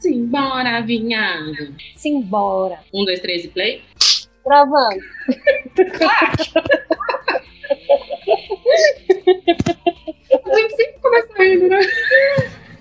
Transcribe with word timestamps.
Simbora, 0.00 0.80
vinhado. 0.80 1.74
Simbora. 1.94 2.80
Um, 2.92 3.04
dois, 3.04 3.20
três 3.20 3.44
e 3.44 3.48
play. 3.48 3.82
Gravando. 4.44 5.00
A 10.46 10.54
gente 10.56 10.76
sempre 10.76 11.00
começa 11.02 11.42
rindo, 11.42 11.68
né? 11.68 11.80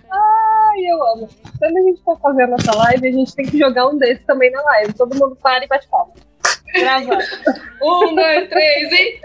Ai, 0.09 0.79
eu 0.87 1.03
amo. 1.13 1.29
Quando 1.59 1.77
a 1.77 1.81
gente 1.81 2.01
for 2.03 2.17
fazer 2.21 2.43
a 2.43 2.47
nossa 2.47 2.73
live, 2.73 3.07
a 3.07 3.11
gente 3.11 3.35
tem 3.35 3.45
que 3.45 3.59
jogar 3.59 3.89
um 3.89 3.97
desses 3.97 4.25
também 4.25 4.49
na 4.51 4.61
live. 4.61 4.93
Todo 4.93 5.13
mundo 5.13 5.35
para 5.35 5.65
e 5.65 5.67
bate 5.67 5.89
palma. 5.89 6.13
Gravando. 6.73 7.21
Um, 7.81 8.15
dois, 8.15 8.47
três 8.47 8.91
e. 8.93 9.19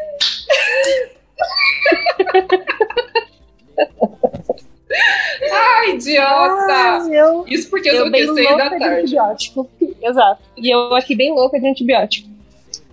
Ai, 5.53 5.91
idiota! 5.91 6.73
Ai, 6.73 7.09
eu, 7.21 7.45
Isso 7.48 7.69
porque 7.71 7.89
eu 7.91 7.95
eu 8.07 8.11
bem 8.11 8.27
louca 8.27 8.57
da 8.57 8.69
de 8.69 8.79
tarde. 8.79 9.01
antibiótico. 9.01 9.71
Exato. 10.02 10.43
E 10.57 10.71
eu 10.71 10.95
aqui 10.95 11.15
bem 11.15 11.33
louca 11.33 11.59
de 11.59 11.66
antibiótico. 11.66 12.29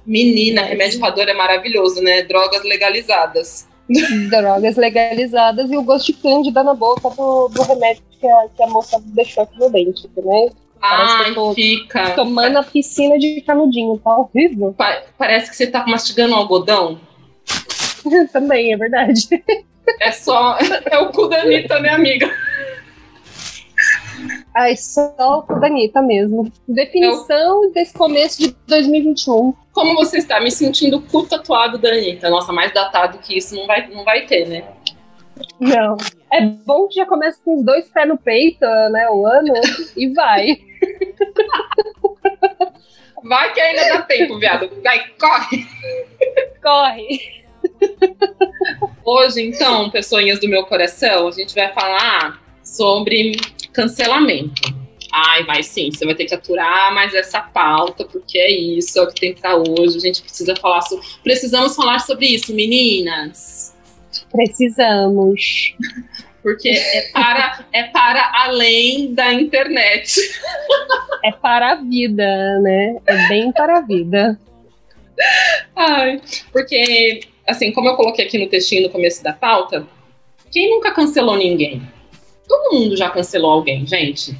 Menina, 0.05 0.63
remédio 0.63 0.99
pra 0.99 1.11
dor 1.11 1.27
é 1.29 1.33
maravilhoso, 1.33 2.01
né? 2.01 2.23
Drogas 2.23 2.63
legalizadas. 2.63 3.67
Drogas 4.29 4.77
legalizadas 4.77 5.69
e 5.69 5.77
o 5.77 5.83
gosto 5.83 6.07
de 6.07 6.13
cândida 6.13 6.63
na 6.63 6.73
boca 6.73 7.09
do, 7.09 7.49
do 7.49 7.61
remédio 7.63 8.01
que 8.19 8.27
a, 8.27 8.45
que 8.55 8.63
a 8.63 8.67
moça 8.67 9.01
deixou 9.05 9.43
aqui 9.43 9.59
no 9.59 9.69
dente, 9.69 10.09
né? 10.17 10.49
Tô 11.35 11.53
fica. 11.53 12.11
Tomando 12.11 12.57
a 12.57 12.63
piscina 12.63 13.17
de 13.19 13.41
canudinho, 13.41 13.99
tá 14.03 14.17
horrível. 14.17 14.73
Pa- 14.75 15.03
parece 15.17 15.49
que 15.51 15.55
você 15.55 15.67
tá 15.67 15.85
mastigando 15.85 16.33
um 16.33 16.37
algodão. 16.37 16.99
Também, 18.33 18.73
é 18.73 18.77
verdade. 18.77 19.27
É 19.99 20.11
só. 20.11 20.57
É 20.85 20.97
o 20.99 21.11
cu 21.11 21.27
da 21.27 21.41
Anitta, 21.41 21.79
né, 21.79 21.89
amiga? 21.89 22.31
Ai, 24.55 24.75
só 24.75 25.45
o 25.47 25.59
da 25.59 25.67
Anitta 25.67 26.01
mesmo. 26.01 26.51
Definição 26.67 27.71
desse 27.71 27.93
começo 27.93 28.39
de 28.39 28.55
2021. 28.67 29.53
Como 29.71 29.95
você 29.95 30.17
está? 30.17 30.39
Me 30.41 30.51
sentindo 30.51 31.01
cu 31.01 31.23
tatuado 31.25 31.77
da 31.77 31.89
Anitta. 31.89 32.29
Nossa, 32.29 32.51
mais 32.51 32.73
datado 32.73 33.17
que 33.19 33.37
isso 33.37 33.55
não 33.55 33.65
vai, 33.65 33.87
não 33.87 34.03
vai 34.03 34.25
ter, 34.25 34.47
né? 34.47 34.63
Não. 35.59 35.97
É 36.31 36.41
bom 36.41 36.87
que 36.87 36.95
já 36.95 37.05
começa 37.05 37.39
com 37.43 37.57
os 37.57 37.63
dois 37.63 37.89
pés 37.89 38.07
no 38.07 38.17
peito, 38.17 38.65
né? 38.91 39.09
O 39.09 39.25
ano, 39.25 39.53
e 39.95 40.13
vai. 40.13 40.57
Vai 43.23 43.53
que 43.53 43.61
ainda 43.61 43.87
dá 43.87 44.01
tempo, 44.01 44.39
viado. 44.39 44.69
Vai, 44.83 45.03
corre! 45.19 45.67
Corre. 46.61 47.19
Hoje, 49.13 49.41
então, 49.41 49.89
pessoinhas 49.89 50.39
do 50.39 50.47
meu 50.47 50.63
coração, 50.63 51.27
a 51.27 51.31
gente 51.31 51.53
vai 51.53 51.69
falar 51.73 52.41
sobre 52.63 53.33
cancelamento. 53.73 54.61
Ai, 55.11 55.43
vai 55.43 55.61
sim, 55.63 55.91
você 55.91 56.05
vai 56.05 56.15
ter 56.15 56.23
que 56.23 56.33
aturar 56.33 56.93
mais 56.93 57.13
essa 57.13 57.41
pauta, 57.41 58.05
porque 58.05 58.37
é 58.37 58.49
isso, 58.49 58.97
é 58.97 59.01
o 59.01 59.07
que 59.07 59.19
tem 59.19 59.33
pra 59.33 59.57
hoje. 59.57 59.97
A 59.97 59.99
gente 59.99 60.21
precisa 60.21 60.55
falar 60.55 60.81
sobre. 60.83 61.05
Precisamos 61.25 61.75
falar 61.75 61.99
sobre 61.99 62.27
isso, 62.27 62.55
meninas. 62.55 63.75
Precisamos. 64.31 65.75
Porque 66.41 66.69
é 66.69 67.09
para, 67.11 67.65
é 67.73 67.83
para 67.83 68.31
além 68.45 69.13
da 69.13 69.33
internet. 69.33 70.21
É 71.21 71.33
para 71.33 71.73
a 71.73 71.75
vida, 71.75 72.59
né? 72.61 72.95
É 73.05 73.27
bem 73.27 73.51
para 73.51 73.79
a 73.79 73.81
vida. 73.81 74.39
Ai, 75.75 76.21
porque, 76.53 77.29
assim, 77.47 77.71
como 77.71 77.89
eu 77.89 77.95
coloquei 77.95 78.25
aqui 78.25 78.37
no 78.37 78.47
textinho 78.47 78.83
no 78.83 78.89
começo 78.89 79.23
da 79.23 79.33
pauta, 79.33 79.85
quem 80.51 80.69
nunca 80.69 80.91
cancelou 80.91 81.37
ninguém? 81.37 81.81
Todo 82.47 82.73
mundo 82.73 82.97
já 82.97 83.09
cancelou 83.09 83.51
alguém, 83.51 83.85
gente. 83.87 84.35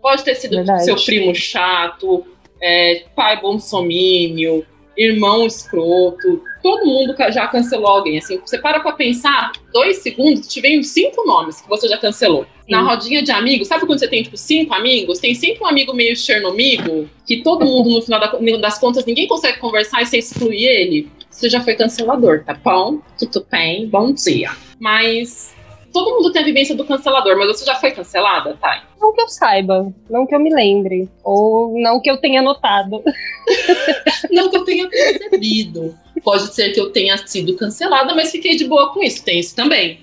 Pode 0.00 0.24
ter 0.24 0.34
sido 0.34 0.56
Verdade. 0.56 0.84
seu 0.84 0.96
primo 0.96 1.34
chato, 1.34 2.24
é, 2.62 3.04
pai 3.14 3.40
bolsomínio, 3.40 4.64
irmão 4.96 5.46
escroto. 5.46 6.42
Todo 6.62 6.84
mundo 6.86 7.14
já 7.30 7.46
cancelou 7.48 7.86
alguém. 7.86 8.18
Assim, 8.18 8.38
você 8.38 8.58
para 8.58 8.80
pra 8.80 8.92
pensar, 8.92 9.52
dois 9.72 9.98
segundos, 9.98 10.46
te 10.48 10.60
vem 10.60 10.82
cinco 10.82 11.24
nomes 11.26 11.60
que 11.60 11.68
você 11.68 11.88
já 11.88 11.96
cancelou. 11.98 12.46
Na 12.68 12.80
Sim. 12.80 12.86
rodinha 12.86 13.22
de 13.22 13.30
amigos, 13.32 13.66
sabe 13.68 13.84
quando 13.86 13.98
você 13.98 14.08
tem, 14.08 14.22
tipo, 14.22 14.36
cinco 14.36 14.72
amigos? 14.74 15.18
Tem 15.18 15.34
sempre 15.34 15.62
um 15.62 15.66
amigo 15.66 15.92
meio 15.94 16.14
chernomigo, 16.16 17.08
que 17.26 17.42
todo 17.42 17.64
mundo, 17.64 17.90
no 17.90 18.02
final 18.02 18.20
da- 18.20 18.58
das 18.58 18.78
contas, 18.78 19.04
ninguém 19.04 19.26
consegue 19.26 19.58
conversar 19.58 20.02
e 20.02 20.06
você 20.06 20.18
exclui 20.18 20.64
ele. 20.64 21.08
Você 21.30 21.48
já 21.48 21.60
foi 21.60 21.74
cancelador, 21.74 22.44
tá 22.44 22.54
bom? 22.54 22.98
Tudo 23.18 23.46
bem, 23.50 23.88
bom 23.88 24.12
dia. 24.12 24.50
Mas 24.78 25.54
todo 25.92 26.10
mundo 26.10 26.32
tem 26.32 26.42
a 26.42 26.44
vivência 26.44 26.74
do 26.74 26.84
cancelador, 26.84 27.36
mas 27.36 27.48
você 27.48 27.64
já 27.64 27.74
foi 27.76 27.92
cancelada, 27.92 28.56
Thay? 28.60 28.80
Não 29.00 29.14
que 29.14 29.20
eu 29.20 29.28
saiba, 29.28 29.92
não 30.08 30.26
que 30.26 30.34
eu 30.34 30.40
me 30.40 30.52
lembre, 30.52 31.08
ou 31.24 31.80
não 31.80 32.00
que 32.00 32.10
eu 32.10 32.18
tenha 32.18 32.42
notado. 32.42 33.02
Não 34.30 34.48
que 34.48 34.56
eu 34.56 34.64
tenha 34.64 34.88
percebido. 34.88 35.98
Pode 36.22 36.54
ser 36.54 36.70
que 36.70 36.80
eu 36.80 36.92
tenha 36.92 37.16
sido 37.26 37.56
cancelada, 37.56 38.14
mas 38.14 38.30
fiquei 38.30 38.54
de 38.54 38.64
boa 38.64 38.92
com 38.92 39.02
isso. 39.02 39.24
Tem 39.24 39.40
isso 39.40 39.56
também. 39.56 39.98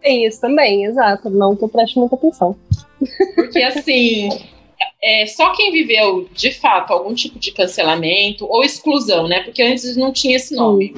Tem 0.00 0.24
isso 0.24 0.40
também, 0.40 0.84
exato. 0.84 1.28
Não 1.28 1.54
que 1.54 1.64
eu 1.64 1.68
preste 1.68 1.98
muita 1.98 2.14
atenção. 2.14 2.56
Porque, 3.34 3.62
assim, 3.62 4.30
é, 5.02 5.26
só 5.26 5.52
quem 5.52 5.72
viveu, 5.72 6.28
de 6.32 6.52
fato, 6.52 6.92
algum 6.92 7.14
tipo 7.14 7.38
de 7.38 7.52
cancelamento 7.52 8.46
ou 8.46 8.64
exclusão, 8.64 9.28
né? 9.28 9.42
Porque 9.42 9.62
antes 9.62 9.96
não 9.96 10.12
tinha 10.12 10.36
esse 10.36 10.54
nome. 10.54 10.94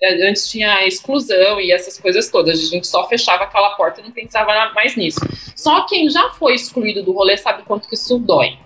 É, 0.00 0.28
Antes 0.28 0.48
tinha 0.48 0.74
a 0.74 0.86
exclusão 0.86 1.60
e 1.60 1.72
essas 1.72 1.98
coisas 1.98 2.30
todas. 2.30 2.60
A 2.60 2.64
gente 2.64 2.86
só 2.86 3.08
fechava 3.08 3.44
aquela 3.44 3.70
porta 3.70 4.00
e 4.00 4.04
não 4.04 4.12
pensava 4.12 4.72
mais 4.72 4.96
nisso. 4.96 5.20
Só 5.56 5.86
quem 5.86 6.08
já 6.08 6.30
foi 6.30 6.54
excluído 6.54 7.02
do 7.02 7.12
rolê 7.12 7.36
sabe 7.36 7.64
quanto 7.64 7.88
que 7.88 7.94
isso 7.94 8.18
dói. 8.18 8.56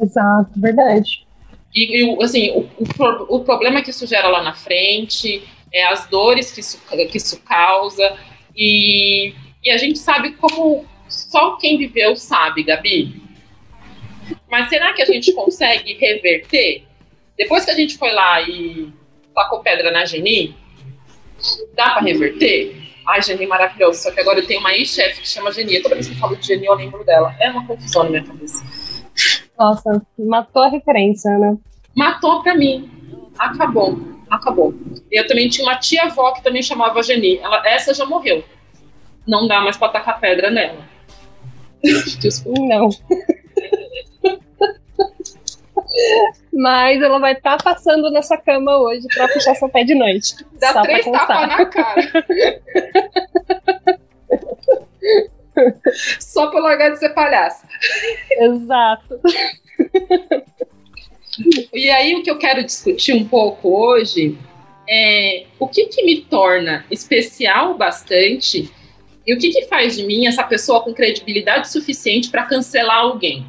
Exato, 0.00 0.50
verdade. 0.56 1.26
E, 1.74 2.02
e, 2.02 2.22
assim, 2.22 2.50
o, 2.50 2.60
o 2.60 3.36
o 3.36 3.44
problema 3.44 3.82
que 3.82 3.90
isso 3.90 4.06
gera 4.06 4.28
lá 4.28 4.42
na 4.42 4.54
frente, 4.54 5.42
é 5.72 5.86
as 5.86 6.06
dores 6.08 6.50
que 6.50 6.60
isso, 6.60 6.80
que 7.10 7.16
isso 7.16 7.40
causa, 7.40 8.16
e, 8.56 9.34
e 9.64 9.70
a 9.70 9.76
gente 9.76 9.98
sabe 9.98 10.32
como 10.32 10.86
só 11.08 11.56
quem 11.56 11.78
viveu 11.78 12.16
sabe, 12.16 12.62
Gabi. 12.62 13.22
Mas 14.50 14.68
será 14.68 14.92
que 14.92 15.02
a 15.02 15.06
gente 15.06 15.32
consegue 15.32 15.94
reverter? 15.94 16.84
Depois 17.36 17.64
que 17.64 17.70
a 17.70 17.74
gente 17.74 17.96
foi 17.96 18.12
lá 18.12 18.42
e 18.42 18.92
tacou 19.34 19.60
pedra 19.60 19.90
na 19.90 20.04
Geni, 20.04 20.56
dá 21.74 21.90
pra 21.90 22.02
reverter? 22.02 22.76
Ai, 23.06 23.22
Geni 23.22 23.46
maravilhoso. 23.46 24.02
Só 24.02 24.10
que 24.10 24.20
agora 24.20 24.40
eu 24.40 24.46
tenho 24.46 24.60
uma 24.60 24.74
ex-chefe 24.74 25.22
que 25.22 25.28
chama 25.28 25.52
Geni. 25.52 25.80
Toda 25.80 25.94
vez 25.94 26.08
que 26.08 26.14
eu 26.14 26.18
falo 26.18 26.36
de 26.36 26.46
Geni, 26.46 26.66
eu 26.66 26.74
lembro 26.74 27.04
dela. 27.04 27.34
É 27.40 27.50
uma 27.50 27.66
confusão 27.66 28.04
na 28.04 28.10
minha 28.10 28.24
cabeça. 28.24 28.64
Nossa, 29.58 30.02
matou 30.18 30.62
a 30.62 30.68
referência, 30.68 31.30
né? 31.38 31.56
matou 31.98 32.42
pra 32.42 32.54
mim. 32.54 32.88
Acabou. 33.36 33.98
Acabou. 34.30 34.74
E 35.10 35.18
eu 35.18 35.26
também 35.26 35.48
tinha 35.48 35.66
uma 35.66 35.76
tia-avó 35.76 36.32
que 36.32 36.42
também 36.42 36.62
chamava 36.62 37.02
Geni. 37.02 37.38
Ela, 37.38 37.66
essa 37.66 37.92
já 37.92 38.04
morreu. 38.06 38.44
Não 39.26 39.48
dá 39.48 39.60
mais 39.60 39.76
pra 39.76 39.88
tacar 39.88 40.20
pedra 40.20 40.50
nela. 40.50 40.86
Desculpa. 41.82 42.60
Não. 42.60 42.88
Mas 46.52 47.00
ela 47.00 47.18
vai 47.18 47.32
estar 47.32 47.56
passando 47.62 48.10
nessa 48.10 48.36
cama 48.36 48.78
hoje 48.78 49.06
pra 49.14 49.28
puxar 49.28 49.54
seu 49.54 49.68
pé 49.68 49.84
de 49.84 49.94
noite. 49.94 50.34
Dá 50.60 50.72
Só 50.72 50.82
três 50.82 51.04
tapas 51.04 51.48
na 51.48 51.66
cara. 51.66 52.26
Só 56.20 56.48
pra 56.48 56.60
largar 56.60 56.90
de 56.90 56.98
ser 56.98 57.10
palhaça. 57.10 57.66
Exato. 58.30 59.20
E 61.72 61.90
aí, 61.90 62.16
o 62.16 62.22
que 62.22 62.30
eu 62.30 62.38
quero 62.38 62.64
discutir 62.64 63.14
um 63.14 63.26
pouco 63.26 63.68
hoje 63.68 64.36
é 64.88 65.44
o 65.58 65.68
que, 65.68 65.86
que 65.86 66.04
me 66.04 66.22
torna 66.22 66.84
especial 66.90 67.76
bastante 67.76 68.70
e 69.28 69.34
o 69.34 69.38
que, 69.38 69.50
que 69.50 69.66
faz 69.66 69.94
de 69.94 70.06
mim 70.06 70.26
essa 70.26 70.42
pessoa 70.42 70.80
com 70.80 70.94
credibilidade 70.94 71.70
suficiente 71.70 72.30
para 72.30 72.46
cancelar 72.46 73.00
alguém. 73.00 73.46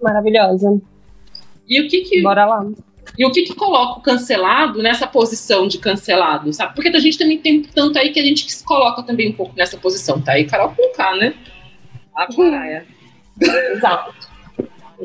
Maravilhosa. 0.00 0.80
E 1.68 1.80
o 1.80 1.88
que, 1.88 2.02
que 2.02 2.22
Bora 2.22 2.46
lá. 2.46 2.64
E 3.18 3.26
o 3.26 3.32
que, 3.32 3.42
que 3.42 3.56
coloca 3.56 3.98
o 3.98 4.02
cancelado 4.02 4.80
nessa 4.80 5.04
posição 5.04 5.66
de 5.66 5.78
cancelado, 5.78 6.52
sabe? 6.52 6.76
Porque 6.76 6.90
a 6.90 7.00
gente 7.00 7.18
também 7.18 7.38
tem 7.38 7.60
tanto 7.60 7.98
aí 7.98 8.12
que 8.12 8.20
a 8.20 8.22
gente 8.22 8.48
se 8.48 8.64
coloca 8.64 9.02
também 9.02 9.30
um 9.30 9.32
pouco 9.32 9.52
nessa 9.56 9.76
posição, 9.76 10.22
tá? 10.22 10.38
E 10.38 10.46
Carol 10.46 10.72
com 10.76 10.92
K, 10.92 11.16
né? 11.16 11.34
A 12.14 12.26
praia. 12.32 12.86
Exato. 13.74 14.14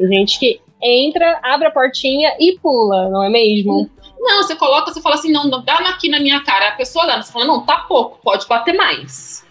Gente 0.07 0.38
que 0.38 0.62
entra, 0.83 1.39
abre 1.42 1.68
a 1.68 1.71
portinha 1.71 2.36
e 2.39 2.60
pula, 2.60 3.10
não 3.10 3.24
é 3.24 3.30
mesmo? 3.30 3.89
Não, 4.17 4.44
você 4.44 4.56
coloca, 4.56 4.91
você 4.91 5.01
fala 5.01 5.15
assim, 5.15 5.31
não, 5.31 5.45
não, 5.45 5.63
dá 5.63 5.77
aqui 5.89 6.09
na 6.09 6.19
minha 6.19 6.44
cara. 6.44 6.69
A 6.69 6.75
pessoa 6.75 7.06
dá, 7.06 7.21
você 7.21 7.31
fala, 7.31 7.45
não, 7.45 7.65
tá 7.65 7.77
pouco, 7.79 8.19
pode 8.23 8.47
bater 8.47 8.73
mais. 8.73 9.45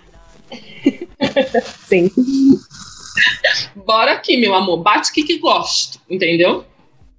Sim. 1.87 2.11
Bora 3.77 4.13
aqui, 4.13 4.37
meu 4.37 4.55
amor, 4.55 4.79
bate 4.79 5.13
que 5.13 5.23
que 5.23 5.39
gosto, 5.39 6.01
entendeu? 6.11 6.65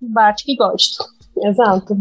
Bate 0.01 0.43
que 0.43 0.55
gosto. 0.55 1.03
Exato. 1.37 1.97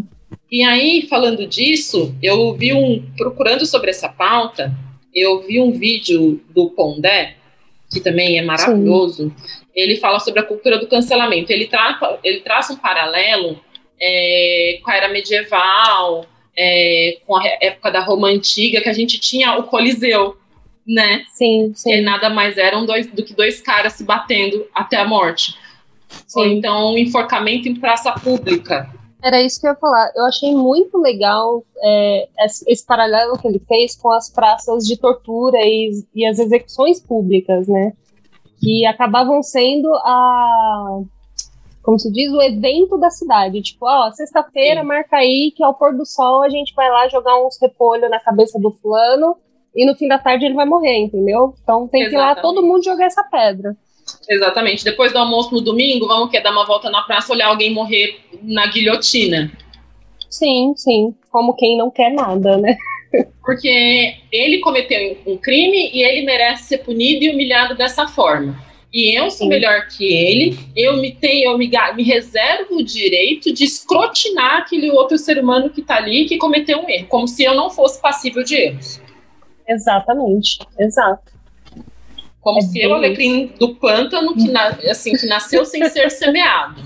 E 0.50 0.62
aí, 0.64 1.06
falando 1.08 1.46
disso, 1.46 2.14
eu 2.22 2.54
vi 2.54 2.72
um. 2.72 3.04
Procurando 3.16 3.66
sobre 3.66 3.90
essa 3.90 4.08
pauta, 4.08 4.72
eu 5.14 5.42
vi 5.42 5.60
um 5.60 5.72
vídeo 5.72 6.40
do 6.50 6.70
Pondé 6.70 7.36
que 7.94 8.00
também 8.00 8.38
é 8.38 8.42
maravilhoso, 8.42 9.28
Sim. 9.28 9.34
ele 9.74 9.96
fala 9.96 10.18
sobre 10.18 10.40
a 10.40 10.42
cultura 10.42 10.78
do 10.78 10.88
cancelamento. 10.88 11.52
Ele, 11.52 11.66
tra 11.66 12.18
ele 12.24 12.40
traça 12.40 12.72
um 12.72 12.76
paralelo 12.76 13.60
é, 14.00 14.80
com 14.82 14.90
a 14.90 14.96
era 14.96 15.08
medieval, 15.08 16.26
é, 16.56 17.18
com 17.26 17.36
a 17.36 17.44
época 17.60 17.90
da 17.90 18.00
Roma 18.00 18.28
Antiga, 18.28 18.80
que 18.80 18.88
a 18.88 18.92
gente 18.92 19.18
tinha 19.18 19.58
o 19.58 19.64
Coliseu, 19.64 20.36
né? 20.86 21.24
Sim, 21.32 21.72
sim. 21.74 21.90
Que 21.90 22.00
nada 22.00 22.28
mais 22.30 22.56
eram 22.56 22.84
dois, 22.86 23.06
do 23.06 23.24
que 23.24 23.34
dois 23.34 23.60
caras 23.60 23.94
se 23.94 24.04
batendo 24.04 24.66
até 24.74 24.96
a 24.96 25.06
morte. 25.06 25.54
Sim. 26.26 26.40
Ou 26.40 26.46
então 26.46 26.92
um 26.92 26.98
enforcamento 26.98 27.68
em 27.68 27.74
praça 27.74 28.12
pública. 28.12 28.88
Era 29.22 29.40
isso 29.40 29.58
que 29.58 29.66
eu 29.66 29.70
ia 29.70 29.76
falar. 29.76 30.12
Eu 30.14 30.24
achei 30.26 30.54
muito 30.54 30.98
legal 30.98 31.64
é, 31.82 32.28
esse 32.68 32.84
paralelo 32.84 33.38
que 33.38 33.48
ele 33.48 33.60
fez 33.66 33.96
com 33.96 34.10
as 34.10 34.30
praças 34.30 34.84
de 34.86 34.98
tortura 34.98 35.56
e, 35.62 36.04
e 36.14 36.26
as 36.26 36.38
execuções 36.38 37.00
públicas, 37.00 37.66
né? 37.66 37.94
Que 38.60 38.84
acabavam 38.84 39.42
sendo 39.42 39.92
a 39.94 41.00
como 41.84 41.98
se 41.98 42.10
diz, 42.10 42.32
o 42.32 42.40
evento 42.40 42.96
da 42.98 43.10
cidade. 43.10 43.60
Tipo, 43.60 43.86
ó, 43.86 44.10
sexta-feira, 44.10 44.82
marca 44.82 45.18
aí 45.18 45.52
que 45.54 45.62
ao 45.62 45.74
pôr 45.74 45.94
do 45.94 46.06
sol 46.06 46.42
a 46.42 46.48
gente 46.48 46.74
vai 46.74 46.88
lá 46.90 47.06
jogar 47.08 47.38
uns 47.44 47.60
repolho 47.60 48.08
na 48.08 48.18
cabeça 48.18 48.58
do 48.58 48.70
fulano 48.70 49.36
e 49.76 49.84
no 49.84 49.94
fim 49.94 50.08
da 50.08 50.18
tarde 50.18 50.46
ele 50.46 50.54
vai 50.54 50.64
morrer, 50.64 50.96
entendeu? 50.96 51.54
Então 51.62 51.86
tem 51.86 52.02
Exatamente. 52.02 52.10
que 52.10 52.16
ir 52.16 52.18
lá 52.18 52.42
todo 52.42 52.66
mundo 52.66 52.82
jogar 52.82 53.04
essa 53.04 53.22
pedra. 53.24 53.76
Exatamente. 54.28 54.82
Depois 54.82 55.12
do 55.12 55.18
almoço 55.18 55.54
no 55.54 55.60
domingo, 55.60 56.06
vamos 56.06 56.30
quer 56.30 56.40
dar 56.40 56.52
uma 56.52 56.64
volta 56.64 56.88
na 56.88 57.02
praça, 57.02 57.32
olhar 57.32 57.48
alguém 57.48 57.72
morrer 57.72 58.18
na 58.42 58.66
guilhotina. 58.66 59.52
Sim, 60.30 60.72
sim. 60.76 61.14
Como 61.30 61.54
quem 61.54 61.76
não 61.76 61.90
quer 61.90 62.10
nada, 62.10 62.56
né? 62.56 62.78
Porque 63.44 64.14
ele 64.32 64.58
cometeu 64.60 65.18
um 65.26 65.36
crime 65.36 65.90
e 65.92 66.02
ele 66.02 66.24
merece 66.24 66.64
ser 66.64 66.78
punido 66.78 67.24
e 67.24 67.30
humilhado 67.30 67.76
dessa 67.76 68.08
forma 68.08 68.73
e 68.94 69.18
eu 69.18 69.28
sou 69.28 69.48
melhor 69.48 69.88
que 69.88 70.04
ele, 70.04 70.56
eu 70.76 70.98
me 70.98 71.12
tenho, 71.12 71.50
eu 71.50 71.58
me, 71.58 71.68
me 71.96 72.02
reservo 72.04 72.76
o 72.76 72.84
direito 72.84 73.52
de 73.52 73.64
escrotinar 73.64 74.58
aquele 74.58 74.88
outro 74.88 75.18
ser 75.18 75.36
humano 75.36 75.68
que 75.68 75.80
está 75.80 75.96
ali 75.96 76.26
que 76.26 76.38
cometeu 76.38 76.78
um 76.78 76.88
erro, 76.88 77.08
como 77.08 77.26
se 77.26 77.42
eu 77.42 77.56
não 77.56 77.70
fosse 77.70 78.00
passível 78.00 78.44
de 78.44 78.54
erros. 78.54 79.02
Exatamente, 79.66 80.60
exato. 80.78 81.32
Como 82.40 82.58
é 82.58 82.62
se 82.62 82.80
eu, 82.80 82.94
alecrim 82.94 83.48
do 83.58 83.74
pântano, 83.74 84.32
que, 84.32 84.48
na, 84.48 84.68
assim, 84.88 85.16
que 85.16 85.26
nasceu 85.26 85.64
sem 85.64 85.88
ser 85.88 86.08
semeado. 86.10 86.80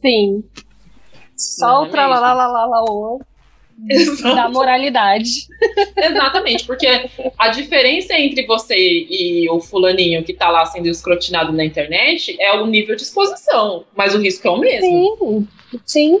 Sim. 0.00 0.44
Só 1.36 1.82
o 1.82 1.88
tralalalalalao 3.86 4.34
da 4.34 4.48
moralidade. 4.48 5.48
Exatamente, 5.96 6.66
porque 6.66 6.86
a 7.38 7.48
diferença 7.48 8.14
entre 8.14 8.46
você 8.46 8.76
e 8.76 9.48
o 9.50 9.60
fulaninho 9.60 10.24
que 10.24 10.32
tá 10.32 10.50
lá 10.50 10.64
sendo 10.66 10.88
escrotinado 10.88 11.52
na 11.52 11.64
internet 11.64 12.36
é 12.40 12.52
o 12.52 12.66
nível 12.66 12.96
de 12.96 13.02
exposição, 13.02 13.84
mas 13.96 14.14
o 14.14 14.18
risco 14.18 14.46
é 14.46 14.50
o 14.50 14.58
mesmo. 14.58 15.48
Sim, 15.84 16.20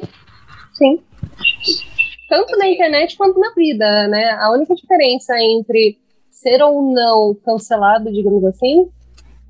sim. 0.74 1.00
Tanto 2.28 2.56
na 2.56 2.68
internet 2.68 3.16
quanto 3.16 3.38
na 3.38 3.52
vida, 3.54 4.08
né? 4.08 4.30
A 4.40 4.50
única 4.52 4.74
diferença 4.74 5.38
entre 5.38 5.98
ser 6.30 6.62
ou 6.62 6.82
não 6.82 7.34
cancelado, 7.44 8.10
digamos 8.10 8.44
assim, 8.44 8.88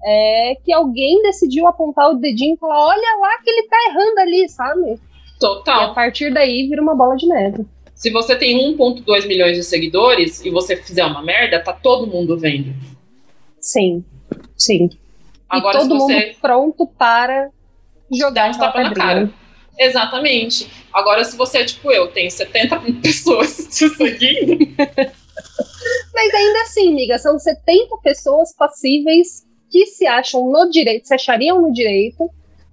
é 0.04 0.56
que 0.64 0.72
alguém 0.72 1.22
decidiu 1.22 1.66
apontar 1.66 2.10
o 2.10 2.14
dedinho 2.14 2.54
e 2.54 2.58
falar: 2.58 2.84
olha 2.86 3.18
lá 3.20 3.38
que 3.42 3.48
ele 3.48 3.68
tá 3.68 3.76
errando 3.88 4.20
ali, 4.20 4.48
sabe? 4.48 5.00
Total. 5.38 5.80
E 5.80 5.84
a 5.84 5.88
partir 5.94 6.32
daí 6.32 6.68
vira 6.68 6.82
uma 6.82 6.94
bola 6.94 7.16
de 7.16 7.26
neve. 7.26 7.64
Se 8.02 8.10
você 8.10 8.34
tem 8.34 8.76
1,2 8.76 9.28
milhões 9.28 9.56
de 9.56 9.62
seguidores 9.62 10.44
e 10.44 10.50
você 10.50 10.75
fizer 10.75 11.04
uma 11.04 11.22
merda, 11.22 11.62
tá 11.62 11.72
todo 11.72 12.04
mundo 12.04 12.37
vendo. 12.37 12.75
Sim, 13.60 14.04
sim. 14.58 14.90
Agora, 15.49 15.78
e 15.78 15.81
todo 15.82 16.00
você... 16.00 16.12
mundo 16.12 16.37
pronto 16.43 16.87
para 16.99 17.49
jogar 18.10 18.50
um 18.50 18.58
tapa 18.58 18.82
na 18.82 18.93
cara. 18.93 19.31
Exatamente. 19.78 20.69
Agora, 20.93 21.22
se 21.22 21.37
você 21.37 21.58
é 21.58 21.64
tipo 21.64 21.93
eu, 21.93 22.08
tem 22.08 22.28
70 22.28 22.81
pessoas 23.00 23.69
te 23.70 23.88
seguindo. 23.90 24.58
Mas 26.12 26.34
ainda 26.34 26.62
assim, 26.62 26.88
amiga, 26.88 27.16
são 27.19 27.38
70 27.38 27.98
pessoas 27.98 28.52
passíveis 28.52 29.46
que 29.70 29.87
se 29.87 30.08
acham 30.08 30.50
no 30.50 30.69
direito, 30.69 31.06
se 31.06 31.14
achariam 31.14 31.62
no 31.62 31.72
direito 31.72 32.28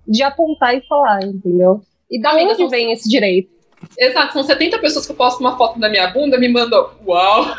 de 0.07 0.23
apontar 0.23 0.75
e 0.75 0.81
falar, 0.87 1.21
entendeu? 1.21 1.83
E 2.09 2.19
da 2.19 2.31
amiga, 2.31 2.53
onde 2.53 2.67
vem 2.67 2.91
esse 2.91 3.07
direito? 3.07 3.58
Exato, 3.97 4.33
são 4.33 4.43
70 4.43 4.79
pessoas 4.79 5.05
que 5.05 5.11
eu 5.11 5.15
posto 5.15 5.39
uma 5.39 5.57
foto 5.57 5.79
da 5.79 5.89
minha 5.89 6.07
bunda 6.07 6.37
me 6.37 6.49
mandam, 6.49 6.91
uau! 7.05 7.45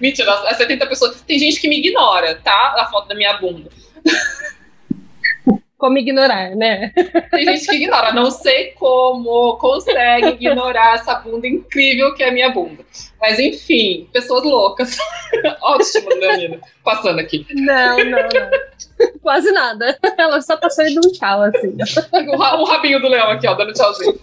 Mentira, 0.00 0.30
é 0.46 0.54
70 0.54 0.86
pessoas. 0.86 1.20
Tem 1.22 1.38
gente 1.38 1.60
que 1.60 1.68
me 1.68 1.78
ignora, 1.78 2.34
tá? 2.42 2.74
A 2.78 2.86
foto 2.86 3.08
da 3.08 3.14
minha 3.14 3.34
bunda. 3.34 3.70
Como 5.76 5.98
ignorar, 5.98 6.54
né? 6.56 6.92
Tem 7.30 7.44
gente 7.44 7.66
que 7.66 7.76
ignora. 7.76 8.12
Não 8.12 8.30
sei 8.30 8.72
como 8.72 9.56
consegue 9.58 10.28
ignorar 10.28 10.94
essa 10.94 11.14
bunda 11.16 11.46
incrível 11.46 12.14
que 12.14 12.22
é 12.22 12.28
a 12.28 12.32
minha 12.32 12.48
bunda. 12.50 12.84
Mas 13.20 13.38
enfim, 13.38 14.08
pessoas 14.12 14.44
loucas. 14.44 14.96
Ótimo, 15.60 16.08
Leonina. 16.10 16.60
Passando 16.82 17.18
aqui. 17.18 17.46
Não, 17.50 17.98
não, 17.98 18.04
não. 18.04 18.50
Quase 19.22 19.50
nada. 19.52 19.98
Ela 20.18 20.40
só 20.40 20.56
passou 20.56 20.84
e 20.84 20.94
deu 20.94 21.02
um 21.04 21.12
tchau, 21.12 21.42
assim. 21.42 21.76
Um 22.58 22.64
rabinho 22.64 23.00
do 23.00 23.08
leão 23.08 23.30
aqui, 23.30 23.46
ó, 23.46 23.54
dando 23.54 23.72
tchauzinho. 23.72 24.18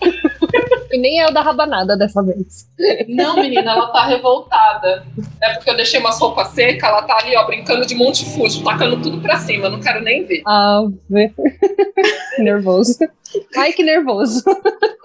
E 0.92 0.98
nem 0.98 1.22
é 1.22 1.28
o 1.28 1.34
da 1.34 1.42
rabanada 1.42 1.98
dessa 1.98 2.22
vez. 2.24 2.68
Não, 3.08 3.36
menina, 3.36 3.72
ela 3.72 3.88
tá 3.88 4.06
revoltada. 4.06 5.06
É 5.42 5.54
porque 5.54 5.70
eu 5.70 5.76
deixei 5.76 6.00
umas 6.00 6.20
roupas 6.20 6.50
secas, 6.50 6.90
ela 6.90 7.02
tá 7.04 7.18
ali, 7.18 7.36
ó, 7.36 7.46
brincando 7.46 7.86
de 7.86 7.96
monte 7.96 8.26
fujo, 8.26 8.64
tacando 8.64 9.02
tudo 9.02 9.22
pra 9.22 9.38
cima, 9.38 9.70
não 9.70 9.80
quero 9.80 10.02
nem 10.02 10.26
ver. 10.26 10.42
Ah, 10.46 10.84
nervoso. 12.40 12.98
Ai, 13.56 13.72
que 13.74 13.84
nervoso. 13.84 14.44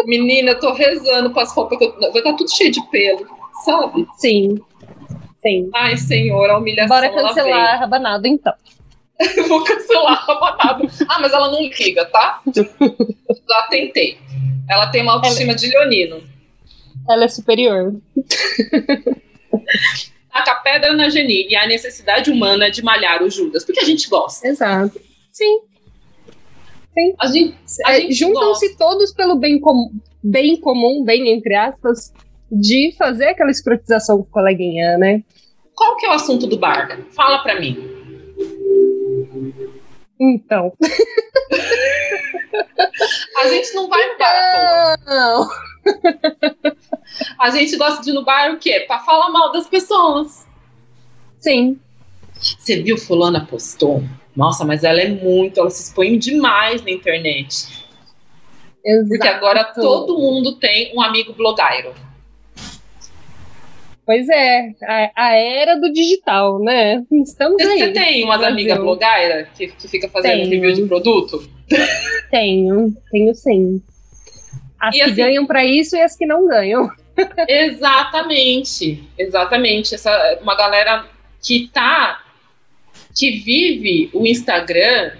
Menina, 0.04 0.52
eu 0.52 0.60
tô 0.60 0.72
rezando 0.72 1.30
pras 1.30 1.52
roupas, 1.52 1.78
que 1.78 1.84
eu... 1.84 1.92
vai 1.98 2.08
estar 2.08 2.32
tá 2.32 2.36
tudo 2.36 2.50
cheio 2.50 2.70
de 2.70 2.82
pelo 2.90 3.26
sabe? 3.64 4.06
Sim. 4.18 4.58
Sim. 5.40 5.70
Ai, 5.74 5.96
senhor, 5.96 6.50
a 6.50 6.58
humilhação. 6.58 6.96
Bora 6.96 7.10
cancelar 7.10 7.74
a 7.74 7.76
rabanada, 7.78 8.28
então. 8.28 8.52
Vou 9.48 9.64
cancelar 9.64 10.12
a 10.12 10.32
rabanada. 10.32 10.86
Ah, 11.08 11.18
mas 11.20 11.32
ela 11.32 11.50
não 11.50 11.62
liga, 11.62 12.04
tá? 12.06 12.42
Já 12.54 13.62
tentei. 13.70 14.18
Ela 14.68 14.88
tem 14.88 15.02
uma 15.02 15.14
autoestima 15.14 15.52
ela... 15.52 15.58
de 15.58 15.68
leonino. 15.68 16.22
Ela 17.08 17.24
é 17.24 17.28
superior. 17.28 17.94
Taca 20.32 20.54
pedra 20.56 20.92
na 20.92 21.08
Geni 21.08 21.48
e 21.48 21.56
a 21.56 21.66
necessidade 21.66 22.30
humana 22.30 22.70
de 22.70 22.82
malhar 22.82 23.22
o 23.22 23.30
Judas, 23.30 23.64
porque 23.64 23.80
a 23.80 23.84
gente 23.84 24.08
gosta. 24.08 24.46
Exato. 24.46 25.00
Sim. 25.32 25.60
Sim. 26.92 27.14
A 27.18 27.26
gente, 27.26 27.56
é, 27.86 28.10
Juntam-se 28.10 28.76
todos 28.76 29.12
pelo 29.12 29.36
bem, 29.36 29.60
com, 29.60 29.90
bem 30.22 30.60
comum, 30.60 31.04
bem 31.04 31.30
entre 31.30 31.54
aspas, 31.54 32.12
de 32.50 32.94
fazer 32.98 33.28
aquela 33.28 33.50
escrotização 33.50 34.18
com 34.18 34.24
o 34.24 34.30
coleguinha, 34.30 34.98
né? 34.98 35.22
Qual 35.74 35.96
que 35.96 36.06
é 36.06 36.08
o 36.08 36.12
assunto 36.12 36.46
do 36.46 36.58
bar? 36.58 36.98
Fala 37.14 37.38
pra 37.38 37.60
mim. 37.60 37.95
Então. 40.18 40.72
a 43.36 43.48
gente 43.48 43.74
não 43.74 43.88
vai 43.88 44.12
no 44.12 44.18
bar. 44.18 44.98
Não. 45.06 45.48
A 47.38 47.50
gente 47.50 47.76
gosta 47.76 48.02
de 48.02 48.10
ir 48.10 48.14
no 48.14 48.24
bar 48.24 48.52
o 48.52 48.58
quê? 48.58 48.84
Pra 48.86 48.98
falar 49.00 49.30
mal 49.30 49.52
das 49.52 49.68
pessoas. 49.68 50.46
Sim. 51.38 51.78
Você 52.34 52.82
viu 52.82 52.98
fulana 52.98 53.46
postou? 53.46 54.02
Nossa, 54.34 54.64
mas 54.64 54.84
ela 54.84 55.00
é 55.00 55.08
muito, 55.08 55.60
ela 55.60 55.70
se 55.70 55.82
expõe 55.82 56.18
demais 56.18 56.82
na 56.82 56.90
internet. 56.90 57.86
Exato. 58.84 59.08
Porque 59.08 59.28
agora 59.28 59.64
todo 59.64 60.18
mundo 60.18 60.56
tem 60.56 60.94
um 60.94 61.00
amigo 61.00 61.32
blogueiro. 61.32 61.94
Pois 64.06 64.28
é, 64.28 64.70
a, 64.84 65.10
a, 65.16 65.32
era 65.34 65.74
do 65.74 65.92
digital, 65.92 66.60
né? 66.60 67.04
Estamos 67.10 67.60
Você 67.60 67.68
aí. 67.68 67.78
Você 67.80 67.90
tem 67.90 68.22
umas 68.22 68.40
amigas 68.40 68.78
blogueiras 68.78 69.48
que, 69.56 69.66
que 69.66 69.88
fica 69.88 70.08
fazendo 70.08 70.48
tenho. 70.48 70.48
review 70.48 70.72
de 70.72 70.82
produto? 70.86 71.50
Tenho, 72.30 72.96
tenho 73.10 73.34
sim. 73.34 73.82
As 74.78 74.94
e 74.94 74.98
que 74.98 75.04
assim, 75.04 75.14
ganham 75.14 75.44
para 75.44 75.64
isso 75.64 75.96
e 75.96 76.00
as 76.00 76.14
que 76.14 76.24
não 76.24 76.46
ganham. 76.46 76.88
Exatamente, 77.48 79.02
exatamente. 79.18 79.94
Essa, 79.94 80.38
uma 80.42 80.54
galera 80.54 81.06
que 81.42 81.68
tá, 81.72 82.22
que 83.14 83.38
vive 83.38 84.10
o 84.12 84.26
Instagram, 84.26 85.12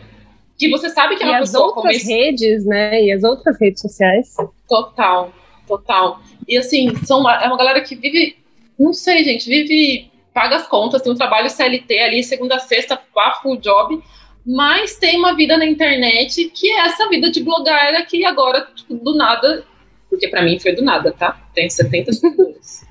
que 0.58 0.68
você 0.68 0.90
sabe 0.90 1.16
que 1.16 1.22
é 1.22 1.26
uma 1.26 1.38
e 1.38 1.40
pessoa... 1.40 1.70
as 1.70 1.76
outras 1.76 2.04
redes, 2.04 2.66
né? 2.66 3.02
E 3.02 3.10
as 3.10 3.24
outras 3.24 3.58
redes 3.58 3.80
sociais. 3.80 4.36
Total, 4.68 5.32
total. 5.66 6.20
E 6.46 6.56
assim, 6.56 6.94
são 7.04 7.20
uma, 7.20 7.34
é 7.42 7.46
uma 7.46 7.56
galera 7.56 7.80
que 7.80 7.96
vive 7.96 8.36
não 8.78 8.92
sei, 8.92 9.24
gente, 9.24 9.48
vive, 9.48 10.10
paga 10.32 10.56
as 10.56 10.66
contas, 10.66 11.02
tem 11.02 11.12
um 11.12 11.16
trabalho 11.16 11.48
CLT 11.48 11.98
ali, 11.98 12.22
segunda 12.22 12.56
a 12.56 12.60
sexta, 12.60 13.00
full 13.42 13.56
job, 13.56 14.02
mas 14.44 14.96
tem 14.96 15.18
uma 15.18 15.34
vida 15.34 15.56
na 15.56 15.66
internet 15.66 16.50
que 16.50 16.70
é 16.70 16.86
essa 16.86 17.08
vida 17.08 17.30
de 17.30 17.42
blogueira 17.42 18.04
que 18.04 18.24
agora, 18.24 18.68
tipo, 18.74 18.94
do 18.94 19.16
nada, 19.16 19.64
porque 20.08 20.28
para 20.28 20.42
mim 20.42 20.58
foi 20.58 20.72
do 20.72 20.82
nada, 20.82 21.12
tá? 21.12 21.40
Tem 21.54 21.68
70 21.68 22.12
seguidores. 22.12 22.86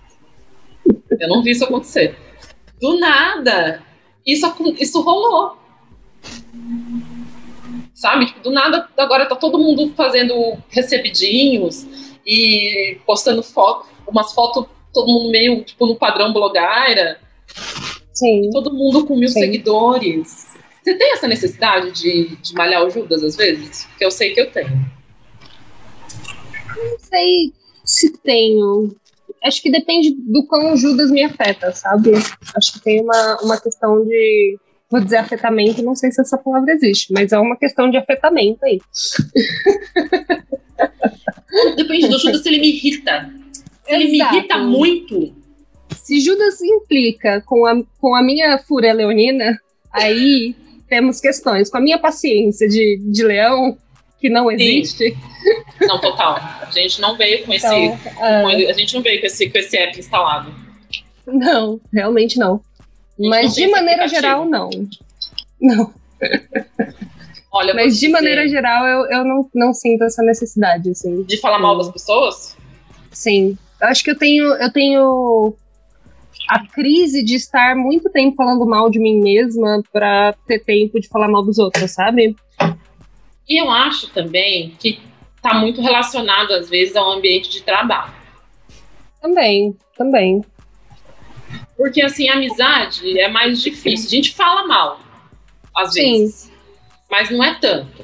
Eu 1.20 1.30
não 1.30 1.42
vi 1.42 1.52
isso 1.52 1.64
acontecer. 1.64 2.18
Do 2.80 3.00
nada. 3.00 3.82
Isso, 4.26 4.46
isso 4.80 5.02
rolou. 5.02 5.58
Sabe? 7.94 8.26
Tipo, 8.26 8.42
do 8.42 8.52
nada, 8.52 8.90
agora 8.98 9.26
tá 9.26 9.36
todo 9.36 9.58
mundo 9.58 9.94
fazendo 9.96 10.58
recebidinhos 10.70 11.88
e 12.26 13.00
postando 13.06 13.42
foto, 13.42 13.88
umas 14.08 14.34
fotos, 14.34 14.66
todo 14.96 15.12
mundo 15.12 15.30
meio, 15.30 15.62
tipo, 15.64 15.86
no 15.86 15.96
padrão 15.96 16.32
blogueira. 16.32 17.20
Sim. 18.14 18.50
Todo 18.52 18.74
mundo 18.74 19.06
com 19.06 19.18
mil 19.18 19.28
Sim. 19.28 19.42
seguidores. 19.42 20.56
Você 20.82 20.96
tem 20.96 21.14
essa 21.14 21.28
necessidade 21.28 21.92
de, 21.92 22.38
de 22.38 22.54
malhar 22.54 22.84
o 22.84 22.90
Judas 22.90 23.24
às 23.24 23.36
vezes? 23.36 23.86
Que 23.98 24.06
eu 24.06 24.10
sei 24.10 24.34
que 24.34 24.40
eu 24.40 24.50
tenho. 24.50 24.70
Não 26.78 27.00
sei 27.00 27.54
se 27.84 28.18
tenho. 28.20 28.96
Acho 29.44 29.62
que 29.62 29.70
depende 29.70 30.12
do 30.12 30.48
quão 30.48 30.74
o 30.74 30.78
Judas 30.78 31.12
me 31.12 31.24
afeta, 31.24 31.74
sabe? 31.74 32.14
Acho 32.14 32.74
que 32.74 32.80
tem 32.80 33.02
uma, 33.02 33.42
uma 33.42 33.60
questão 33.60 34.06
de. 34.06 34.58
Vou 34.90 35.02
dizer 35.02 35.18
afetamento, 35.18 35.82
não 35.82 35.96
sei 35.96 36.12
se 36.12 36.22
essa 36.22 36.38
palavra 36.38 36.72
existe, 36.72 37.12
mas 37.12 37.32
é 37.32 37.40
uma 37.40 37.58
questão 37.58 37.90
de 37.90 37.98
afetamento 37.98 38.64
aí. 38.64 38.80
Depende 41.76 42.08
do 42.08 42.20
Judas 42.20 42.44
se 42.44 42.50
ele 42.50 42.60
me 42.60 42.70
irrita. 42.70 43.34
Ele 43.88 44.06
me 44.10 44.20
irrita 44.20 44.58
muito, 44.58 45.34
Se 45.96 46.20
Judas 46.20 46.62
implica 46.62 47.42
com 47.42 47.66
a, 47.66 47.82
com 48.00 48.16
a 48.16 48.22
minha 48.24 48.58
fúria 48.60 48.94
leonina, 48.94 49.60
aí 49.92 50.56
temos 50.90 51.20
questões. 51.20 51.70
Com 51.70 51.78
a 51.78 51.82
minha 51.82 51.98
paciência 52.00 52.68
de, 52.68 53.00
de 53.12 53.24
leão, 53.24 53.78
que 54.20 54.30
não 54.30 54.52
existe, 54.52 55.16
não, 55.82 56.00
total. 56.02 56.36
A 56.38 56.70
gente 56.72 57.00
não 57.02 57.16
veio 57.16 57.46
com 57.46 57.54
esse. 57.54 57.66
então. 57.68 58.00
ah, 58.20 58.44
ele- 58.52 58.68
a 58.68 58.74
gente 58.74 58.94
não 58.96 59.02
veio 59.02 59.20
com 59.20 59.28
esse, 59.28 59.50
com 59.50 59.58
esse 59.58 59.78
app 59.78 60.00
instalado. 60.00 60.52
não, 61.28 61.80
realmente 61.94 62.40
não. 62.40 62.60
Mas 63.20 63.48
não 63.48 63.54
de 63.54 63.62
esse 63.64 63.72
maneira 63.72 64.08
geral, 64.08 64.46
não. 64.46 64.70
Não. 65.62 65.94
Olha, 67.52 67.74
Mas 67.74 67.94
de 67.94 68.00
dizer, 68.02 68.12
maneira 68.12 68.48
geral, 68.50 68.86
eu, 68.86 69.06
eu 69.20 69.24
não, 69.26 69.50
não 69.54 69.74
sinto 69.74 70.04
essa 70.04 70.22
necessidade, 70.22 70.90
assim. 70.90 71.24
De 71.24 71.38
falar 71.38 71.60
mal 71.60 71.78
das 71.78 71.90
pessoas? 71.90 72.58
Sim. 73.12 73.58
Eu 73.86 73.90
acho 73.90 74.04
que 74.04 74.10
eu 74.10 74.18
tenho, 74.18 74.46
eu 74.46 74.72
tenho 74.72 75.54
a 76.50 76.66
crise 76.66 77.24
de 77.24 77.36
estar 77.36 77.76
muito 77.76 78.10
tempo 78.10 78.36
falando 78.36 78.66
mal 78.66 78.90
de 78.90 78.98
mim 78.98 79.22
mesma 79.22 79.84
pra 79.94 80.34
ter 80.48 80.58
tempo 80.58 81.00
de 81.00 81.08
falar 81.08 81.28
mal 81.28 81.46
dos 81.46 81.60
outros, 81.60 81.92
sabe? 81.92 82.36
E 83.48 83.62
eu 83.62 83.70
acho 83.70 84.10
também 84.10 84.72
que 84.80 85.00
tá 85.40 85.54
muito 85.54 85.82
relacionado, 85.82 86.52
às 86.54 86.68
vezes, 86.68 86.96
ao 86.96 87.12
ambiente 87.12 87.48
de 87.48 87.62
trabalho. 87.62 88.12
Também, 89.22 89.78
também. 89.96 90.44
Porque, 91.78 92.02
assim, 92.02 92.28
amizade 92.28 93.20
é 93.20 93.28
mais 93.28 93.62
difícil. 93.62 94.08
A 94.08 94.10
gente 94.10 94.34
fala 94.34 94.66
mal, 94.66 95.00
às 95.78 95.94
Sim. 95.94 96.22
vezes. 96.22 96.52
Mas 97.10 97.30
não 97.30 97.44
é 97.44 97.54
tanto. 97.60 98.04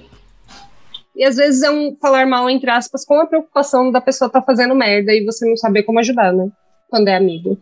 E 1.15 1.23
às 1.25 1.35
vezes 1.35 1.61
é 1.61 1.69
um 1.69 1.95
falar 2.01 2.25
mal, 2.25 2.49
entre 2.49 2.69
aspas, 2.69 3.05
com 3.05 3.19
a 3.19 3.25
preocupação 3.25 3.91
da 3.91 3.99
pessoa 4.01 4.27
estar 4.27 4.41
fazendo 4.43 4.73
merda 4.75 5.13
e 5.13 5.25
você 5.25 5.47
não 5.47 5.57
saber 5.57 5.83
como 5.83 5.99
ajudar, 5.99 6.31
né? 6.31 6.47
Quando 6.89 7.07
é 7.09 7.15
amigo. 7.15 7.61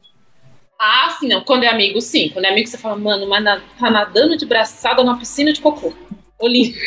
Ah, 0.80 1.16
sim, 1.20 1.28
não. 1.28 1.44
Quando 1.44 1.64
é 1.64 1.68
amigo, 1.68 2.00
sim. 2.00 2.30
Quando 2.30 2.46
é 2.46 2.50
amigo, 2.52 2.68
você 2.68 2.78
fala, 2.78 2.96
mano, 2.96 3.28
mas 3.28 3.44
na- 3.44 3.62
tá 3.80 3.90
nadando 3.92 4.38
de 4.38 4.46
braçada 4.46 5.04
na 5.04 5.18
piscina 5.18 5.52
de 5.52 5.62
cocô. 5.62 5.92
Olímpico. 6.40 6.80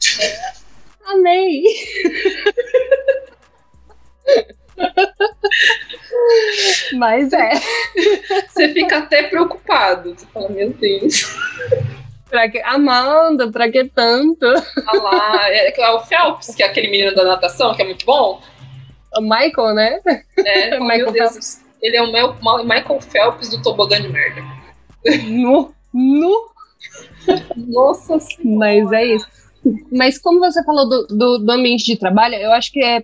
Amei! 1.06 1.62
Mas 6.94 7.32
é. 7.32 7.50
Você 8.48 8.72
fica 8.72 8.98
até 8.98 9.24
preocupado. 9.24 10.14
Você 10.16 10.26
fala, 10.26 10.48
meu 10.48 10.70
Deus. 10.72 11.24
Pra 12.36 12.50
que... 12.50 12.60
Amanda, 12.60 13.50
pra 13.50 13.70
que 13.70 13.84
tanto? 13.86 14.44
Olha 14.44 15.02
lá. 15.02 15.48
É, 15.48 15.80
é 15.80 15.90
o 15.92 16.00
Phelps, 16.00 16.54
que 16.54 16.62
é 16.62 16.66
aquele 16.66 16.88
menino 16.88 17.14
da 17.14 17.24
natação, 17.24 17.74
que 17.74 17.80
é 17.80 17.84
muito 17.86 18.04
bom. 18.04 18.42
O 19.16 19.22
Michael, 19.22 19.74
né? 19.74 20.00
Oh, 20.78 20.84
Michael 20.84 20.86
meu 21.04 21.12
Deus. 21.12 21.30
Phelps. 21.32 21.64
Ele 21.80 21.96
é 21.96 22.02
o 22.02 22.12
Ma- 22.42 22.62
Michael 22.62 23.00
Phelps 23.00 23.48
do 23.48 23.62
tobogã 23.62 23.98
de 23.98 24.08
merda. 24.10 24.42
Nu, 25.24 25.72
nu. 25.94 26.50
Nossa 27.56 28.20
senhora. 28.20 28.58
Mas 28.58 28.92
é 28.92 29.04
isso. 29.06 29.26
Mas 29.90 30.18
como 30.18 30.38
você 30.38 30.62
falou 30.62 30.86
do, 30.86 31.06
do, 31.06 31.38
do 31.38 31.52
ambiente 31.52 31.86
de 31.86 31.96
trabalho, 31.96 32.34
eu 32.34 32.52
acho 32.52 32.70
que 32.70 32.84
é 32.84 33.02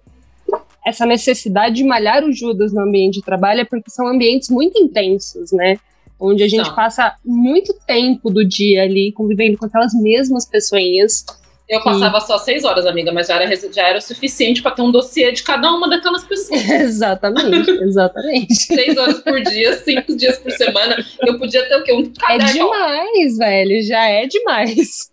essa 0.87 1.07
necessidade 1.07 1.77
de 1.77 1.85
malhar 1.85 2.23
o 2.23 2.33
Judas 2.35 2.71
no 2.71 2.83
ambiente 2.83 3.15
de 3.15 3.23
trabalho 3.23 3.63
é 3.63 3.65
porque 3.65 3.91
são 3.91 4.07
ambientes 4.07 4.51
muito 4.51 4.79
intensos, 4.79 5.53
né? 5.53 5.79
Onde 6.25 6.43
a 6.45 6.49
gente 6.49 6.67
São. 6.67 6.75
passa 6.75 7.17
muito 7.25 7.75
tempo 7.87 8.31
do 8.31 8.45
dia 8.45 8.85
ali 8.85 9.11
convivendo 9.13 9.59
com 9.59 9.67
aquelas 9.67 9.93
mesmas 9.95 10.47
pessoinhas. 10.47 11.25
Eu 11.69 11.83
passava 11.83 12.21
só 12.21 12.37
seis 12.39 12.65
horas, 12.65 12.85
amiga, 12.85 13.11
mas 13.13 13.29
já 13.29 13.41
era, 13.43 13.73
já 13.73 13.89
era 13.89 13.99
o 13.99 14.03
suficiente 14.03 14.61
para 14.63 14.73
ter 14.73 14.83
um 14.83 14.91
dossiê 14.91 15.33
de 15.33 15.43
cada 15.43 15.71
uma 15.73 15.89
daquelas 15.89 16.23
pessoas. 16.25 16.61
exatamente, 16.69 17.71
exatamente. 17.83 18.55
Seis 18.55 18.97
horas 18.99 19.21
por 19.21 19.41
dia, 19.43 19.77
cinco 19.79 20.15
dias 20.17 20.39
por 20.39 20.53
semana. 20.53 20.97
Eu 21.23 21.39
podia 21.39 21.67
ter 21.67 21.77
o 21.77 21.83
quê? 21.83 21.93
Um 21.93 22.03
É 22.03 22.39
caderno. 22.39 22.53
demais, 22.53 23.39
velho. 23.39 23.83
Já 23.87 24.07
é 24.07 24.27
demais. 24.27 25.11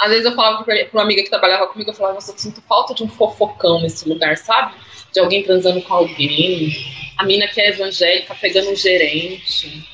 Às 0.00 0.10
vezes 0.10 0.24
eu 0.24 0.34
falava 0.34 0.64
pra 0.64 0.74
uma 0.92 1.02
amiga 1.02 1.22
que 1.22 1.30
trabalhava 1.30 1.66
comigo, 1.68 1.90
eu 1.90 1.94
falava, 1.94 2.14
nossa, 2.16 2.32
eu 2.32 2.38
sinto 2.38 2.60
falta 2.62 2.92
de 2.94 3.02
um 3.02 3.08
fofocão 3.08 3.80
nesse 3.80 4.08
lugar, 4.08 4.36
sabe? 4.36 4.74
De 5.12 5.20
alguém 5.20 5.42
transando 5.42 5.80
com 5.82 5.94
alguém. 5.94 6.72
A 7.16 7.24
mina 7.24 7.46
que 7.48 7.60
é 7.60 7.70
evangélica 7.70 8.34
pegando 8.40 8.70
um 8.70 8.76
gerente. 8.76 9.84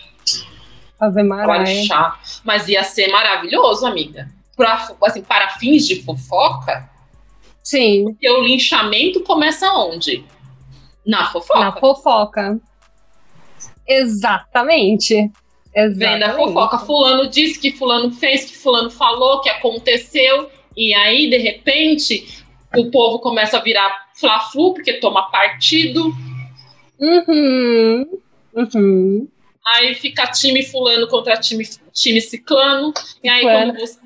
Maranhão. 1.11 1.85
chato. 1.85 2.41
Mas 2.45 2.69
ia 2.69 2.83
ser 2.83 3.09
maravilhoso, 3.09 3.87
amiga. 3.87 4.29
Pra, 4.57 4.89
assim, 5.05 5.23
para 5.23 5.51
fins 5.51 5.87
de 5.87 6.03
fofoca, 6.03 6.89
Sim, 7.63 8.05
porque 8.05 8.31
o 8.31 8.43
linchamento 8.43 9.21
começa 9.23 9.73
onde? 9.73 10.23
Na 11.05 11.27
fofoca. 11.31 11.59
na 11.61 11.73
fofoca. 11.73 12.61
Exatamente. 13.87 15.15
Vem 15.15 15.33
da 15.75 15.81
Exatamente. 15.81 16.37
fofoca. 16.37 16.79
Fulano 16.79 17.29
disse 17.29 17.59
que 17.59 17.73
fulano 17.73 18.11
fez, 18.13 18.45
que 18.45 18.57
fulano 18.57 18.91
falou, 18.91 19.41
que 19.41 19.49
aconteceu. 19.49 20.49
E 20.77 20.95
aí, 20.95 21.29
de 21.29 21.39
repente, 21.39 22.45
o 22.77 22.91
povo 22.91 23.19
começa 23.19 23.59
a 23.59 23.61
virar 23.61 24.09
fla-flu, 24.15 24.75
porque 24.75 24.95
toma 24.95 25.31
partido. 25.31 26.15
Uhum. 27.01 28.07
Uhum. 28.55 29.29
Aí 29.67 29.95
fica 29.95 30.27
time 30.27 30.63
fulano 30.63 31.09
contra 31.09 31.37
time, 31.37 31.65
time 31.93 32.21
ciclano. 32.21 32.93
E 33.23 33.29
aí, 33.29 33.43
quando 33.43 33.79
você... 33.79 33.99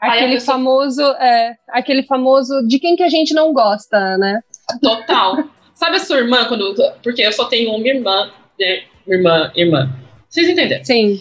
Aí 0.00 0.10
Aquele 0.18 0.34
pessoa- 0.34 0.56
famoso, 0.56 1.02
é, 1.02 1.56
aquele 1.68 2.02
famoso 2.02 2.66
de 2.66 2.78
quem 2.78 2.94
que 2.96 3.02
a 3.02 3.08
gente 3.08 3.32
não 3.32 3.52
gosta, 3.52 4.18
né? 4.18 4.40
Total. 4.82 5.44
Sabe 5.74 5.96
a 5.96 6.00
sua 6.00 6.18
irmã, 6.18 6.46
quando. 6.46 6.74
Porque 7.02 7.22
eu 7.22 7.32
só 7.32 7.46
tenho 7.46 7.70
uma 7.74 7.86
irmã, 7.88 8.30
né? 8.58 8.84
Irmã, 9.06 9.50
irmã. 9.54 9.90
Vocês 10.28 10.48
entenderam? 10.48 10.84
Sim. 10.84 11.20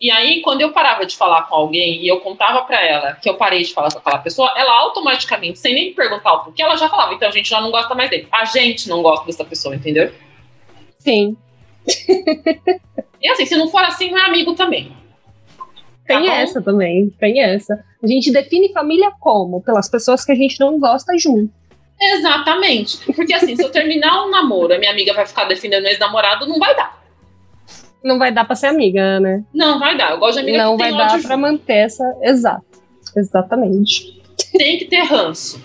E 0.00 0.10
aí, 0.10 0.40
quando 0.42 0.62
eu 0.62 0.72
parava 0.72 1.06
de 1.06 1.16
falar 1.16 1.42
com 1.42 1.54
alguém 1.54 2.02
e 2.02 2.08
eu 2.08 2.18
contava 2.20 2.62
pra 2.62 2.84
ela 2.84 3.12
que 3.14 3.28
eu 3.28 3.34
parei 3.34 3.62
de 3.62 3.72
falar 3.72 3.92
com 3.92 3.98
aquela 4.00 4.18
pessoa, 4.18 4.52
ela 4.56 4.72
automaticamente, 4.80 5.60
sem 5.60 5.72
nem 5.74 5.94
perguntar 5.94 6.32
o 6.32 6.44
porquê, 6.44 6.60
ela 6.60 6.76
já 6.76 6.88
falava, 6.88 7.14
então 7.14 7.28
a 7.28 7.32
gente 7.32 7.48
já 7.48 7.60
não 7.60 7.70
gosta 7.70 7.94
mais 7.94 8.10
dele. 8.10 8.26
A 8.32 8.44
gente 8.44 8.88
não 8.88 9.00
gosta 9.00 9.24
dessa 9.26 9.44
pessoa, 9.44 9.76
entendeu? 9.76 10.12
Sim. 10.98 11.36
E 13.20 13.28
assim, 13.28 13.46
se 13.46 13.56
não 13.56 13.68
for 13.68 13.82
assim, 13.82 14.10
não 14.10 14.18
é 14.18 14.22
amigo 14.26 14.54
também. 14.54 14.92
Tá 16.06 16.18
Tem 16.18 16.20
bom? 16.26 16.32
essa 16.32 16.60
também. 16.60 17.10
Tem 17.20 17.40
essa. 17.40 17.84
A 18.02 18.06
gente 18.06 18.32
define 18.32 18.72
família 18.72 19.12
como? 19.20 19.62
Pelas 19.62 19.88
pessoas 19.88 20.24
que 20.24 20.32
a 20.32 20.34
gente 20.34 20.58
não 20.58 20.78
gosta 20.80 21.16
junto. 21.16 21.52
Exatamente. 22.00 22.98
Porque 23.14 23.32
assim, 23.32 23.54
se 23.54 23.62
eu 23.62 23.70
terminar 23.70 24.24
um 24.26 24.30
namoro, 24.30 24.74
a 24.74 24.78
minha 24.78 24.90
amiga 24.90 25.14
vai 25.14 25.24
ficar 25.24 25.44
defendendo 25.44 25.84
o 25.84 25.86
ex-namorado, 25.86 26.46
não 26.48 26.58
vai 26.58 26.74
dar. 26.74 27.00
Não 28.02 28.18
vai 28.18 28.32
dar 28.32 28.44
pra 28.44 28.56
ser 28.56 28.66
amiga, 28.66 29.20
né? 29.20 29.44
Não 29.54 29.78
vai 29.78 29.96
dar. 29.96 30.10
Eu 30.10 30.18
gosto 30.18 30.34
de 30.34 30.40
amiga 30.40 30.64
não 30.64 30.76
que 30.76 30.82
vai 30.82 30.88
tem 30.90 30.98
dar 30.98 31.08
pra 31.08 31.18
junto. 31.18 31.38
manter 31.38 31.72
essa. 31.74 32.16
Exato. 32.22 32.64
Exatamente. 33.16 34.20
Tem 34.58 34.78
que 34.78 34.86
ter 34.86 35.02
ranço. 35.04 35.62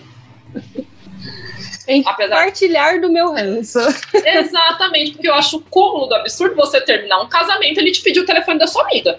Que 1.88 2.04
Apesar- 2.06 2.36
partilhar 2.36 3.00
do 3.00 3.10
meu 3.10 3.32
ranço. 3.32 3.78
Exatamente, 4.12 5.12
porque 5.12 5.28
eu 5.28 5.34
acho 5.34 5.56
o 5.56 5.62
cúmulo 5.62 6.06
do 6.06 6.14
absurdo 6.16 6.54
você 6.54 6.80
terminar 6.82 7.20
um 7.22 7.28
casamento 7.28 7.78
e 7.78 7.82
ele 7.82 7.92
te 7.92 8.02
pedir 8.02 8.20
o 8.20 8.26
telefone 8.26 8.58
da 8.58 8.66
sua 8.66 8.82
amiga. 8.82 9.18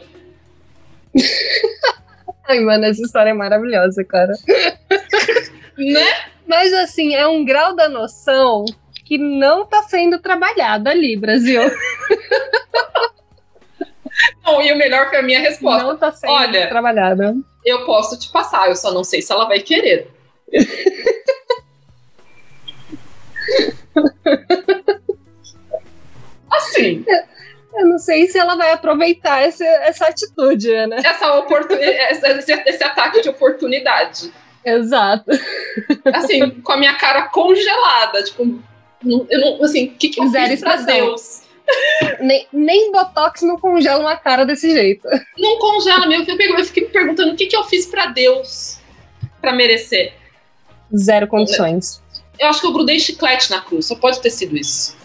Ai, 2.47 2.59
mano, 2.59 2.85
essa 2.85 3.01
história 3.01 3.31
é 3.31 3.33
maravilhosa, 3.33 4.03
cara. 4.03 4.33
Né? 5.77 6.05
Mas 6.45 6.73
assim, 6.73 7.15
é 7.15 7.25
um 7.25 7.45
grau 7.45 7.73
da 7.73 7.87
noção 7.87 8.65
que 9.05 9.17
não 9.17 9.65
tá 9.65 9.83
sendo 9.83 10.19
trabalhado 10.19 10.89
ali, 10.89 11.15
Brasil. 11.15 11.61
Não, 14.43 14.61
e 14.61 14.73
o 14.73 14.77
melhor 14.77 15.07
foi 15.09 15.19
a 15.19 15.21
minha 15.21 15.39
resposta. 15.39 15.83
Não 15.83 15.97
tá 15.97 16.11
sendo 16.11 16.33
Olha, 16.33 16.67
trabalhada. 16.67 17.33
Eu 17.65 17.85
posso 17.85 18.19
te 18.19 18.29
passar, 18.29 18.67
eu 18.67 18.75
só 18.75 18.91
não 18.91 19.05
sei 19.05 19.21
se 19.21 19.31
ela 19.31 19.45
vai 19.47 19.61
querer. 19.61 20.11
Assim, 26.51 27.05
Eu 27.73 27.85
não 27.87 27.99
sei 27.99 28.27
se 28.27 28.37
ela 28.37 28.55
vai 28.55 28.71
aproveitar 28.71 29.41
essa, 29.43 29.63
essa 29.63 30.07
atitude, 30.07 30.69
né? 30.87 30.97
Essa 31.03 31.35
oportun... 31.35 31.75
esse, 31.75 32.51
esse 32.51 32.83
ataque 32.83 33.21
de 33.21 33.29
oportunidade. 33.29 34.31
Exato. 34.65 35.31
Assim, 36.13 36.49
com 36.49 36.71
a 36.73 36.77
minha 36.77 36.95
cara 36.95 37.23
congelada, 37.23 38.23
tipo, 38.23 38.59
eu 39.05 39.39
não, 39.39 39.63
assim, 39.63 39.85
o 39.85 39.91
que, 39.91 40.09
que 40.09 40.21
eu 40.21 40.27
Zero 40.27 40.49
fiz 40.49 40.59
pra 40.59 40.75
Deus? 40.77 41.41
nem, 42.19 42.47
nem 42.51 42.91
Botox 42.91 43.41
não 43.43 43.57
congela 43.57 43.99
uma 43.99 44.17
cara 44.17 44.45
desse 44.45 44.71
jeito. 44.71 45.07
Não 45.37 45.57
congela, 45.59 46.05
meu. 46.07 46.19
Eu 46.21 46.65
fiquei 46.65 46.83
me 46.83 46.89
perguntando 46.89 47.33
o 47.33 47.35
que, 47.35 47.47
que 47.47 47.55
eu 47.55 47.63
fiz 47.63 47.85
pra 47.85 48.07
Deus 48.07 48.79
pra 49.39 49.53
merecer. 49.53 50.13
Zero 50.95 51.27
condições. 51.27 52.01
Eu 52.39 52.47
acho 52.47 52.61
que 52.61 52.67
eu 52.67 52.73
grudei 52.73 52.99
chiclete 52.99 53.51
na 53.51 53.61
cruz, 53.61 53.85
só 53.87 53.95
pode 53.95 54.21
ter 54.21 54.29
sido 54.29 54.55
isso. 54.57 54.97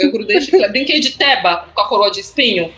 Eu 0.00 0.10
grudei 0.10 0.40
chiclete. 0.40 0.72
Brinquei 0.72 1.00
de 1.00 1.12
teba 1.12 1.68
com 1.74 1.80
a 1.80 1.88
coroa 1.88 2.10
de 2.10 2.20
espinho. 2.20 2.72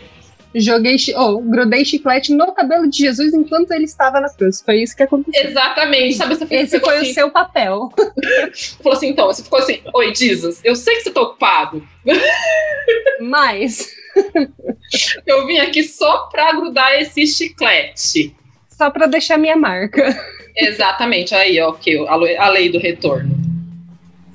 Joguei, 0.55 0.97
oh, 1.15 1.41
grudei 1.41 1.85
chiclete 1.85 2.33
no 2.33 2.53
cabelo 2.53 2.89
de 2.89 2.99
Jesus 2.99 3.35
enquanto 3.35 3.71
ele 3.71 3.85
estava 3.85 4.19
na 4.19 4.31
cruz. 4.31 4.63
Foi 4.63 4.83
isso 4.83 4.97
que 4.97 5.03
aconteceu. 5.03 5.49
Exatamente. 5.49 6.17
Sabe, 6.17 6.35
você 6.35 6.47
Esse 6.55 6.81
foi 6.81 6.97
assim, 6.97 7.11
o 7.11 7.15
seu 7.15 7.31
papel. 7.31 7.93
Falou 8.83 8.97
assim, 8.97 9.09
então, 9.09 9.27
você 9.27 9.43
ficou 9.43 9.59
assim, 9.59 9.81
oi, 9.95 10.15
Jesus, 10.15 10.61
eu 10.65 10.75
sei 10.75 10.97
que 10.97 11.03
você 11.03 11.09
está 11.11 11.21
ocupado. 11.21 11.87
Mas... 13.21 13.93
eu 15.27 15.47
vim 15.47 15.59
aqui 15.59 15.85
só 15.85 16.29
para 16.29 16.53
grudar 16.53 16.99
esse 17.01 17.27
chiclete. 17.27 18.35
Só 18.71 18.91
para 18.91 19.07
deixar 19.07 19.39
minha 19.39 19.57
marca. 19.57 20.19
Exatamente, 20.57 21.35
aí, 21.35 21.61
ok, 21.61 22.07
a 22.09 22.49
lei 22.49 22.69
do 22.71 22.79
retorno. 22.79 23.48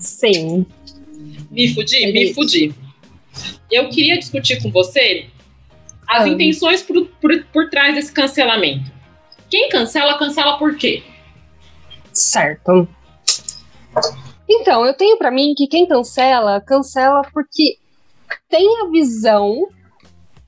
Sim. 0.04 0.66
Me 1.50 1.74
fudi? 1.74 2.04
É 2.04 2.12
me 2.12 2.34
fudi. 2.34 2.76
Eu 3.72 3.90
queria 3.90 4.20
discutir 4.20 4.62
com 4.62 4.70
você 4.70 5.28
as 6.08 6.24
ah. 6.24 6.28
intenções 6.28 6.84
por, 6.84 7.06
por, 7.22 7.44
por 7.46 7.70
trás 7.70 7.96
desse 7.96 8.12
cancelamento. 8.12 8.92
Quem 9.50 9.70
cancela, 9.70 10.18
cancela 10.18 10.58
por 10.58 10.76
quê? 10.76 11.04
Certo. 12.12 12.88
Então, 14.48 14.86
eu 14.86 14.94
tenho 14.94 15.18
para 15.18 15.32
mim 15.32 15.54
que 15.56 15.68
quem 15.68 15.88
cancela, 15.88 16.60
cancela 16.60 17.22
porque 17.34 17.78
tem 18.50 18.68
a 18.82 18.90
visão 18.90 19.70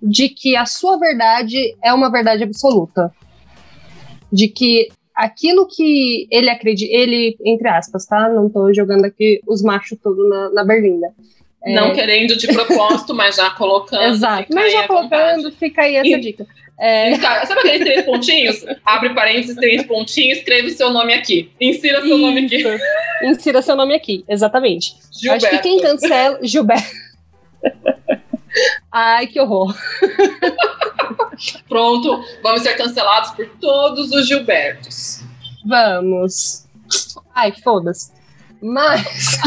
de 0.02 0.28
que 0.30 0.56
a 0.56 0.66
sua 0.66 1.00
verdade 1.00 1.76
é 1.82 1.94
uma 1.94 2.12
verdade 2.12 2.44
absoluta. 2.44 3.12
De 4.32 4.48
que 4.48 4.90
aquilo 5.16 5.68
que 5.68 6.28
ele 6.30 6.50
acredita, 6.50 6.94
ele, 6.94 7.38
entre 7.46 7.68
aspas, 7.68 8.06
tá? 8.06 8.28
Não 8.30 8.50
tô 8.50 8.74
jogando 8.74 9.06
aqui 9.06 9.42
os 9.48 9.62
machos 9.62 9.98
todos 10.02 10.28
na, 10.30 10.50
na 10.52 10.64
berlinda. 10.66 11.08
Não 11.66 11.88
é... 11.88 11.94
querendo 11.94 12.36
de 12.36 12.48
propósito, 12.48 13.14
mas 13.16 13.36
já 13.38 13.50
colocando. 13.52 14.04
Exato, 14.04 14.54
mas 14.54 14.72
já 14.72 14.88
colocando, 14.88 15.44
vontade. 15.44 15.56
fica 15.56 15.82
aí 15.84 15.96
essa 15.96 16.08
e, 16.08 16.20
dica. 16.20 16.46
É... 16.78 17.16
Sabe 17.16 17.60
aqueles 17.60 17.80
três 17.80 18.06
pontinhos? 18.06 18.66
Abre 18.86 19.14
parênteses, 19.14 19.56
três 19.56 19.84
pontinhos, 19.84 20.40
escreve 20.40 20.70
seu 20.72 20.92
nome 20.92 21.14
aqui. 21.14 21.50
Insira 21.60 22.02
seu 22.02 22.10
Isso. 22.10 22.18
nome 22.18 22.46
aqui. 22.46 22.64
Insira 23.24 23.62
seu 23.62 23.76
nome 23.76 23.96
aqui, 23.96 24.26
exatamente. 24.28 24.96
Gilberto. 25.12 25.46
Acho 25.46 25.56
que 25.56 25.64
quem 25.64 25.80
cancela. 25.80 26.40
Gilberto. 26.44 27.06
Ai, 28.92 29.28
que 29.28 29.40
horror. 29.40 29.76
Pronto, 31.68 32.24
vamos 32.42 32.62
ser 32.62 32.76
cancelados 32.76 33.32
por 33.32 33.48
todos 33.60 34.12
os 34.12 34.28
Gilbertos. 34.28 35.22
Vamos. 35.66 36.66
Ai, 37.34 37.52
foda-se. 37.52 38.12
Mas. 38.62 39.38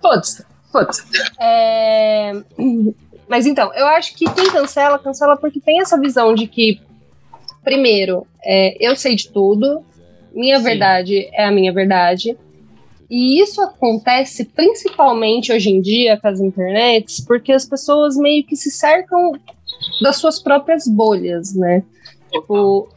Foda-se, 0.00 0.44
foda-se. 0.70 1.02
É... 1.40 2.32
Mas 3.28 3.46
então, 3.46 3.72
eu 3.74 3.86
acho 3.86 4.14
que 4.14 4.26
quem 4.32 4.50
cancela, 4.50 4.98
cancela 4.98 5.36
porque 5.36 5.60
tem 5.60 5.80
essa 5.80 5.98
visão 5.98 6.34
de 6.34 6.46
que, 6.46 6.80
primeiro, 7.62 8.26
é, 8.44 8.76
eu 8.78 8.94
sei 8.94 9.16
de 9.16 9.28
tudo, 9.28 9.84
minha 10.32 10.58
Sim. 10.58 10.64
verdade 10.64 11.30
é 11.32 11.46
a 11.46 11.50
minha 11.50 11.72
verdade. 11.72 12.36
E 13.10 13.40
isso 13.40 13.60
acontece 13.62 14.44
principalmente 14.44 15.52
hoje 15.52 15.70
em 15.70 15.80
dia 15.80 16.18
com 16.18 16.28
as 16.28 16.40
internets, 16.40 17.20
porque 17.20 17.52
as 17.52 17.64
pessoas 17.64 18.16
meio 18.16 18.44
que 18.44 18.56
se 18.56 18.70
cercam 18.70 19.32
das 20.00 20.16
suas 20.16 20.40
próprias 20.40 20.86
bolhas, 20.86 21.54
né? 21.54 21.82
Tipo, 22.32 22.88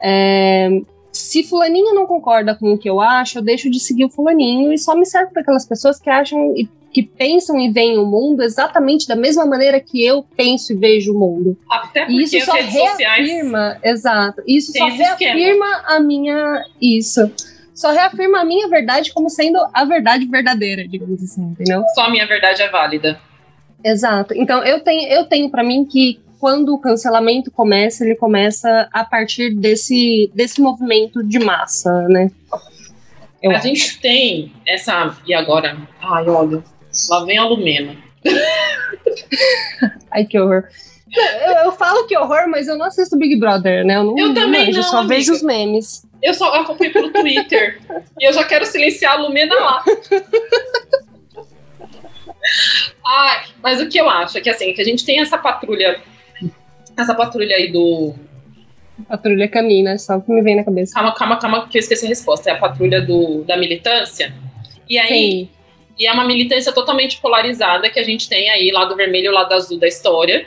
é, 0.00 0.82
se 1.12 1.42
fulaninho 1.42 1.94
não 1.94 2.06
concorda 2.06 2.54
com 2.54 2.72
o 2.72 2.78
que 2.78 2.88
eu 2.88 3.00
acho, 3.00 3.38
eu 3.38 3.42
deixo 3.42 3.70
de 3.70 3.80
seguir 3.80 4.04
o 4.04 4.10
fulaninho 4.10 4.72
e 4.72 4.78
só 4.78 4.94
me 4.94 5.06
serve 5.06 5.32
para 5.32 5.42
aquelas 5.42 5.66
pessoas 5.66 5.98
que 5.98 6.08
acham 6.08 6.54
e 6.56 6.68
que 6.90 7.02
pensam 7.02 7.58
e 7.60 7.70
veem 7.70 7.98
o 7.98 8.06
mundo 8.06 8.42
exatamente 8.42 9.06
da 9.06 9.14
mesma 9.14 9.44
maneira 9.44 9.78
que 9.78 10.04
eu 10.04 10.24
penso 10.36 10.72
e 10.72 10.76
vejo 10.76 11.14
o 11.14 11.18
mundo. 11.18 11.56
Até 11.68 12.06
porque 12.06 12.20
e 12.20 12.24
isso 12.24 12.40
só 12.40 12.52
reafirma, 12.52 12.88
sociais 12.88 13.78
exato, 13.84 14.42
isso 14.46 14.72
só 14.72 14.86
reafirma 14.86 15.66
esquema. 15.66 15.82
a 15.86 16.00
minha 16.00 16.64
isso. 16.80 17.30
Só 17.78 17.92
reafirma 17.92 18.40
a 18.40 18.44
minha 18.44 18.66
verdade 18.66 19.12
como 19.12 19.30
sendo 19.30 19.56
a 19.72 19.84
verdade 19.84 20.26
verdadeira, 20.26 20.86
digamos 20.88 21.22
assim, 21.22 21.42
entendeu? 21.42 21.84
Só 21.94 22.06
a 22.06 22.10
minha 22.10 22.26
verdade 22.26 22.60
é 22.60 22.68
válida. 22.68 23.20
Exato. 23.84 24.34
Então 24.34 24.64
eu 24.64 24.80
tenho 24.80 25.08
eu 25.08 25.24
tenho 25.26 25.48
para 25.48 25.62
mim 25.62 25.84
que 25.84 26.20
quando 26.40 26.74
o 26.74 26.80
cancelamento 26.80 27.52
começa, 27.52 28.04
ele 28.04 28.16
começa 28.16 28.88
a 28.92 29.04
partir 29.04 29.54
desse, 29.54 30.28
desse 30.34 30.60
movimento 30.60 31.22
de 31.22 31.38
massa, 31.38 31.92
né? 32.08 32.32
Eu 33.40 33.52
a 33.52 33.54
acho. 33.54 33.68
gente 33.68 34.00
tem 34.00 34.52
essa. 34.66 35.16
E 35.24 35.32
agora? 35.32 35.76
Ai, 36.00 36.28
olha, 36.28 36.64
lá 37.10 37.24
vem 37.24 37.38
a 37.38 37.44
Lumena. 37.44 37.96
Ai, 40.10 40.24
que 40.24 40.36
horror. 40.38 40.64
Eu, 41.14 41.52
eu, 41.64 41.72
falo 41.72 42.06
que 42.06 42.16
horror, 42.16 42.48
mas 42.48 42.68
eu 42.68 42.76
não 42.76 42.86
assisto 42.86 43.16
Big 43.16 43.36
Brother, 43.36 43.84
né? 43.84 43.96
Eu, 43.96 44.04
não, 44.04 44.18
eu 44.18 44.34
também 44.34 44.70
não, 44.70 44.78
eu 44.78 44.82
só 44.82 44.98
amiga. 44.98 45.14
vejo 45.14 45.32
os 45.32 45.42
memes. 45.42 46.06
Eu 46.22 46.34
só 46.34 46.52
acompanho 46.54 46.92
pelo 46.92 47.10
Twitter. 47.10 47.80
e 48.20 48.28
eu 48.28 48.32
já 48.32 48.44
quero 48.44 48.66
silenciar 48.66 49.14
a 49.14 49.22
Lumena 49.22 49.54
lá. 49.54 49.84
Ai, 53.06 53.46
mas 53.62 53.80
o 53.80 53.88
que 53.88 53.98
eu 53.98 54.08
acho 54.08 54.38
é 54.38 54.40
que 54.40 54.50
assim, 54.50 54.72
que 54.72 54.80
a 54.80 54.84
gente 54.84 55.04
tem 55.04 55.20
essa 55.20 55.38
patrulha 55.38 56.00
essa 57.02 57.14
patrulha 57.14 57.56
aí 57.56 57.70
do. 57.70 58.14
Patrulha 59.08 59.46
Camina, 59.46 59.96
só 59.96 60.18
que 60.18 60.32
me 60.32 60.42
vem 60.42 60.56
na 60.56 60.64
cabeça. 60.64 60.92
Calma, 60.92 61.14
calma, 61.14 61.36
calma, 61.38 61.68
que 61.68 61.78
eu 61.78 61.80
esqueci 61.80 62.04
a 62.04 62.08
resposta. 62.08 62.50
É 62.50 62.52
a 62.52 62.58
patrulha 62.58 63.00
do, 63.00 63.44
da 63.44 63.56
militância. 63.56 64.34
E 64.88 64.98
aí. 64.98 65.08
Sim. 65.08 65.48
E 65.96 66.06
é 66.06 66.12
uma 66.12 66.24
militância 66.24 66.72
totalmente 66.72 67.20
polarizada 67.20 67.90
que 67.90 67.98
a 67.98 68.04
gente 68.04 68.28
tem 68.28 68.48
aí, 68.50 68.70
lado 68.70 68.94
vermelho 68.94 69.26
e 69.26 69.34
lado 69.34 69.52
azul 69.52 69.78
da 69.80 69.88
história. 69.88 70.46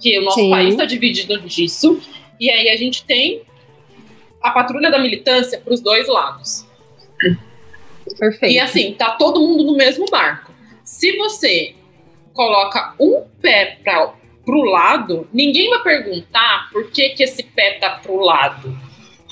Que 0.00 0.18
o 0.18 0.24
nosso 0.24 0.40
Sim. 0.40 0.50
país 0.50 0.70
está 0.70 0.84
dividido 0.84 1.40
disso. 1.40 2.00
E 2.38 2.50
aí 2.50 2.68
a 2.68 2.76
gente 2.76 3.04
tem 3.04 3.42
a 4.42 4.50
patrulha 4.50 4.90
da 4.90 4.98
militância 4.98 5.60
para 5.60 5.72
os 5.72 5.80
dois 5.80 6.06
lados. 6.08 6.66
Perfeito. 8.18 8.52
E 8.52 8.58
assim, 8.58 8.94
tá 8.94 9.12
todo 9.12 9.40
mundo 9.40 9.64
no 9.64 9.76
mesmo 9.76 10.06
barco. 10.06 10.52
Se 10.84 11.16
você 11.16 11.74
coloca 12.32 12.94
um 13.00 13.24
pé 13.40 13.78
para 13.82 14.14
pro 14.44 14.62
lado, 14.62 15.28
ninguém 15.32 15.68
vai 15.68 15.82
perguntar 15.82 16.70
por 16.70 16.88
que, 16.90 17.08
que 17.10 17.24
esse 17.24 17.42
pé 17.42 17.72
tá 17.80 17.90
pro 17.90 18.20
lado. 18.20 18.78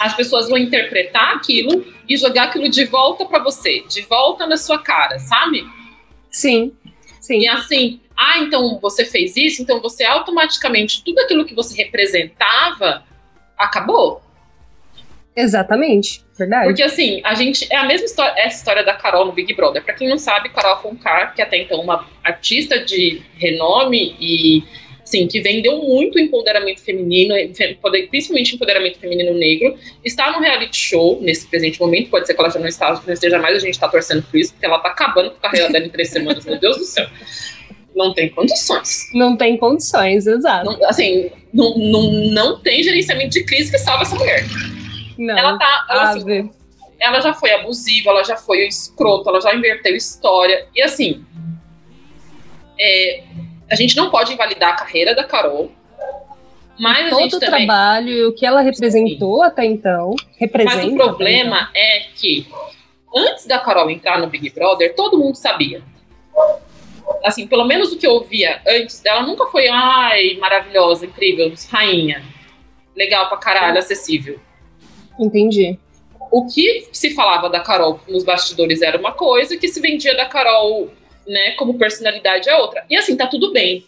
As 0.01 0.15
pessoas 0.15 0.49
vão 0.49 0.59
interpretar 0.59 1.37
aquilo 1.37 1.87
e 2.09 2.17
jogar 2.17 2.45
aquilo 2.45 2.69
de 2.69 2.85
volta 2.85 3.25
para 3.25 3.39
você, 3.39 3.85
de 3.89 4.03
volta 4.03 4.45
na 4.45 4.57
sua 4.57 4.81
cara, 4.81 5.21
sabe? 5.21 5.65
Sim, 6.29 6.73
sim. 7.21 7.43
E 7.43 7.49
assim, 7.49 8.01
ah, 8.17 8.39
então 8.39 8.79
você 8.81 9.05
fez 9.05 9.37
isso, 9.37 9.63
então 9.63 9.81
você 9.81 10.05
automaticamente, 10.05 11.03
tudo 11.05 11.19
aquilo 11.21 11.45
que 11.45 11.55
você 11.55 11.75
representava 11.83 13.05
acabou. 13.57 14.23
Exatamente, 15.37 16.25
verdade. 16.39 16.67
Porque 16.67 16.83
assim, 16.83 17.21
a 17.25 17.35
gente. 17.35 17.67
É 17.73 17.77
a 17.77 17.85
mesma 17.85 18.07
história, 18.07 18.41
essa 18.41 18.59
história 18.59 18.85
da 18.85 18.95
Carol 18.95 19.27
no 19.27 19.33
Big 19.33 19.53
Brother. 19.55 19.83
Pra 19.83 19.95
quem 19.95 20.09
não 20.09 20.17
sabe, 20.17 20.49
Carol 20.51 20.77
Conká, 20.77 21.29
que 21.29 21.43
até 21.43 21.59
então 21.59 21.81
uma 21.81 22.09
artista 22.23 22.85
de 22.85 23.21
renome 23.37 24.17
e 24.21 24.63
sim, 25.05 25.27
que 25.27 25.41
vendeu 25.41 25.83
muito 25.83 26.19
empoderamento 26.19 26.81
feminino, 26.81 27.35
principalmente 28.09 28.55
empoderamento 28.55 28.99
feminino 28.99 29.35
negro, 29.35 29.77
está 30.03 30.33
no 30.33 30.41
reality 30.41 30.77
show 30.77 31.21
nesse 31.21 31.47
presente 31.47 31.79
momento, 31.79 32.09
pode 32.09 32.27
ser 32.27 32.35
que 32.35 32.41
ela 32.41 32.51
já 32.51 32.59
não, 32.59 32.67
está, 32.67 33.03
não 33.07 33.13
esteja 33.13 33.39
mais, 33.39 33.57
a 33.57 33.59
gente 33.59 33.75
está 33.75 33.89
torcendo 33.89 34.23
por 34.23 34.39
isso, 34.39 34.53
porque 34.53 34.65
ela 34.65 34.79
está 34.79 34.89
acabando 34.89 35.31
com 35.31 35.37
a 35.37 35.41
carreira 35.41 35.71
dela 35.71 35.85
em 35.85 35.91
três 35.91 36.09
semanas, 36.09 36.45
meu 36.47 36.59
Deus 36.59 36.79
do 36.79 36.85
céu. 36.85 37.07
Não 37.95 38.13
tem 38.13 38.29
condições. 38.29 39.11
Não 39.15 39.37
tem 39.37 39.57
condições, 39.57 40.27
exato. 40.27 40.65
Não, 40.65 40.89
assim, 40.89 41.31
não, 41.53 41.79
não, 41.79 42.03
não 42.33 42.61
tem 42.61 42.83
gerenciamento 42.83 43.31
de 43.31 43.45
crise 43.45 43.71
que 43.71 43.79
salva 43.79 44.03
essa 44.03 44.17
mulher. 44.17 44.45
Não, 45.17 45.39
ela 45.39 45.59
tá, 45.59 45.87
ela, 45.89 46.11
assim, 46.11 46.51
ela 46.99 47.21
já 47.21 47.33
foi 47.33 47.53
abusiva, 47.53 48.11
ela 48.11 48.25
já 48.25 48.37
foi 48.37 48.67
escrota, 48.67 49.31
ela 49.31 49.41
já 49.41 49.55
inverteu 49.55 49.95
história. 49.95 50.67
E 50.75 50.83
assim, 50.83 51.25
é, 52.79 53.23
a 53.71 53.75
gente 53.77 53.97
não 53.97 54.11
pode 54.11 54.33
invalidar 54.33 54.71
a 54.71 54.77
carreira 54.77 55.15
da 55.15 55.23
Carol, 55.23 55.71
mas 56.79 57.11
todo 57.11 57.19
a 57.19 57.23
gente 57.23 57.37
o 57.37 57.41
também... 57.41 57.67
trabalho 57.67 58.11
e 58.11 58.25
o 58.27 58.33
que 58.35 58.45
ela 58.45 58.61
representou 58.61 59.39
Sim. 59.39 59.45
até 59.45 59.65
então, 59.65 60.15
representa. 60.39 60.77
Mas 60.77 60.93
o 60.93 60.97
problema 60.97 61.71
é 61.75 62.01
que 62.15 62.47
antes 63.15 63.47
da 63.47 63.59
Carol 63.59 63.89
entrar 63.91 64.19
no 64.19 64.27
Big 64.27 64.51
Brother, 64.51 64.95
todo 64.95 65.19
mundo 65.19 65.37
sabia. 65.37 65.83
Assim, 67.25 67.47
pelo 67.47 67.65
menos 67.65 67.93
o 67.93 67.99
que 67.99 68.07
eu 68.07 68.13
ouvia 68.13 68.61
antes 68.67 69.01
dela, 69.01 69.23
nunca 69.23 69.47
foi, 69.47 69.69
ai, 69.69 70.35
maravilhosa, 70.35 71.07
incrível, 71.07 71.53
rainha. 71.71 72.23
Legal 72.97 73.29
pra 73.29 73.39
caralho, 73.39 73.79
acessível. 73.79 74.39
Entendi. 75.19 75.79
O 76.31 76.47
que 76.47 76.89
se 76.93 77.15
falava 77.15 77.49
da 77.49 77.61
Carol 77.61 78.01
nos 78.09 78.25
bastidores 78.25 78.83
era 78.83 78.99
uma 78.99 79.13
coisa, 79.13 79.55
o 79.55 79.59
que 79.59 79.69
se 79.69 79.81
vendia 79.81 80.17
da 80.17 80.27
Carol, 80.27 80.91
né, 81.27 81.53
como 81.53 81.79
personalidade 81.79 82.49
é 82.49 82.57
outra. 82.57 82.85
E 82.91 82.97
assim, 82.97 83.17
tá 83.17 83.27
tudo 83.27 83.53
bem. 83.53 83.87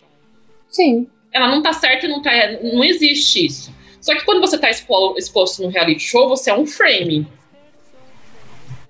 Sim. 0.69 1.09
Ela 1.33 1.49
não 1.49 1.63
tá 1.63 1.73
certa 1.73 2.09
não 2.09 2.23
tá. 2.23 2.31
Não 2.63 2.83
existe 2.83 3.47
isso. 3.47 3.75
Só 4.01 4.15
que 4.15 4.25
quando 4.25 4.41
você 4.41 4.57
tá 4.57 4.71
expo, 4.71 5.17
exposto 5.19 5.63
no 5.63 5.69
reality 5.69 6.01
show, 6.01 6.29
você 6.29 6.51
é 6.51 6.55
um 6.55 6.67
frame. 6.67 7.27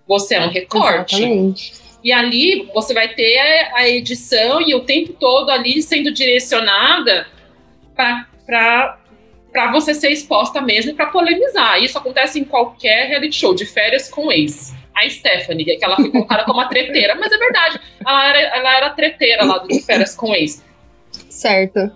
Você 0.07 0.35
é 0.35 0.45
um 0.45 0.49
recorte. 0.49 1.17
Exatamente. 1.17 1.86
E 2.07 2.13
ali 2.13 2.71
você 2.73 2.95
vai 2.95 3.09
ter 3.09 3.37
a 3.75 3.89
edição 3.89 4.61
e 4.61 4.73
o 4.77 4.85
tempo 4.85 5.13
todo 5.15 5.51
ali 5.51 5.83
sendo 5.83 6.13
direcionada 6.13 7.27
para 7.97 9.73
você 9.73 9.93
ser 9.93 10.13
exposta 10.13 10.61
mesmo 10.61 10.95
para 10.95 11.07
polemizar. 11.07 11.83
Isso 11.83 11.99
acontece 11.99 12.39
em 12.39 12.45
qualquer 12.45 13.09
reality 13.09 13.35
show, 13.35 13.57
de 13.57 13.67
férias 13.67 14.09
com 14.09 14.31
ex. 14.31 14.73
A 14.95 15.11
Stephanie, 15.11 15.65
que 15.65 15.85
ela 15.85 15.97
foi 15.97 16.09
colocada 16.09 16.45
como 16.45 16.61
uma 16.61 16.69
treteira, 16.69 17.17
mas 17.17 17.33
é 17.33 17.39
verdade. 17.39 17.81
Ela 18.07 18.29
era, 18.29 18.39
ela 18.57 18.77
era 18.77 18.91
treteira 18.91 19.45
lá 19.45 19.59
do 19.59 19.67
de 19.67 19.83
férias 19.83 20.15
com 20.15 20.33
ex. 20.33 20.65
Certo. 21.29 21.91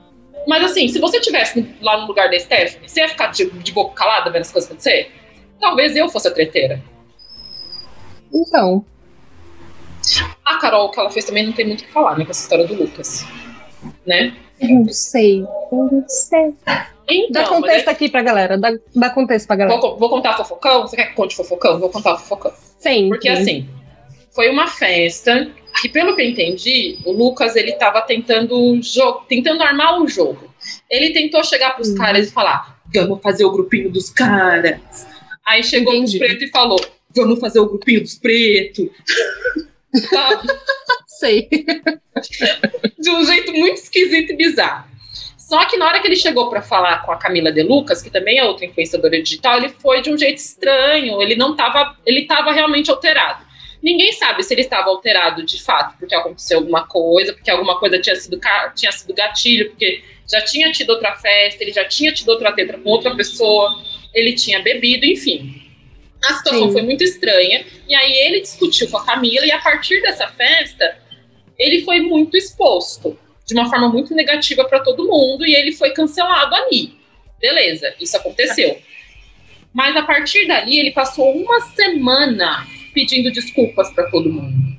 Mas 0.45 0.65
assim, 0.65 0.89
se 0.89 0.99
você 0.99 1.21
tivesse 1.21 1.73
lá 1.81 1.99
no 1.99 2.09
lugar 2.09 2.29
da 2.29 2.37
Stephanie, 2.37 2.89
você 2.89 2.99
ia 2.99 3.09
ficar 3.09 3.29
de, 3.29 3.49
de 3.49 3.71
boca 3.71 3.95
calada 3.95 4.29
vendo 4.29 4.43
as 4.43 4.51
coisas 4.51 4.69
acontecer? 4.69 5.13
Talvez 5.61 5.95
eu 5.95 6.09
fosse 6.09 6.27
a 6.27 6.33
treteira. 6.33 6.83
Então, 8.35 8.85
A 10.45 10.57
Carol, 10.59 10.91
que 10.91 10.99
ela 11.01 11.11
fez 11.11 11.25
também 11.25 11.47
não 11.47 11.53
tem 11.53 11.67
muito 11.67 11.81
o 11.83 11.85
que 11.85 11.93
falar, 11.93 12.19
né? 12.19 12.25
Com 12.25 12.31
essa 12.31 12.43
história 12.43 12.67
do 12.67 12.75
Lucas. 12.75 13.25
Né? 14.07 14.35
eu 14.61 14.69
não 14.69 14.89
sei. 14.93 15.41
Eu 15.73 15.89
não 15.91 16.05
sei. 16.09 16.55
Dá 16.67 16.87
Então, 17.09 17.43
mas 17.43 17.49
contexto 17.49 17.89
aqui 17.89 18.09
pra 18.09 18.23
galera. 18.23 18.59
Dá, 18.59 18.73
dá 18.95 19.11
contexto 19.11 19.47
pra 19.47 19.57
galera. 19.57 19.81
vou, 19.81 19.97
vou 19.99 20.09
contar 20.11 20.37
fofocão? 20.37 20.83
Você 20.83 20.97
quer 20.97 21.07
que 21.07 21.15
conte 21.15 21.35
fofocão? 21.37 21.79
Vou 21.79 21.89
contar 21.89 22.17
fofocão. 22.17 22.53
Sempre. 22.79 23.09
Porque 23.11 23.29
assim, 23.29 23.69
foi 24.33 24.51
uma 24.51 24.67
festa 24.67 25.51
que, 25.81 25.89
pelo 25.89 26.15
que 26.15 26.23
eu 26.23 26.29
entendi, 26.29 26.99
o 27.07 27.13
Lucas 27.13 27.57
ele 27.57 27.73
tava 27.73 28.03
tentando 28.03 28.81
jogo, 28.83 29.25
tentando 29.29 29.63
armar 29.63 30.01
o 30.01 30.07
jogo. 30.09 30.53
Ele 30.91 31.11
tentou 31.13 31.43
chegar 31.43 31.75
pros 31.75 31.89
Uhum. 31.89 31.95
caras 31.97 32.29
e 32.29 32.31
falar: 32.33 32.81
vamos 32.93 33.21
fazer 33.23 33.45
o 33.45 33.51
grupinho 33.53 33.91
dos 33.91 34.11
caras. 34.11 35.07
Aí 35.47 35.65
chegou 35.65 35.95
Entendi. 35.95 36.19
os 36.19 36.19
pretos 36.19 36.49
e 36.49 36.51
falou: 36.51 36.79
vamos 37.17 37.41
fazer 37.41 37.61
o 37.61 37.67
grupinho 37.67 38.03
dos 38.03 38.15
pretos. 38.15 38.89
Sei. 41.07 41.49
de 42.99 43.11
um 43.11 43.25
jeito 43.25 43.53
muito 43.53 43.77
esquisito 43.77 44.33
e 44.33 44.37
bizarro. 44.37 44.89
Só 45.37 45.65
que 45.65 45.77
na 45.77 45.87
hora 45.87 46.01
que 46.01 46.07
ele 46.07 46.15
chegou 46.15 46.49
pra 46.49 46.63
falar 46.63 47.03
com 47.05 47.11
a 47.11 47.17
Camila 47.17 47.51
De 47.51 47.63
Lucas, 47.63 48.01
que 48.01 48.09
também 48.09 48.39
é 48.39 48.45
outra 48.45 48.67
influenciadora 48.67 49.21
digital, 49.21 49.59
ele 49.59 49.69
foi 49.69 50.01
de 50.01 50.09
um 50.13 50.17
jeito 50.17 50.39
estranho, 50.39 51.21
ele 51.21 51.35
não 51.35 51.57
tava, 51.57 51.97
ele 52.07 52.25
tava 52.25 52.53
realmente 52.53 52.89
alterado. 52.89 53.45
Ninguém 53.83 54.13
sabe 54.13 54.43
se 54.45 54.55
ele 54.55 54.61
estava 54.61 54.91
alterado 54.91 55.45
de 55.45 55.61
fato, 55.61 55.99
porque 55.99 56.15
aconteceu 56.15 56.59
alguma 56.59 56.87
coisa, 56.87 57.33
porque 57.33 57.51
alguma 57.51 57.79
coisa 57.81 57.99
tinha 57.99 58.15
sido, 58.15 58.39
tinha 58.77 58.93
sido 58.93 59.13
gatilho, 59.13 59.71
porque 59.71 60.05
já 60.31 60.41
tinha 60.43 60.71
tido 60.71 60.91
outra 60.91 61.17
festa, 61.17 61.65
ele 61.65 61.73
já 61.73 61.85
tinha 61.85 62.13
tido 62.13 62.29
outra 62.29 62.53
tetra 62.53 62.79
com 62.79 62.89
outra 62.89 63.17
pessoa, 63.17 63.83
ele 64.15 64.35
tinha 64.35 64.61
bebido, 64.61 65.05
enfim. 65.05 65.70
A 66.25 66.35
situação 66.35 66.67
Sim. 66.69 66.73
foi 66.73 66.83
muito 66.83 67.03
estranha, 67.03 67.65
e 67.89 67.95
aí 67.95 68.13
ele 68.13 68.41
discutiu 68.41 68.89
com 68.91 68.99
a 68.99 69.05
Camila, 69.05 69.47
e 69.47 69.53
a 69.53 69.59
partir 69.59 70.03
dessa 70.03 70.29
festa, 70.29 70.99
ele 71.59 71.83
foi 71.83 72.01
muito 72.01 72.37
exposto 72.37 73.19
de 73.47 73.55
uma 73.55 73.69
forma 73.69 73.89
muito 73.89 74.15
negativa 74.15 74.65
para 74.65 74.81
todo 74.81 75.09
mundo 75.09 75.45
e 75.45 75.55
ele 75.55 75.73
foi 75.73 75.91
cancelado 75.91 76.55
ali. 76.55 76.95
Beleza, 77.41 77.93
isso 77.99 78.17
aconteceu. 78.17 78.79
Mas 79.73 79.97
a 79.97 80.03
partir 80.03 80.47
dali 80.47 80.79
ele 80.79 80.93
passou 80.93 81.31
uma 81.37 81.61
semana 81.61 82.67
pedindo 82.95 83.31
desculpas 83.33 83.93
para 83.93 84.09
todo 84.11 84.33
mundo. 84.33 84.79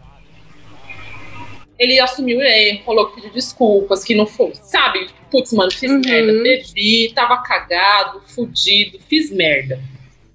Ele 1.77 1.99
assumiu 1.99 2.37
o 2.37 2.41
erro, 2.41 2.83
falou 2.85 3.09
que 3.09 3.15
pediu 3.15 3.31
desculpas, 3.31 4.03
que 4.03 4.13
não 4.15 4.25
foi, 4.25 4.53
sabe? 4.55 5.07
Putz, 5.29 5.51
mano, 5.51 5.71
fiz 5.71 5.91
Uhum. 5.91 6.01
merda, 6.05 6.33
bebi, 6.43 7.11
tava 7.13 7.37
cagado, 7.41 8.21
fudido, 8.21 8.99
fiz 9.09 9.31
merda. 9.31 9.81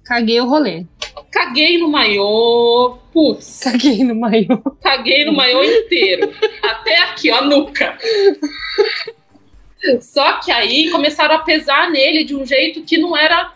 Caguei 0.03 0.39
o 0.41 0.45
rolê. 0.47 0.85
Caguei 1.31 1.77
no 1.77 1.89
maiô, 1.89 2.97
putz, 3.11 3.59
Caguei 3.63 4.03
no 4.03 4.15
maiô. 4.15 4.59
Caguei 4.81 5.25
no 5.25 5.33
maiô 5.33 5.63
inteiro. 5.63 6.33
Até 6.63 6.97
aqui, 6.99 7.29
ó, 7.31 7.41
nuca. 7.41 7.97
Só 10.01 10.39
que 10.39 10.51
aí 10.51 10.89
começaram 10.89 11.35
a 11.35 11.39
pesar 11.39 11.89
nele 11.89 12.23
de 12.23 12.35
um 12.35 12.45
jeito 12.45 12.81
que 12.83 12.97
não 12.97 13.15
era. 13.15 13.53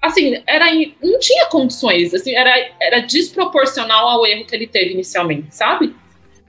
Assim, 0.00 0.42
era, 0.46 0.66
não 1.02 1.18
tinha 1.18 1.46
condições. 1.46 2.14
Assim, 2.14 2.34
era, 2.34 2.52
era 2.80 3.00
desproporcional 3.00 4.08
ao 4.08 4.26
erro 4.26 4.46
que 4.46 4.54
ele 4.54 4.66
teve 4.66 4.92
inicialmente, 4.92 5.54
sabe? 5.54 5.94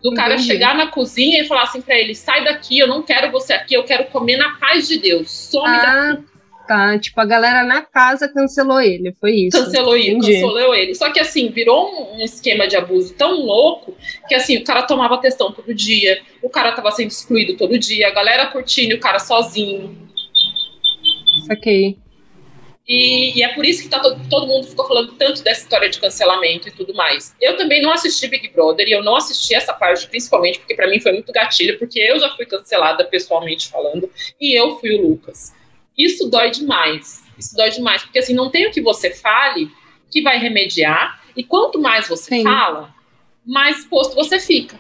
Do 0.02 0.14
cara 0.14 0.34
Entendi. 0.34 0.48
chegar 0.48 0.74
na 0.74 0.88
cozinha 0.88 1.42
e 1.42 1.48
falar 1.48 1.64
assim 1.64 1.82
pra 1.82 1.98
ele: 1.98 2.16
sai 2.16 2.44
daqui, 2.44 2.80
eu 2.80 2.88
não 2.88 3.04
quero 3.04 3.32
você 3.32 3.54
aqui, 3.54 3.74
eu 3.74 3.84
quero 3.84 4.06
comer 4.06 4.38
na 4.38 4.56
paz 4.56 4.88
de 4.88 4.98
Deus. 4.98 5.30
Some 5.30 5.68
daqui. 5.68 6.31
Tá. 6.72 6.98
Tipo, 6.98 7.20
a 7.20 7.26
galera 7.26 7.66
na 7.66 7.82
casa 7.82 8.30
cancelou 8.30 8.80
ele. 8.80 9.14
Foi 9.20 9.32
isso. 9.32 9.58
Cancelou 9.58 9.94
ele, 9.94 10.12
Entendi. 10.12 10.36
cancelou 10.36 10.74
ele. 10.74 10.96
Só 10.96 11.12
que 11.12 11.20
assim, 11.20 11.50
virou 11.50 12.16
um, 12.16 12.24
esquema 12.24 12.66
de 12.66 12.78
abuso 12.78 13.14
tão 13.14 13.42
louco 13.42 13.94
que 14.26 14.34
assim, 14.34 14.56
o 14.56 14.64
cara 14.64 14.84
tomava 14.84 15.18
testão 15.18 15.52
todo 15.52 15.74
dia, 15.74 16.22
o 16.42 16.50
cara 16.50 16.72
tava 16.72 16.90
sendo 16.92 17.10
excluído 17.10 17.58
todo 17.58 17.78
dia, 17.78 18.08
a 18.08 18.12
galera 18.12 18.46
curtindo 18.46 18.94
e 18.94 18.96
o 18.96 19.02
cara 19.02 19.20
sozinho. 19.20 19.98
Saquei. 21.46 21.98
E, 22.88 23.38
e 23.38 23.44
é 23.44 23.50
por 23.50 23.66
isso 23.66 23.84
que 23.84 23.90
tá 23.90 24.00
todo, 24.00 24.22
todo 24.30 24.48
mundo 24.48 24.66
ficou 24.66 24.88
falando 24.88 25.12
tanto 25.16 25.44
dessa 25.44 25.64
história 25.64 25.90
de 25.90 26.00
cancelamento 26.00 26.70
e 26.70 26.72
tudo 26.72 26.94
mais. 26.94 27.36
Eu 27.42 27.58
também 27.58 27.82
não 27.82 27.92
assisti 27.92 28.30
Big 28.30 28.48
Brother 28.48 28.88
e 28.88 28.94
eu 28.94 29.04
não 29.04 29.18
assisti 29.18 29.54
essa 29.54 29.74
parte, 29.74 30.08
principalmente 30.08 30.60
porque 30.60 30.74
pra 30.74 30.90
mim 30.90 31.02
foi 31.02 31.12
muito 31.12 31.34
gatilho, 31.34 31.78
porque 31.78 32.00
eu 32.00 32.18
já 32.18 32.30
fui 32.30 32.46
cancelada 32.46 33.04
pessoalmente 33.04 33.68
falando 33.68 34.10
e 34.40 34.58
eu 34.58 34.80
fui 34.80 34.96
o 34.96 35.02
Lucas. 35.02 35.60
Isso 35.98 36.30
dói 36.30 36.50
demais. 36.52 37.24
Isso 37.38 37.56
dói 37.56 37.70
demais, 37.70 38.04
porque 38.04 38.20
assim, 38.20 38.34
não 38.34 38.50
tem 38.50 38.68
o 38.68 38.72
que 38.72 38.82
você 38.82 39.12
fale 39.12 39.70
que 40.12 40.22
vai 40.22 40.38
remediar, 40.38 41.22
e 41.36 41.44
quanto 41.44 41.80
mais 41.80 42.08
você 42.08 42.36
Sim. 42.36 42.44
fala, 42.44 42.94
mais 43.46 43.80
exposto 43.80 44.14
você 44.14 44.40
fica. 44.40 44.80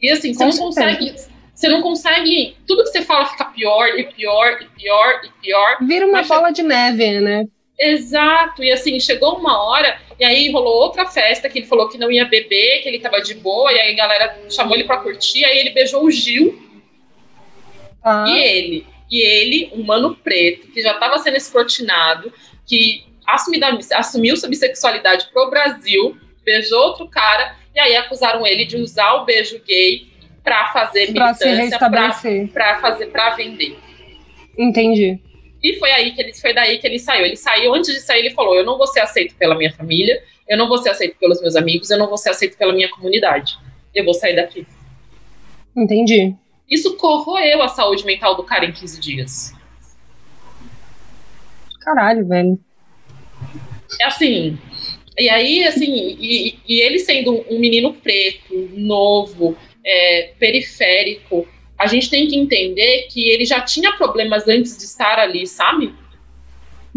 E 0.00 0.10
assim, 0.10 0.32
você 0.32 0.44
não 0.44 0.52
certeza. 0.52 0.66
consegue. 0.66 1.34
Você 1.54 1.68
não 1.68 1.82
consegue. 1.82 2.56
Tudo 2.66 2.82
que 2.82 2.90
você 2.90 3.02
fala 3.02 3.26
fica 3.26 3.44
pior 3.44 3.86
e 3.88 4.04
pior 4.04 4.58
e 4.60 4.66
pior 4.80 5.20
e 5.24 5.28
pior. 5.40 5.76
Vira 5.82 6.06
uma 6.06 6.22
bola 6.22 6.50
de 6.50 6.62
neve, 6.62 7.20
né? 7.20 7.46
Exato, 7.78 8.62
e 8.62 8.70
assim, 8.70 8.98
chegou 9.00 9.36
uma 9.36 9.60
hora, 9.62 10.00
e 10.18 10.24
aí 10.24 10.50
rolou 10.52 10.74
outra 10.74 11.06
festa 11.06 11.48
que 11.48 11.58
ele 11.58 11.66
falou 11.66 11.88
que 11.88 11.98
não 11.98 12.10
ia 12.10 12.24
beber, 12.24 12.82
que 12.82 12.88
ele 12.88 13.00
tava 13.00 13.20
de 13.20 13.34
boa, 13.34 13.72
e 13.72 13.80
aí 13.80 13.92
a 13.92 13.96
galera 13.96 14.38
chamou 14.48 14.74
ele 14.76 14.84
pra 14.84 14.98
curtir, 14.98 15.44
aí 15.44 15.58
ele 15.58 15.70
beijou 15.70 16.04
o 16.04 16.10
Gil 16.10 16.63
Tá. 18.04 18.26
e 18.28 18.38
ele. 18.38 18.86
E 19.10 19.20
ele, 19.20 19.70
um 19.74 19.82
mano 19.82 20.14
preto, 20.14 20.68
que 20.68 20.80
já 20.82 20.94
tava 20.94 21.18
sendo 21.18 21.36
escrotinado, 21.36 22.32
que 22.66 23.04
assumida- 23.26 23.76
assumiu 23.94 24.36
sua 24.36 24.48
bissexualidade 24.48 25.28
pro 25.32 25.48
Brasil, 25.50 26.16
beijou 26.44 26.78
outro 26.80 27.08
cara, 27.08 27.56
e 27.74 27.80
aí 27.80 27.96
acusaram 27.96 28.46
ele 28.46 28.64
de 28.64 28.76
usar 28.76 29.14
o 29.14 29.24
beijo 29.24 29.60
gay 29.66 30.06
pra 30.42 30.70
fazer 30.72 31.06
militância, 31.06 31.78
pra 32.52 32.80
fazer, 32.80 33.06
pra 33.06 33.30
vender. 33.30 33.76
Entendi. 34.58 35.18
E 35.62 35.78
foi 35.78 35.90
aí 35.92 36.12
que 36.12 36.20
ele 36.20 36.34
foi 36.34 36.52
daí 36.52 36.78
que 36.78 36.86
ele 36.86 36.98
saiu. 36.98 37.24
Ele 37.24 37.36
saiu 37.36 37.74
antes 37.74 37.92
de 37.92 38.00
sair, 38.00 38.20
ele 38.20 38.30
falou: 38.34 38.54
"Eu 38.54 38.64
não 38.64 38.76
vou 38.76 38.86
ser 38.86 39.00
aceito 39.00 39.34
pela 39.36 39.54
minha 39.54 39.72
família, 39.72 40.22
eu 40.46 40.58
não 40.58 40.68
vou 40.68 40.76
ser 40.78 40.90
aceito 40.90 41.16
pelos 41.18 41.40
meus 41.40 41.56
amigos, 41.56 41.90
eu 41.90 41.98
não 41.98 42.06
vou 42.08 42.18
ser 42.18 42.30
aceito 42.30 42.56
pela 42.58 42.72
minha 42.74 42.90
comunidade. 42.90 43.56
Eu 43.94 44.04
vou 44.04 44.12
sair 44.12 44.36
daqui". 44.36 44.66
Entendi. 45.74 46.34
Isso 46.70 46.96
corroeu 46.96 47.62
a 47.62 47.68
saúde 47.68 48.04
mental 48.04 48.36
do 48.36 48.42
cara 48.42 48.64
em 48.64 48.72
15 48.72 49.00
dias. 49.00 49.54
Caralho, 51.80 52.26
velho. 52.26 52.58
É 54.00 54.06
assim. 54.06 54.58
E 55.18 55.28
aí, 55.28 55.64
assim, 55.64 56.16
e, 56.18 56.58
e 56.66 56.80
ele 56.80 56.98
sendo 56.98 57.44
um 57.48 57.58
menino 57.60 57.94
preto, 57.94 58.70
novo, 58.72 59.56
é, 59.84 60.32
periférico, 60.38 61.46
a 61.78 61.86
gente 61.86 62.10
tem 62.10 62.26
que 62.26 62.36
entender 62.36 63.06
que 63.10 63.28
ele 63.28 63.44
já 63.44 63.60
tinha 63.60 63.92
problemas 63.96 64.48
antes 64.48 64.76
de 64.76 64.84
estar 64.84 65.18
ali, 65.18 65.46
sabe? 65.46 65.94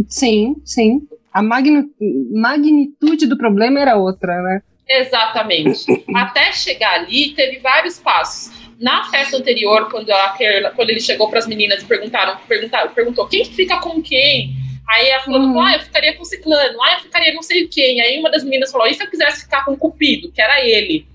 Sim, 0.08 0.56
sim. 0.64 1.08
A 1.34 1.44
magni- 1.44 1.92
magnitude 2.32 3.28
do 3.28 3.38
problema 3.38 3.80
era 3.80 3.98
outra, 3.98 4.42
né? 4.42 4.62
Exatamente. 4.88 5.86
Até 6.16 6.52
chegar 6.54 7.02
ali, 7.02 7.34
teve 7.34 7.60
vários 7.60 8.00
passos. 8.00 8.67
Na 8.80 9.06
festa 9.10 9.38
anterior, 9.38 9.90
quando, 9.90 10.12
a 10.12 10.30
Kerla- 10.38 10.72
quando 10.72 10.90
ele 10.92 11.00
chegou 11.00 11.30
para 11.30 11.40
as 11.40 11.48
meninas 11.48 11.82
e 11.82 11.86
perguntaram, 11.86 12.38
perguntaram, 12.48 12.92
perguntou 12.92 13.28
quem 13.28 13.44
que 13.44 13.54
fica 13.56 13.80
com 13.80 14.02
quem? 14.02 14.56
Aí 14.88 15.12
a 15.12 15.22
fulana 15.22 15.46
Uhum. 15.46 15.54
falou, 15.54 15.68
ah, 15.68 15.74
eu 15.76 15.80
ficaria 15.82 16.14
com 16.16 16.22
o 16.22 16.26
ciclano, 16.26 16.82
ah, 16.84 16.94
eu 16.94 17.00
ficaria 17.00 17.34
não 17.34 17.42
sei 17.42 17.68
quem. 17.68 18.00
Aí 18.00 18.20
uma 18.20 18.30
das 18.32 18.44
meninas 18.44 18.72
falou, 18.72 18.88
e 18.88 18.94
se 18.94 19.04
eu 19.04 19.10
quisesse 19.10 19.42
ficar 19.42 19.66
com 19.66 19.72
o 19.74 19.78
Cupido, 19.78 20.32
que 20.32 20.42
era 20.42 20.64
ele? 20.66 21.06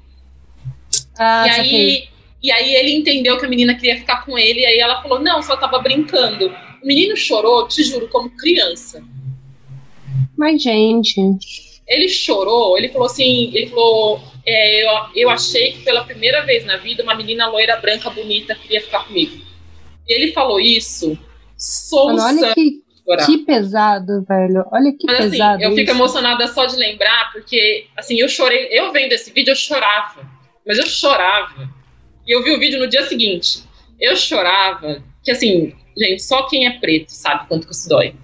Ah, 1.18 1.46
e 1.46 1.51
aí, 1.51 2.09
e 2.42 2.51
aí 2.53 2.75
ele 2.75 2.92
entendeu 2.94 3.38
que 3.38 3.46
a 3.46 3.48
menina 3.48 3.75
queria 3.75 3.96
ficar 3.96 4.25
com 4.25 4.37
ele, 4.38 4.61
e 4.61 4.66
aí 4.66 4.79
ela 4.79 5.01
falou: 5.03 5.20
não, 5.20 5.42
só 5.42 5.57
tava 5.57 5.79
brincando. 5.79 6.55
O 6.83 6.87
menino 6.87 7.16
chorou, 7.16 7.68
te 7.68 7.83
juro, 7.85 8.09
como 8.09 8.29
criança. 8.31 9.03
Mas, 10.37 10.61
gente. 10.62 11.20
Ele 11.87 12.09
chorou, 12.09 12.77
ele 12.77 12.88
falou 12.88 13.07
assim, 13.07 13.51
ele 13.55 13.68
falou. 13.68 14.20
É, 14.45 14.83
eu, 14.83 14.89
eu 15.15 15.31
achei 15.31 15.73
que 15.73 15.83
pela 15.83 16.05
primeira 16.05 16.45
vez 16.45 16.65
na 16.65 16.77
vida 16.77 17.03
uma 17.03 17.15
menina 17.15 17.47
loira, 17.47 17.77
branca, 17.77 18.11
bonita 18.11 18.55
queria 18.55 18.81
ficar 18.81 19.05
comigo. 19.07 19.41
E 20.09 20.13
ele 20.13 20.33
falou 20.33 20.59
isso, 20.59 21.17
soluçando. 21.57 22.45
Olha 22.45 22.55
que, 22.55 22.83
que 23.27 23.39
pesado, 23.39 24.25
velho. 24.29 24.65
Olha 24.73 24.93
que 24.93 25.07
Mas, 25.07 25.21
assim, 25.21 25.31
pesado. 25.31 25.63
eu 25.63 25.71
fico 25.71 25.83
isso. 25.83 25.91
emocionada 25.91 26.49
só 26.49 26.67
de 26.67 26.77
lembrar, 26.77 27.31
porque 27.33 27.87
assim, 27.97 28.17
eu 28.19 28.29
chorei, 28.29 28.69
eu 28.71 28.91
vendo 28.93 29.13
esse 29.13 29.33
vídeo, 29.33 29.53
eu 29.53 29.57
chorava. 29.57 30.29
Mas 30.67 30.79
eu 30.79 30.87
chorava. 30.87 31.69
E 32.27 32.35
eu 32.35 32.43
vi 32.43 32.53
o 32.53 32.59
vídeo 32.59 32.79
no 32.79 32.89
dia 32.89 33.05
seguinte. 33.07 33.63
Eu 34.01 34.17
chorava, 34.17 35.03
que 35.23 35.31
assim, 35.31 35.73
gente, 35.97 36.23
só 36.23 36.49
quem 36.49 36.67
é 36.67 36.79
preto 36.79 37.11
sabe 37.11 37.47
quanto 37.47 37.67
que 37.67 37.75
isso 37.75 37.89
dói. 37.89 38.15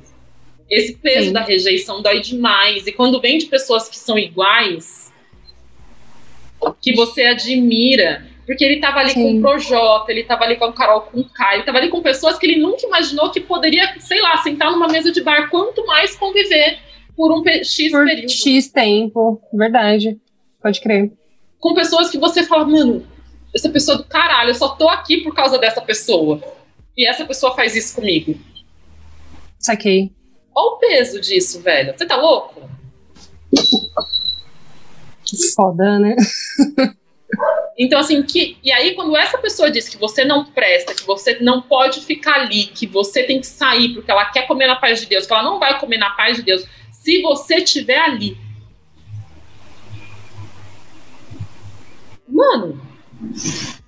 Esse 0.69 0.95
peso 0.95 1.29
Sim. 1.29 1.33
da 1.33 1.41
rejeição 1.43 2.03
dói 2.03 2.21
demais. 2.21 2.87
E 2.87 2.93
quando 2.93 3.21
vem 3.21 3.39
de 3.39 3.47
pessoas 3.47 3.89
que 3.89 3.97
são 3.97 4.19
iguais, 4.19 5.08
que 6.81 6.95
você 6.95 7.23
admira, 7.23 8.27
porque 8.47 8.65
ele 8.65 8.81
tava 8.81 9.01
ali 9.01 9.15
com 9.15 9.21
Sim. 9.21 9.39
o 9.39 9.41
Projota, 9.43 10.11
ele 10.11 10.25
tava 10.25 10.45
ali 10.45 10.57
com 10.57 10.65
a 10.65 10.73
Carol 10.73 11.03
com 11.03 11.21
o 11.21 11.25
Kai, 11.25 11.57
ele 11.57 11.65
tava 11.65 11.79
ali 11.79 11.89
com 11.89 12.01
pessoas 12.03 12.39
que 12.39 12.47
ele 12.47 12.61
nunca 12.61 12.87
imaginou 12.87 13.31
que 13.31 13.41
poderia, 13.41 13.95
sei 14.01 14.21
lá, 14.21 14.37
sentar 14.39 14.71
numa 14.71 14.89
mesa 14.89 15.13
de 15.13 15.23
bar, 15.23 15.51
quanto 15.51 15.87
mais 15.87 16.17
conviver 16.17 16.79
por 17.17 17.33
um 17.33 17.43
X 17.47 17.91
Por 17.91 18.07
período. 18.07 18.31
X 18.31 18.69
tempo. 18.69 19.43
Verdade. 19.53 20.19
Pode 20.63 20.81
crer. 20.81 21.13
Com 21.59 21.75
pessoas 21.75 22.11
que 22.11 22.19
você 22.19 22.45
fala, 22.45 22.65
mano, 22.65 23.05
essa 23.55 23.69
pessoa 23.69 23.99
do 23.99 24.05
caralho, 24.05 24.51
eu 24.51 24.55
só 24.55 24.69
tô 24.69 24.89
aqui 24.89 25.19
por 25.19 25.35
causa 25.35 25.59
dessa 25.59 25.81
pessoa. 25.81 26.41
E 26.97 27.07
essa 27.07 27.25
pessoa 27.25 27.55
faz 27.55 27.75
isso 27.77 27.97
comigo. 27.97 28.39
Saquei. 29.59 30.13
Olha 30.55 30.75
o 30.75 30.79
peso 30.79 31.21
disso, 31.21 31.61
velho. 31.61 31.93
Você 31.97 32.07
tá 32.07 32.17
louco? 32.17 32.69
Foda, 35.55 35.99
né? 35.99 36.17
Então, 37.79 38.01
assim, 38.01 38.23
que. 38.23 38.57
E 38.63 38.73
aí, 38.73 38.95
quando 38.95 39.17
essa 39.17 39.39
pessoa 39.39 39.71
diz 39.71 39.89
que 39.89 39.97
você 39.97 40.25
não 40.25 40.45
presta, 40.45 40.95
que 40.95 41.07
você 41.07 41.39
não 41.41 41.63
pode 41.63 42.01
ficar 42.01 42.35
ali, 42.35 42.67
que 42.67 42.87
você 42.87 43.23
tem 43.23 43.41
que 43.41 43.47
sair 43.47 43.95
porque 43.95 44.11
ela 44.11 44.25
quer 44.27 44.49
comer 44.49 44.67
na 44.67 44.75
paz 44.75 45.01
de 45.01 45.07
Deus, 45.07 45.27
que 45.27 45.33
ela 45.33 45.45
não 45.45 45.61
vai 45.61 45.79
comer 45.79 45.99
na 45.99 46.11
paz 46.11 46.37
de 46.37 46.43
Deus, 46.43 46.65
se 46.91 47.23
você 47.23 47.57
estiver 47.57 47.99
ali. 47.99 48.37
Mano, 52.27 52.81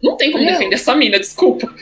não 0.03 0.16
tem 0.16 0.31
como 0.31 0.44
Meu. 0.44 0.53
defender 0.53 0.76
essa 0.76 0.94
mina, 0.94 1.18
desculpa. 1.18 1.72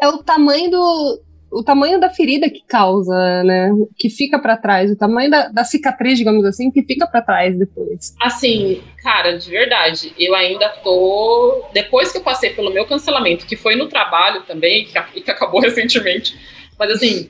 É 0.00 0.08
o 0.08 0.18
tamanho 0.18 0.70
do. 0.70 1.20
O 1.52 1.62
tamanho 1.62 2.00
da 2.00 2.08
ferida 2.08 2.48
que 2.48 2.62
causa, 2.66 3.42
né? 3.44 3.70
Que 3.98 4.08
fica 4.08 4.38
pra 4.38 4.56
trás. 4.56 4.90
O 4.90 4.96
tamanho 4.96 5.30
da, 5.30 5.48
da 5.48 5.64
cicatriz, 5.64 6.16
digamos 6.18 6.44
assim, 6.46 6.70
que 6.70 6.82
fica 6.82 7.06
pra 7.06 7.20
trás 7.20 7.58
depois. 7.58 8.14
Assim, 8.20 8.82
cara, 9.02 9.36
de 9.36 9.50
verdade, 9.50 10.14
eu 10.18 10.34
ainda 10.34 10.68
tô. 10.82 11.64
Depois 11.74 12.10
que 12.10 12.18
eu 12.18 12.22
passei 12.22 12.50
pelo 12.50 12.72
meu 12.72 12.86
cancelamento, 12.86 13.44
que 13.46 13.56
foi 13.56 13.76
no 13.76 13.86
trabalho 13.86 14.42
também, 14.44 14.86
que, 14.86 15.20
que 15.20 15.30
acabou 15.30 15.60
recentemente, 15.62 16.34
mas 16.78 16.90
assim, 16.90 17.28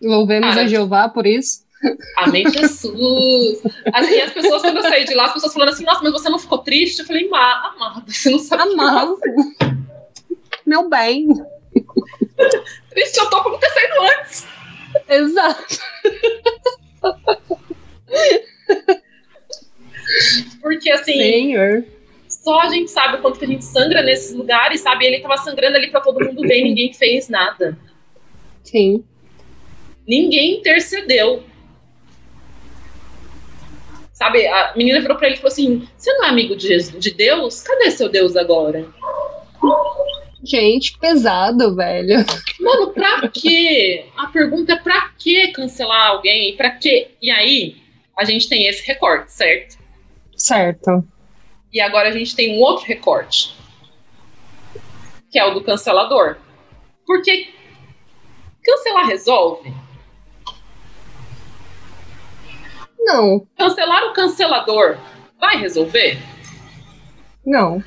Louvemos 0.00 0.56
a 0.56 0.66
Jeová 0.66 1.08
por 1.08 1.26
isso. 1.26 1.62
Amém, 2.16 2.48
Jesus. 2.50 3.62
As, 3.92 4.08
e 4.08 4.20
as 4.20 4.32
pessoas, 4.32 4.62
quando 4.62 4.76
eu 4.76 4.82
saí 4.82 5.04
de 5.04 5.14
lá, 5.14 5.26
as 5.26 5.32
pessoas 5.32 5.52
falando 5.52 5.70
assim, 5.70 5.84
nossa, 5.84 6.02
mas 6.02 6.12
você 6.12 6.28
não 6.28 6.38
ficou 6.38 6.58
triste? 6.58 7.00
Eu 7.00 7.06
falei, 7.06 7.28
"Ma- 7.28 7.74
amada, 7.74 8.04
você 8.06 8.30
não 8.30 8.38
sabe 8.38 8.74
passei. 8.76 9.16
Meu 10.66 10.88
bem. 10.88 11.26
Triste 12.90 13.18
eu 13.18 13.30
tô 13.30 13.48
não 13.48 13.58
ter 13.58 13.70
saído 13.70 13.94
antes. 14.02 14.46
Exato. 15.08 15.78
Porque 20.60 20.90
assim, 20.90 21.12
Senhor. 21.12 21.84
só 22.28 22.60
a 22.62 22.68
gente 22.68 22.90
sabe 22.90 23.16
o 23.16 23.20
quanto 23.20 23.38
que 23.38 23.44
a 23.44 23.48
gente 23.48 23.64
sangra 23.64 24.02
nesses 24.02 24.34
lugares, 24.34 24.80
sabe? 24.80 25.06
Ele 25.06 25.20
tava 25.20 25.36
sangrando 25.38 25.76
ali 25.76 25.90
pra 25.90 26.00
todo 26.00 26.24
mundo 26.24 26.42
ver 26.42 26.62
ninguém 26.62 26.92
fez 26.92 27.28
nada. 27.28 27.78
Sim. 28.64 29.04
Ninguém 30.06 30.58
intercedeu. 30.58 31.44
Sabe, 34.12 34.46
a 34.46 34.74
menina 34.76 35.00
virou 35.00 35.16
pra 35.16 35.28
ele 35.28 35.36
e 35.36 35.38
falou 35.38 35.52
assim: 35.52 35.88
Você 35.96 36.12
não 36.14 36.24
é 36.24 36.28
amigo 36.28 36.54
de, 36.54 36.68
Jesus- 36.68 37.02
de 37.02 37.10
Deus? 37.12 37.62
Cadê 37.62 37.90
seu 37.90 38.08
Deus 38.08 38.36
agora? 38.36 38.86
Gente, 40.42 40.92
que 40.92 40.98
pesado, 40.98 41.74
velho. 41.76 42.24
Mano, 42.60 42.92
pra 42.92 43.28
quê? 43.28 44.06
A 44.16 44.26
pergunta 44.28 44.72
é 44.72 44.76
pra 44.76 45.10
que 45.18 45.48
cancelar 45.48 46.08
alguém? 46.08 46.56
Pra 46.56 46.70
quê? 46.70 47.10
E 47.20 47.30
aí, 47.30 47.76
a 48.16 48.24
gente 48.24 48.48
tem 48.48 48.66
esse 48.66 48.86
recorte, 48.86 49.32
certo? 49.32 49.78
Certo. 50.36 51.04
E 51.72 51.80
agora 51.80 52.08
a 52.08 52.12
gente 52.12 52.34
tem 52.34 52.56
um 52.56 52.60
outro 52.60 52.86
recorte, 52.86 53.54
que 55.30 55.38
é 55.38 55.44
o 55.44 55.52
do 55.54 55.62
cancelador. 55.62 56.36
Porque 57.06 57.48
cancelar 58.64 59.06
resolve? 59.06 59.72
Não, 62.98 63.46
Cancelar 63.56 64.04
o 64.04 64.12
cancelador 64.12 64.96
vai 65.38 65.56
resolver? 65.56 66.18
não. 67.44 67.82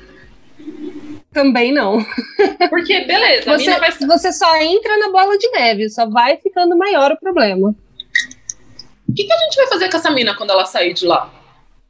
Também 1.34 1.72
não. 1.72 1.98
Porque, 2.70 3.00
beleza, 3.00 3.50
Você, 3.58 3.78
vai. 3.78 3.90
você 3.90 4.32
só 4.32 4.56
entra 4.56 4.96
na 4.98 5.10
bola 5.10 5.36
de 5.36 5.50
neve, 5.50 5.90
só 5.90 6.08
vai 6.08 6.36
ficando 6.38 6.76
maior 6.78 7.10
o 7.12 7.18
problema. 7.18 7.74
O 9.08 9.12
que, 9.14 9.24
que 9.24 9.32
a 9.32 9.38
gente 9.38 9.56
vai 9.56 9.66
fazer 9.66 9.90
com 9.90 9.96
essa 9.96 10.10
mina 10.10 10.34
quando 10.34 10.50
ela 10.50 10.64
sair 10.64 10.94
de 10.94 11.04
lá? 11.06 11.30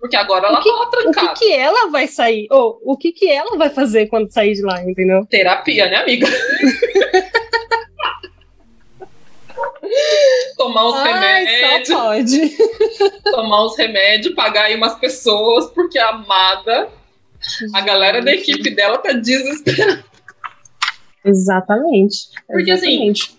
Porque 0.01 0.17
agora 0.17 0.49
ela 0.49 0.59
O 0.59 0.63
que- 0.63 0.69
tá 0.71 0.77
lá 0.77 0.83
O 0.87 0.91
que, 0.91 0.97
trancada. 1.03 1.35
que 1.39 1.53
ela 1.53 1.89
vai 1.91 2.07
sair? 2.07 2.47
Ou 2.51 2.81
o 2.85 2.97
que, 2.97 3.13
que 3.13 3.31
ela 3.31 3.57
vai 3.57 3.71
fazer 3.71 4.07
quando 4.07 4.31
sair 4.33 4.55
de 4.55 4.63
lá, 4.63 4.83
entendeu? 4.83 5.25
Terapia, 5.27 5.89
né, 5.89 5.97
amiga? 5.97 6.27
Tomar 10.57 10.85
os 10.87 10.95
Ai, 10.97 11.13
remédios. 11.45 11.89
só 11.89 12.03
pode. 12.05 12.57
tomar 13.31 13.65
os 13.65 13.77
remédios, 13.77 14.35
pagar 14.35 14.65
aí 14.65 14.75
umas 14.77 14.95
pessoas, 14.97 15.67
porque 15.71 15.99
a 15.99 16.09
amada, 16.11 16.89
a 17.75 17.81
galera 17.81 18.23
da 18.23 18.33
equipe 18.33 18.71
dela 18.71 18.99
tá 18.99 19.13
desesperada. 19.13 20.05
Exatamente. 21.25 22.29
Porque, 22.47 22.71
assim, 22.71 23.11
Exatamente. 23.11 23.37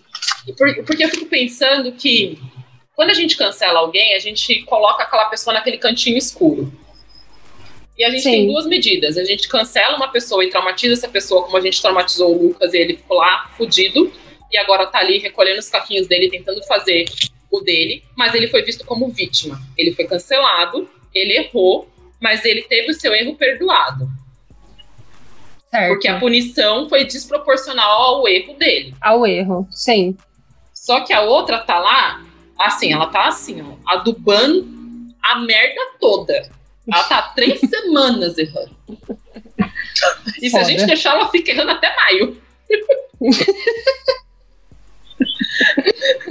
Por- 0.56 0.84
Porque 0.84 1.04
eu 1.04 1.08
fico 1.08 1.26
pensando 1.26 1.92
que 1.92 2.38
quando 2.94 3.10
a 3.10 3.14
gente 3.14 3.36
cancela 3.36 3.80
alguém, 3.80 4.14
a 4.14 4.18
gente 4.18 4.62
coloca 4.62 5.02
aquela 5.02 5.26
pessoa 5.26 5.54
naquele 5.54 5.78
cantinho 5.78 6.16
escuro. 6.16 6.72
E 7.98 8.04
a 8.04 8.10
gente 8.10 8.22
Sim. 8.22 8.30
tem 8.30 8.46
duas 8.48 8.66
medidas. 8.66 9.16
A 9.16 9.24
gente 9.24 9.48
cancela 9.48 9.96
uma 9.96 10.08
pessoa 10.08 10.44
e 10.44 10.50
traumatiza 10.50 10.92
essa 10.94 11.08
pessoa, 11.08 11.42
como 11.44 11.56
a 11.56 11.60
gente 11.60 11.80
traumatizou 11.80 12.34
o 12.34 12.42
Lucas 12.48 12.74
e 12.74 12.78
ele 12.78 12.96
ficou 12.96 13.16
lá 13.16 13.48
fudido. 13.56 14.12
E 14.52 14.58
agora 14.58 14.86
tá 14.86 14.98
ali 14.98 15.18
recolhendo 15.18 15.58
os 15.58 15.68
caquinhos 15.68 16.06
dele, 16.06 16.30
tentando 16.30 16.62
fazer 16.64 17.06
o 17.50 17.60
dele. 17.60 18.02
Mas 18.16 18.34
ele 18.34 18.48
foi 18.48 18.62
visto 18.62 18.84
como 18.84 19.08
vítima. 19.08 19.60
Ele 19.76 19.92
foi 19.92 20.06
cancelado, 20.06 20.88
ele 21.14 21.36
errou, 21.36 21.88
mas 22.26 22.44
ele 22.44 22.62
teve 22.62 22.90
o 22.90 22.94
seu 22.94 23.14
erro 23.14 23.36
perdoado. 23.36 24.08
certo. 25.70 25.92
Porque 25.92 26.08
a 26.08 26.18
punição 26.18 26.88
foi 26.88 27.04
desproporcional 27.04 27.88
ao 27.88 28.26
erro 28.26 28.54
dele. 28.54 28.92
Ao 29.00 29.24
erro, 29.24 29.64
sim. 29.70 30.16
Só 30.74 31.04
que 31.04 31.12
a 31.12 31.20
outra 31.20 31.58
tá 31.60 31.78
lá, 31.78 32.24
assim, 32.58 32.92
ela 32.92 33.06
tá 33.06 33.28
assim, 33.28 33.62
ó, 33.62 33.76
adubando 33.92 34.66
a 35.22 35.38
merda 35.38 35.80
toda. 36.00 36.50
Ela 36.92 37.04
tá 37.04 37.22
três 37.36 37.60
semanas 37.70 38.36
errando. 38.36 38.74
E 40.42 40.50
se 40.50 40.56
a 40.56 40.60
Foda. 40.60 40.64
gente 40.72 40.84
deixar, 40.84 41.14
ela 41.14 41.30
fica 41.30 41.52
errando 41.52 41.70
até 41.70 41.94
maio. 41.96 42.36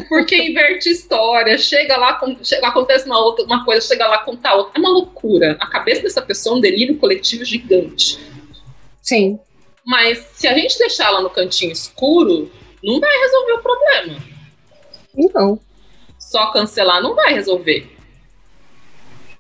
Porque 0.07 0.35
inverte 0.37 0.89
história, 0.89 1.57
chega 1.57 1.97
lá, 1.97 2.19
chega, 2.43 2.67
acontece 2.67 3.05
uma, 3.05 3.19
outra, 3.19 3.45
uma 3.45 3.65
coisa, 3.65 3.85
chega 3.85 4.07
lá, 4.07 4.19
conta 4.19 4.53
outra. 4.53 4.73
É 4.75 4.79
uma 4.79 4.89
loucura. 4.89 5.57
A 5.59 5.67
cabeça 5.67 6.01
dessa 6.01 6.21
pessoa 6.21 6.55
é 6.55 6.57
um 6.57 6.61
delírio 6.61 6.97
coletivo 6.97 7.43
gigante. 7.43 8.19
Sim. 9.01 9.39
Mas 9.85 10.19
se 10.33 10.47
a 10.47 10.53
gente 10.53 10.77
deixar 10.77 11.07
ela 11.07 11.21
no 11.21 11.29
cantinho 11.29 11.71
escuro, 11.71 12.51
não 12.83 12.99
vai 12.99 13.17
resolver 13.19 13.53
o 13.53 13.61
problema. 13.61 14.17
Não, 15.33 15.59
Só 16.19 16.51
cancelar 16.51 17.01
não 17.01 17.15
vai 17.15 17.33
resolver. 17.33 17.89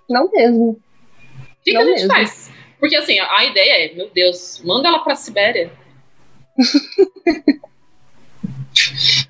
não 0.09 0.29
mesmo. 0.31 0.69
O 0.69 1.63
que, 1.63 1.71
que 1.71 1.77
a 1.77 1.83
gente 1.83 1.95
mesmo. 1.95 2.07
faz? 2.07 2.51
Porque 2.79 2.95
assim, 2.95 3.19
a 3.19 3.37
a 3.37 3.45
ideia 3.45 3.85
é, 3.85 3.95
meu 3.95 4.09
Deus, 4.09 4.61
manda 4.63 4.87
ela 4.87 4.99
pra 4.99 5.15
Sibéria. 5.15 5.71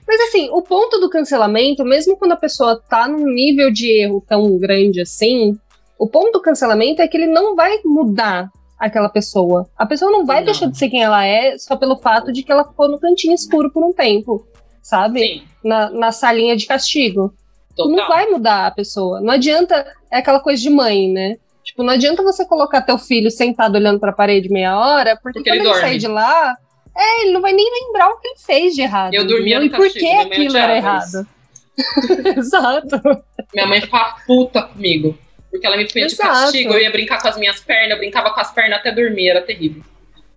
Mas 0.07 0.21
assim, 0.21 0.49
o 0.51 0.61
ponto 0.61 0.99
do 0.99 1.09
cancelamento, 1.09 1.83
mesmo 1.83 2.15
quando 2.17 2.33
a 2.33 2.37
pessoa 2.37 2.81
tá 2.89 3.07
num 3.07 3.25
nível 3.25 3.71
de 3.71 3.89
erro 3.91 4.23
tão 4.27 4.57
grande 4.57 5.01
assim, 5.01 5.57
O 5.97 6.07
ponto 6.09 6.33
do 6.33 6.41
cancelamento 6.41 7.01
é 7.01 7.07
que 7.07 7.15
ele 7.15 7.27
não 7.27 7.55
vai 7.55 7.79
mudar 7.85 8.49
aquela 8.77 9.07
pessoa. 9.07 9.65
A 9.77 9.85
pessoa 9.85 10.11
não 10.11 10.25
vai 10.25 10.39
Não. 10.39 10.45
deixar 10.45 10.65
de 10.67 10.77
ser 10.77 10.89
quem 10.89 11.01
ela 11.01 11.25
é 11.25 11.57
só 11.57 11.77
pelo 11.77 11.95
fato 11.97 12.33
de 12.33 12.43
que 12.43 12.51
ela 12.51 12.65
ficou 12.65 12.89
no 12.89 12.99
cantinho 12.99 13.33
escuro 13.33 13.71
por 13.71 13.81
um 13.81 13.93
tempo, 13.93 14.45
sabe? 14.83 15.19
Sim, 15.21 15.43
Na, 15.63 15.89
na 15.89 16.11
salinha 16.11 16.55
de 16.57 16.65
castigo. 16.65 17.33
total. 17.77 17.95
Não 17.95 18.07
vai 18.09 18.25
mudar 18.29 18.67
a 18.67 18.71
pessoa. 18.71 19.21
Não 19.21 19.31
adianta. 19.33 19.85
É 20.11 20.17
aquela 20.17 20.41
coisa 20.41 20.61
de 20.61 20.69
mãe, 20.69 21.09
né? 21.09 21.37
Tipo, 21.63 21.81
não 21.81 21.93
adianta 21.93 22.21
você 22.21 22.45
colocar 22.45 22.81
teu 22.81 22.97
filho 22.97 23.31
sentado 23.31 23.75
olhando 23.75 23.99
pra 23.99 24.11
parede 24.11 24.49
meia 24.49 24.77
hora, 24.77 25.15
porque, 25.23 25.39
Porque 25.39 25.49
quando 25.49 25.61
ele 25.61 25.69
ele, 25.69 25.79
sair 25.79 25.97
de 25.97 26.07
lá, 26.07 26.55
é, 26.95 27.21
ele 27.21 27.31
não 27.31 27.41
vai 27.41 27.53
nem 27.53 27.69
lembrar 27.83 28.09
o 28.09 28.17
que 28.19 28.27
ele 28.27 28.39
fez 28.39 28.73
de 28.73 28.81
errado. 28.81 29.13
Eu 29.13 29.27
dormia 29.27 29.59
no 29.59 29.65
E 29.65 29.69
por 29.69 29.89
que 29.91 30.11
aquilo 30.11 30.57
era 30.57 30.77
errado? 30.77 31.27
Exato. 32.37 33.01
Minha 33.53 33.67
mãe 33.67 33.81
ficava 33.81 34.15
puta 34.25 34.63
comigo. 34.63 35.17
Porque 35.51 35.65
ela 35.65 35.77
me 35.77 35.87
punha 35.87 36.07
de 36.07 36.15
castigo, 36.15 36.73
eu 36.73 36.81
ia 36.81 36.91
brincar 36.91 37.21
com 37.21 37.27
as 37.27 37.37
minhas 37.37 37.59
pernas, 37.59 37.91
eu 37.91 37.97
brincava 37.97 38.33
com 38.33 38.39
as 38.39 38.51
pernas 38.51 38.79
até 38.79 38.91
dormir, 38.91 39.29
era 39.29 39.41
terrível. 39.41 39.83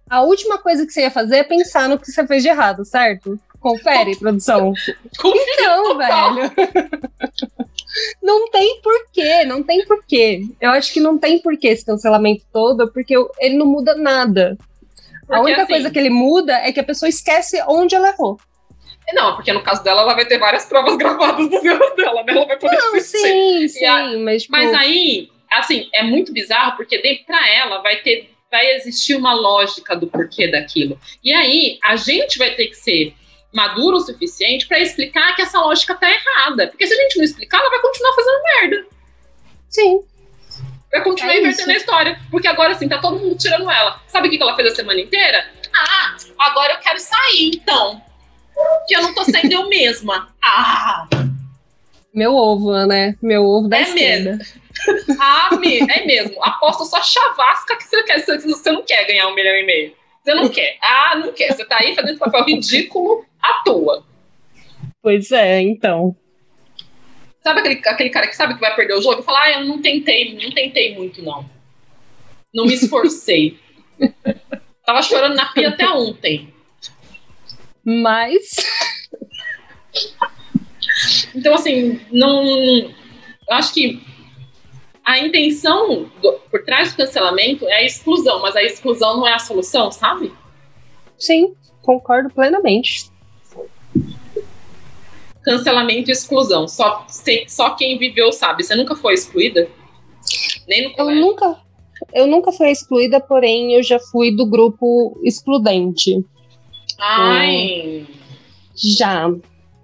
A 0.09 0.23
última 0.23 0.59
coisa 0.59 0.87
que 0.87 0.92
você 0.92 1.03
ia 1.03 1.11
fazer 1.11 1.38
é 1.38 1.44
pensar 1.44 1.88
no 1.88 1.99
que 1.99 2.11
você 2.11 2.27
fez 2.27 2.42
de 2.42 2.49
errado, 2.49 2.85
certo? 2.85 3.38
Confere, 3.61 4.16
produção. 4.16 4.73
Confia. 5.18 5.44
Não, 5.61 5.85
Total. 5.85 6.35
velho. 6.35 6.53
Não 8.23 8.51
tem 8.51 8.81
porquê, 8.81 9.44
não 9.44 9.62
tem 9.62 9.85
porquê. 9.85 10.42
Eu 10.61 10.71
acho 10.71 10.92
que 10.92 11.01
não 11.01 11.18
tem 11.18 11.40
porquê 11.40 11.68
esse 11.68 11.85
cancelamento 11.85 12.44
todo, 12.53 12.90
porque 12.92 13.14
ele 13.40 13.57
não 13.57 13.66
muda 13.66 13.94
nada. 13.94 14.57
A 15.29 15.37
Porque, 15.37 15.41
única 15.47 15.62
assim, 15.62 15.73
coisa 15.73 15.91
que 15.91 15.99
ele 15.99 16.11
muda 16.11 16.55
é 16.55 16.73
que 16.73 16.81
a 16.81 16.85
pessoa 16.85 17.09
esquece 17.09 17.62
onde 17.69 17.95
ela 17.95 18.09
errou. 18.09 18.38
Não, 19.14 19.37
porque 19.37 19.53
no 19.53 19.62
caso 19.62 19.83
dela, 19.83 20.03
ela 20.03 20.14
vai 20.14 20.27
ter 20.27 20.38
várias 20.38 20.67
provas 20.67 20.97
gravadas 20.99 21.49
dos 21.49 21.64
erros 21.64 21.97
dela, 21.97 22.23
né? 22.25 22.33
Ela 22.35 22.47
vai 22.47 22.59
poder 22.59 22.77
Não, 22.77 22.95
assistir. 22.97 23.19
sim, 23.19 23.69
sim, 23.69 23.85
a- 23.87 24.19
mas 24.19 24.43
tipo, 24.43 24.53
Mas 24.53 24.73
aí, 24.75 25.31
assim, 25.51 25.88
é 25.95 26.03
muito 26.03 26.33
bizarro, 26.33 26.77
porque 26.77 26.99
pra 27.27 27.49
ela 27.49 27.81
vai 27.83 27.97
ter. 27.97 28.31
Vai 28.51 28.71
existir 28.77 29.14
uma 29.14 29.35
lógica 29.35 29.95
do 29.95 30.07
porquê 30.07 30.51
daquilo. 30.51 30.99
E 31.23 31.33
aí, 31.33 31.79
a 31.85 31.97
gente 31.97 32.38
vai 32.38 32.55
ter 32.55 32.67
que 32.69 32.75
ser 32.77 33.14
maduro 33.53 33.97
o 33.97 34.01
suficiente 34.01 34.67
pra 34.67 34.79
explicar 34.79 35.35
que 35.37 35.43
essa 35.43 35.59
lógica 35.61 35.95
tá 35.95 36.09
errada. 36.11 36.67
Porque 36.69 36.87
se 36.87 36.95
a 36.95 36.97
gente 36.97 37.17
não 37.19 37.25
explicar, 37.25 37.61
ela 37.61 37.69
vai 37.71 37.81
continuar 37.81 38.14
fazendo 38.14 38.43
merda. 38.43 38.87
sim, 39.69 40.01
Vai 40.90 41.03
continuar 41.03 41.35
É 41.35 41.38
invertendo 41.40 41.70
isso. 41.70 41.79
a 41.79 41.81
história. 41.81 42.20
Porque 42.31 42.48
agora, 42.48 42.72
assim, 42.72 42.88
tá 42.88 42.98
todo 42.98 43.18
mundo 43.18 43.37
tirando 43.37 43.70
ela. 43.70 44.01
Sabe 44.07 44.29
o 44.29 44.31
que 44.31 44.40
ela 44.42 44.57
fez 44.57 44.72
a 44.72 44.74
semana 44.77 45.01
inteira? 45.01 45.44
Ah, 45.77 46.16
agora 46.38 46.74
eu 46.74 46.79
quero 46.79 46.98
sair, 46.98 47.51
então. 47.55 48.01
Que 48.87 48.96
eu 48.96 49.03
não 49.03 49.14
tô 49.14 49.24
sendo 49.24 49.53
eu 49.53 49.68
mesma. 49.70 50.29
Ah, 50.42 51.07
meu 52.14 52.35
ovo, 52.35 52.72
né? 52.87 53.14
Meu 53.22 53.44
ovo 53.44 53.68
da 53.68 53.79
É 53.79 53.83
esquerda. 53.83 54.38
ah, 55.20 55.57
me, 55.57 55.79
é 55.90 56.05
mesmo. 56.07 56.42
Aposto 56.42 56.85
só 56.87 57.03
chavasca 57.03 57.77
que 57.77 57.85
você 57.85 58.03
quer. 58.05 58.18
Você 58.20 58.72
não 58.72 58.83
quer 58.83 59.07
ganhar 59.07 59.29
um 59.29 59.35
milhão 59.35 59.55
e 59.55 59.64
meio. 59.66 59.94
Você 60.24 60.35
não 60.35 60.48
quer. 60.48 60.79
Ah, 60.83 61.14
não 61.16 61.33
quer. 61.33 61.53
Você 61.55 61.64
tá 61.64 61.77
aí 61.81 61.94
fazendo 61.94 62.18
papel 62.18 62.44
ridículo 62.44 63.24
à 63.42 63.62
toa. 63.64 64.05
Pois 65.03 65.31
é, 65.33 65.61
então. 65.61 66.16
Sabe 67.49 67.61
aquele, 67.61 67.81
aquele 67.89 68.11
cara 68.11 68.27
que 68.27 68.37
sabe 68.37 68.55
que 68.55 68.61
vai 68.61 68.77
perder 68.77 68.93
o 68.95 69.01
jogo 69.01 69.23
e 69.23 69.25
fala, 69.25 69.41
ah, 69.45 69.53
eu 69.53 69.65
não 69.65 69.81
tentei, 69.81 70.35
não 70.35 70.51
tentei 70.51 70.95
muito, 70.95 71.23
não. 71.23 71.49
Não 72.53 72.67
me 72.67 72.75
esforcei. 72.75 73.59
Tava 74.85 75.03
chorando 75.03 75.35
na 75.35 75.47
pia 75.47 75.71
até 75.71 75.89
ontem. 75.89 76.53
Mas 77.83 78.55
Então, 81.35 81.55
assim, 81.55 81.99
não. 82.13 82.45
Eu 82.45 82.93
acho 83.55 83.73
que 83.73 84.03
a 85.03 85.19
intenção 85.19 86.11
do- 86.21 86.33
por 86.51 86.63
trás 86.65 86.91
do 86.93 86.99
cancelamento 86.99 87.67
é 87.67 87.77
a 87.77 87.83
exclusão, 87.83 88.43
mas 88.43 88.55
a 88.57 88.63
exclusão 88.63 89.17
não 89.17 89.27
é 89.27 89.33
a 89.33 89.39
solução, 89.39 89.91
sabe? 89.91 90.31
sim, 91.19 91.55
concordo 91.83 92.29
plenamente. 92.29 93.11
Cancelamento 95.49 96.11
e 96.11 96.13
exclusão. 96.13 96.69
Só, 96.69 97.05
se- 97.09 97.45
só 97.49 97.71
quem 97.71 97.97
viveu 97.99 98.31
sabe. 98.33 98.63
Você 98.63 98.75
nunca 98.75 98.95
foi 98.95 99.15
excluída? 99.15 99.69
Nem 100.69 100.89
no 100.89 100.95
Eu 100.99 101.11
nunca, 101.15 101.57
eu 102.13 102.27
nunca 102.27 102.53
fui 102.53 102.71
excluída, 102.71 103.19
porém 103.21 103.73
eu 103.73 103.83
já 103.83 103.99
fui 103.99 104.31
do 104.35 104.45
grupo 104.45 105.19
excludente. 105.25 106.25
Ai. 107.01 108.07
Já. 108.77 109.33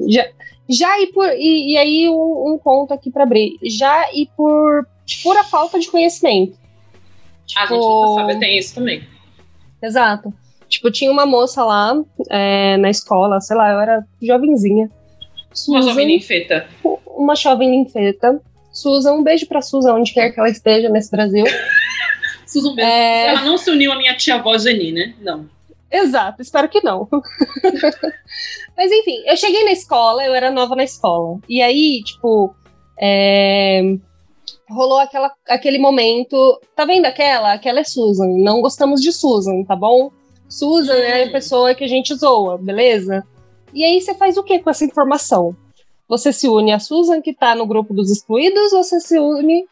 Já, 0.00 0.26
já 0.68 1.00
e 1.00 1.06
por. 1.08 1.28
E, 1.30 1.72
e 1.72 1.78
aí, 1.78 2.08
um, 2.08 2.54
um 2.54 2.58
ponto 2.62 2.92
aqui 2.92 3.10
para 3.10 3.22
abrir. 3.22 3.56
Já 3.62 4.12
e 4.12 4.26
por 4.36 4.86
pura 5.22 5.44
falta 5.44 5.78
de 5.78 5.90
conhecimento. 5.90 6.58
A 7.56 7.60
gente 7.66 7.72
Tipo, 7.72 8.06
nunca 8.10 8.20
sabe, 8.32 8.40
tem 8.40 8.58
isso 8.58 8.74
também. 8.74 9.02
Exato. 9.82 10.32
Tipo, 10.68 10.90
tinha 10.90 11.10
uma 11.10 11.26
moça 11.26 11.62
lá 11.64 11.94
é, 12.30 12.76
na 12.78 12.90
escola, 12.90 13.40
sei 13.40 13.56
lá, 13.56 13.70
eu 13.70 13.80
era 13.80 14.04
jovenzinha. 14.20 14.90
Uma 15.68 15.80
Susan, 15.80 15.82
jovem 15.90 16.06
ninfeta. 16.06 16.68
uma 17.06 17.34
jovem 17.36 17.70
ninfeta. 17.70 18.40
Susan, 18.72 19.12
um 19.12 19.22
beijo 19.22 19.46
pra 19.46 19.62
Susan, 19.62 19.94
onde 19.94 20.12
quer 20.12 20.30
que 20.32 20.40
ela 20.40 20.48
esteja 20.48 20.88
nesse 20.88 21.10
Brasil. 21.10 21.44
Susan 22.46 22.74
mesmo. 22.74 22.90
É, 22.90 23.28
Ela 23.28 23.42
não 23.42 23.56
se 23.56 23.70
uniu 23.70 23.92
à 23.92 23.96
minha 23.96 24.16
tia-avó 24.16 24.56
Geni, 24.58 24.92
né? 24.92 25.14
Não. 25.20 25.48
Exato, 25.90 26.42
espero 26.42 26.68
que 26.68 26.82
não. 26.82 27.08
Mas 28.76 28.90
enfim, 28.90 29.22
eu 29.26 29.36
cheguei 29.36 29.64
na 29.64 29.70
escola, 29.72 30.24
eu 30.24 30.34
era 30.34 30.50
nova 30.50 30.74
na 30.74 30.82
escola. 30.82 31.38
E 31.48 31.62
aí, 31.62 32.02
tipo, 32.04 32.52
é, 33.00 33.80
rolou 34.68 34.98
aquela, 34.98 35.30
aquele 35.48 35.78
momento. 35.78 36.60
Tá 36.74 36.84
vendo 36.84 37.06
aquela? 37.06 37.52
Aquela 37.52 37.80
é 37.80 37.84
Susan. 37.84 38.26
Não 38.38 38.60
gostamos 38.60 39.00
de 39.00 39.12
Susan, 39.12 39.62
tá 39.62 39.76
bom? 39.76 40.10
Susan 40.48 40.94
é 40.94 41.22
a 41.22 41.26
Hum. 41.26 41.32
pessoa 41.32 41.74
que 41.74 41.84
a 41.84 41.88
gente 41.88 42.12
zoa, 42.14 42.58
beleza? 42.58 43.24
E 43.74 43.84
aí 43.84 44.00
você 44.00 44.14
faz 44.14 44.36
o 44.36 44.42
que 44.44 44.58
com 44.60 44.70
essa 44.70 44.84
informação? 44.84 45.54
Você 46.08 46.32
se 46.32 46.46
une 46.48 46.72
a 46.72 46.78
Susan, 46.78 47.20
que 47.20 47.34
tá 47.34 47.54
no 47.54 47.66
grupo 47.66 47.92
dos 47.92 48.10
excluídos, 48.10 48.72
ou 48.72 48.82
você 48.84 49.00
se 49.00 49.18
une 49.18 49.66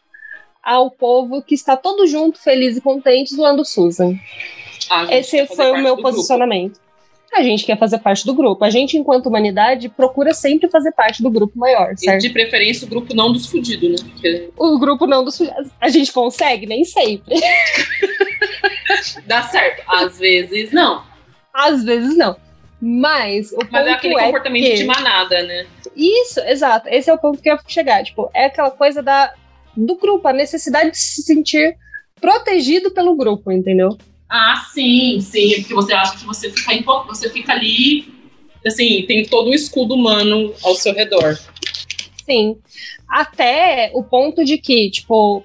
ao 0.61 0.91
povo 0.91 1.41
que 1.41 1.55
está 1.55 1.77
todo 1.77 2.05
junto, 2.07 2.39
feliz 2.39 2.75
e 2.77 2.81
contente, 2.81 3.33
zoando 3.35 3.63
Susan? 3.63 4.13
A 4.89 5.05
gente 5.05 5.35
Esse 5.37 5.45
foi 5.55 5.71
o 5.71 5.75
meu 5.75 5.95
do 5.95 6.01
grupo. 6.01 6.09
posicionamento. 6.11 6.81
A 7.33 7.41
gente 7.41 7.65
quer 7.65 7.79
fazer 7.79 7.97
parte 7.97 8.25
do 8.27 8.33
grupo. 8.35 8.63
A 8.63 8.69
gente, 8.69 8.95
enquanto 8.95 9.25
humanidade, 9.25 9.89
procura 9.89 10.33
sempre 10.35 10.69
fazer 10.69 10.91
parte 10.91 11.23
do 11.23 11.31
grupo 11.31 11.57
maior, 11.57 11.93
E 11.93 11.97
certo? 11.97 12.21
de 12.21 12.29
preferência 12.29 12.85
o 12.85 12.89
grupo 12.89 13.15
não 13.15 13.31
dos 13.33 13.47
fudidos, 13.47 13.89
né? 14.03 14.09
Porque 14.11 14.49
O 14.55 14.77
grupo 14.77 15.07
não 15.07 15.23
dos. 15.23 15.39
A 15.81 15.89
gente 15.89 16.11
consegue? 16.11 16.67
Nem 16.67 16.83
sempre. 16.83 17.33
dá 19.25 19.43
certo. 19.43 19.83
Às 19.87 20.19
vezes 20.19 20.71
não. 20.71 21.03
Às 21.53 21.83
vezes 21.83 22.15
não. 22.15 22.35
Mas 22.85 23.53
o 23.53 23.59
Mas 23.59 23.69
ponto 23.69 23.87
é 23.87 23.93
aquele 23.93 24.15
é 24.15 24.25
comportamento 24.25 24.63
que... 24.65 24.73
de 24.73 24.83
manada, 24.83 25.41
né? 25.43 25.65
Isso, 25.95 26.41
exato. 26.41 26.89
Esse 26.89 27.09
é 27.09 27.13
o 27.13 27.17
ponto 27.17 27.41
que 27.41 27.49
eu 27.49 27.53
ia 27.53 27.59
chegar. 27.65 28.03
Tipo, 28.03 28.29
é 28.33 28.45
aquela 28.45 28.71
coisa 28.71 29.01
da, 29.01 29.33
do 29.73 29.95
grupo, 29.95 30.27
a 30.27 30.33
necessidade 30.33 30.91
de 30.91 30.97
se 30.97 31.21
sentir 31.21 31.77
protegido 32.19 32.91
pelo 32.91 33.15
grupo, 33.15 33.53
entendeu? 33.53 33.97
Ah, 34.29 34.67
sim, 34.73 35.21
sim. 35.21 35.61
Porque 35.61 35.73
você 35.73 35.93
acha 35.93 36.17
que 36.17 36.25
você 36.25 36.51
fica, 36.51 36.73
você 37.07 37.29
fica 37.29 37.53
ali, 37.53 38.13
assim, 38.67 39.05
tem 39.07 39.25
todo 39.27 39.51
o 39.51 39.53
escudo 39.53 39.93
humano 39.93 40.53
ao 40.61 40.75
seu 40.75 40.93
redor. 40.93 41.39
Sim. 42.25 42.57
Até 43.07 43.91
o 43.93 44.03
ponto 44.03 44.43
de 44.43 44.57
que, 44.57 44.91
tipo, 44.91 45.41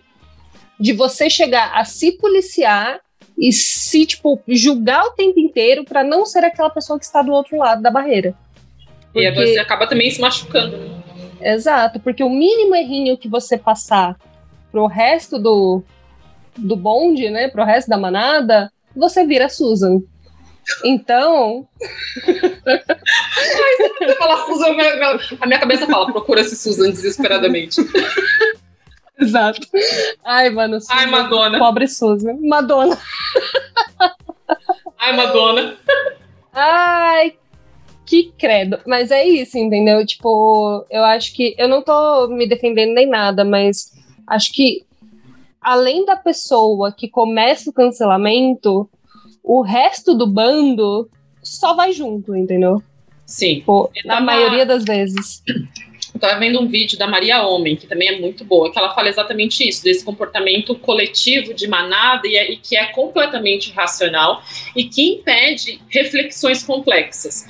de 0.81 0.93
você 0.93 1.31
chegar 1.31 1.71
a 1.73 1.85
se 1.85 2.19
policiar 2.19 2.99
e 3.39 3.53
se, 3.53 4.05
tipo, 4.05 4.41
julgar 4.49 5.05
o 5.05 5.11
tempo 5.11 5.39
inteiro 5.39 5.85
pra 5.85 6.03
não 6.03 6.27
ser 6.27 6.45
aquela 6.45 6.71
pessoa 6.71 6.99
que 6.99 7.05
está 7.05 7.23
do 7.23 7.33
outro 7.33 7.57
lado 7.57 7.81
da 7.81 7.91
barreira. 7.91 8.35
E 9.15 9.21
aí 9.27 9.33
Porque- 9.33 9.53
você 9.55 9.59
acaba 9.59 9.87
também 9.87 10.11
se 10.11 10.21
machucando, 10.21 10.77
né? 10.77 11.03
Exato, 11.41 12.01
porque 12.01 12.25
o 12.25 12.29
mínimo 12.31 12.75
errinho 12.75 13.17
que 13.17 13.29
você 13.29 13.57
passar 13.57 14.17
pro 14.73 14.87
resto 14.87 15.39
do, 15.39 15.83
do 16.57 16.75
bonde, 16.77 17.31
né, 17.31 17.49
pro 17.49 17.65
resto 17.65 17.89
da 17.89 17.97
manada, 17.97 18.73
você 18.95 19.25
vira 19.25 19.49
Susan. 19.49 20.01
Então, 20.85 21.67
Você 22.25 24.15
fala 24.19 24.47
Susan, 24.47 24.67
a 25.41 25.47
minha 25.47 25.59
cabeça 25.59 25.87
fala, 25.87 26.13
procura-se 26.13 26.55
Susan 26.57 26.91
desesperadamente. 26.91 27.77
exato. 29.21 29.67
Ai, 30.25 30.51
mano, 30.51 30.81
Susan, 30.81 30.95
Ai, 30.95 31.07
Madonna. 31.07 31.59
pobre 31.59 31.89
Susan. 31.89 32.37
Madonna. 32.41 32.99
Ai, 34.99 35.17
Madonna. 35.17 35.77
Ai, 36.53 37.35
que 38.07 38.33
credo. 38.39 38.79
Mas 38.87 39.11
é 39.11 39.27
isso, 39.27 39.59
entendeu? 39.59 40.05
Tipo, 40.07 40.85
eu 40.91 41.05
acho 41.05 41.35
que. 41.35 41.55
Eu 41.59 41.69
não 41.69 41.83
tô 41.83 42.29
me 42.29 42.49
defendendo 42.49 42.95
nem 42.95 43.07
nada, 43.07 43.45
mas 43.45 43.93
acho 44.27 44.53
que 44.53 44.85
além 45.61 46.05
da 46.05 46.17
pessoa 46.17 46.93
que 46.93 47.09
começa 47.09 47.71
o 47.71 47.73
cancelamento, 47.73 48.89
o 49.43 49.63
resto 49.63 50.15
do 50.15 50.27
bando 50.27 51.09
só 51.43 51.75
vai 51.75 51.93
junto, 51.93 52.35
entendeu? 52.37 52.83
Sim. 53.27 53.57
Tipo, 53.57 53.91
Eu 53.95 54.09
na 54.09 54.21
maioria 54.21 54.65
das 54.65 54.85
vezes. 54.85 55.43
Estava 56.19 56.39
vendo 56.39 56.61
um 56.61 56.69
vídeo 56.69 56.99
da 56.99 57.07
Maria 57.07 57.43
Homem, 57.43 57.77
que 57.77 57.87
também 57.87 58.09
é 58.09 58.19
muito 58.19 58.45
boa, 58.45 58.71
que 58.73 58.79
ela 58.79 58.95
fala 58.95 59.09
exatamente 59.09 59.67
isso, 59.67 59.83
desse 59.83 60.05
comportamento 60.05 60.75
coletivo 60.75 61.55
de 61.55 61.67
manada 61.67 62.27
e, 62.27 62.37
é, 62.37 62.51
e 62.53 62.57
que 62.57 62.77
é 62.77 62.87
completamente 62.87 63.73
racional 63.73 64.43
e 64.77 64.85
que 64.85 65.03
impede 65.03 65.81
reflexões 65.89 66.63
complexas. 66.63 67.47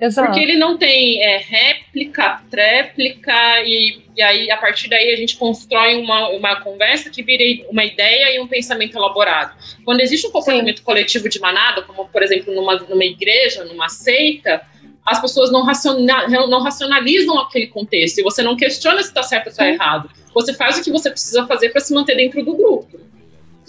Exato. 0.00 0.26
Porque 0.26 0.42
ele 0.42 0.56
não 0.56 0.76
tem 0.76 1.22
é, 1.22 1.38
réplica, 1.38 2.42
tréplica, 2.50 3.32
e, 3.64 4.02
e 4.16 4.22
aí 4.22 4.50
a 4.50 4.56
partir 4.56 4.88
daí 4.88 5.12
a 5.12 5.16
gente 5.16 5.36
constrói 5.36 5.96
uma, 5.96 6.28
uma 6.30 6.60
conversa 6.60 7.08
que 7.10 7.22
vira 7.22 7.64
uma 7.70 7.84
ideia 7.84 8.34
e 8.34 8.40
um 8.40 8.46
pensamento 8.46 8.96
elaborado. 8.96 9.54
Quando 9.84 10.00
existe 10.00 10.26
um 10.26 10.30
comportamento 10.30 10.78
Sim. 10.78 10.84
coletivo 10.84 11.28
de 11.28 11.38
manada, 11.38 11.82
como 11.82 12.08
por 12.08 12.22
exemplo 12.22 12.52
numa, 12.52 12.76
numa 12.76 13.04
igreja, 13.04 13.64
numa 13.64 13.88
seita, 13.88 14.62
as 15.04 15.20
pessoas 15.20 15.52
não, 15.52 15.62
raciona, 15.62 16.26
não 16.28 16.62
racionalizam 16.62 17.38
aquele 17.38 17.66
contexto 17.66 18.18
e 18.18 18.22
você 18.22 18.42
não 18.42 18.56
questiona 18.56 19.02
se 19.02 19.08
está 19.08 19.22
certo 19.22 19.46
ou 19.46 19.50
está 19.50 19.68
errado. 19.68 20.08
Você 20.32 20.54
faz 20.54 20.78
o 20.78 20.82
que 20.82 20.90
você 20.90 21.10
precisa 21.10 21.46
fazer 21.46 21.70
para 21.70 21.80
se 21.80 21.92
manter 21.92 22.16
dentro 22.16 22.42
do 22.44 22.56
grupo. 22.56 22.88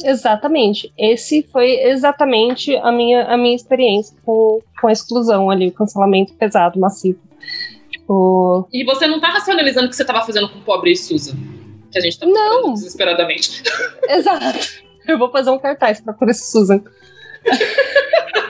Exatamente. 0.03 0.91
Esse 0.97 1.43
foi 1.51 1.71
exatamente 1.81 2.75
a 2.77 2.91
minha, 2.91 3.23
a 3.25 3.37
minha 3.37 3.55
experiência 3.55 4.15
com, 4.25 4.61
com 4.79 4.87
a 4.87 4.91
exclusão 4.91 5.49
ali, 5.49 5.67
o 5.67 5.71
cancelamento 5.71 6.33
pesado, 6.33 6.79
massivo. 6.79 7.19
Tipo... 7.89 8.67
E 8.71 8.83
você 8.83 9.07
não 9.07 9.15
está 9.15 9.29
racionalizando 9.29 9.87
o 9.87 9.89
que 9.89 9.95
você 9.95 10.03
estava 10.03 10.25
fazendo 10.25 10.49
com 10.49 10.59
o 10.59 10.61
pobre 10.61 10.95
Susan. 10.95 11.35
Que 11.91 11.99
a 11.99 12.01
gente 12.01 12.19
tá 12.19 12.25
não. 12.25 12.73
desesperadamente. 12.73 13.63
Exato. 14.07 14.85
Eu 15.07 15.17
vou 15.17 15.29
fazer 15.31 15.49
um 15.49 15.59
cartaz 15.59 16.01
para 16.01 16.13
por 16.13 16.29
esse 16.29 16.51
Susan. 16.51 16.81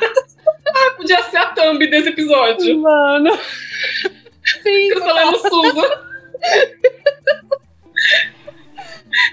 Ah, 0.76 0.92
podia 0.98 1.24
ser 1.24 1.38
a 1.38 1.46
thumb 1.48 1.80
desse 1.90 2.10
episódio. 2.10 2.82
Mano. 2.82 3.32
Sim, 4.62 4.90
Cancelando 4.90 5.40
Susan. 5.40 5.90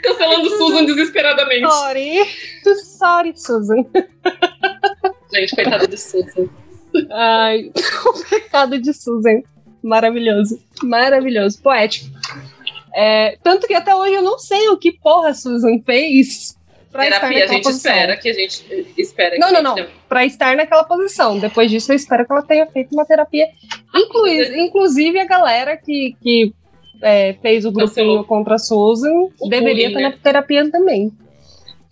Cancelando 0.02 0.50
Susan 0.50 0.84
desesperadamente. 0.84 1.68
Sorry. 1.68 2.18
Sorry, 2.76 3.32
Susan. 3.36 3.84
Gente, 5.34 5.56
coitada 5.56 5.88
de 5.88 5.98
Susan. 5.98 6.48
Ai, 7.10 7.72
o 8.06 8.30
pecado 8.30 8.78
de 8.78 8.94
Susan. 8.94 9.42
Maravilhoso. 9.82 10.62
Maravilhoso. 10.82 11.60
Poético. 11.60 12.06
É, 12.94 13.36
tanto 13.42 13.66
que 13.66 13.74
até 13.74 13.94
hoje 13.94 14.14
eu 14.14 14.22
não 14.22 14.38
sei 14.38 14.68
o 14.68 14.76
que 14.76 14.92
porra 14.92 15.34
Susan 15.34 15.80
fez 15.84 16.56
Pra 16.92 17.04
terapia, 17.04 17.44
a 17.44 17.46
gente 17.46 17.62
posição. 17.62 17.90
espera 17.90 18.16
que 18.18 18.28
a 18.28 18.32
gente 18.34 18.92
espera 18.98 19.38
Não, 19.38 19.50
não, 19.50 19.62
não. 19.62 19.74
Tenha... 19.74 19.88
Pra 20.06 20.26
estar 20.26 20.54
naquela 20.54 20.84
posição. 20.84 21.38
Depois 21.38 21.70
disso, 21.70 21.90
eu 21.90 21.96
espero 21.96 22.26
que 22.26 22.32
ela 22.32 22.42
tenha 22.42 22.66
feito 22.66 22.92
uma 22.92 23.06
terapia. 23.06 23.48
Inclu 23.94 24.28
inclusive, 24.28 25.18
a 25.18 25.24
galera 25.24 25.74
que, 25.74 26.14
que 26.22 26.52
é, 27.00 27.32
fez 27.40 27.64
o 27.64 27.72
grupinho 27.72 28.22
contra 28.24 28.56
a 28.56 28.58
Susan 28.58 29.10
o 29.40 29.48
deveria 29.48 29.72
bullying, 29.72 29.86
estar 29.86 30.00
né? 30.00 30.08
na 30.10 30.16
terapia 30.16 30.70
também. 30.70 31.10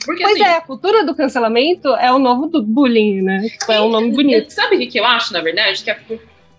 Porque, 0.04 0.22
pois 0.22 0.34
assim, 0.34 0.44
é, 0.44 0.56
a 0.56 0.60
cultura 0.60 1.04
do 1.04 1.14
cancelamento 1.14 1.88
é 1.96 2.12
o 2.12 2.18
novo 2.18 2.46
do 2.46 2.62
bullying, 2.62 3.22
né? 3.22 3.48
Tipo, 3.48 3.72
é 3.72 3.80
um 3.80 3.88
nome 3.88 4.10
bonito. 4.10 4.50
Sabe 4.50 4.76
o 4.76 4.88
que 4.88 5.00
eu 5.00 5.04
acho, 5.04 5.32
na 5.32 5.40
verdade? 5.40 5.82
Que 5.82 5.90
a, 5.90 5.98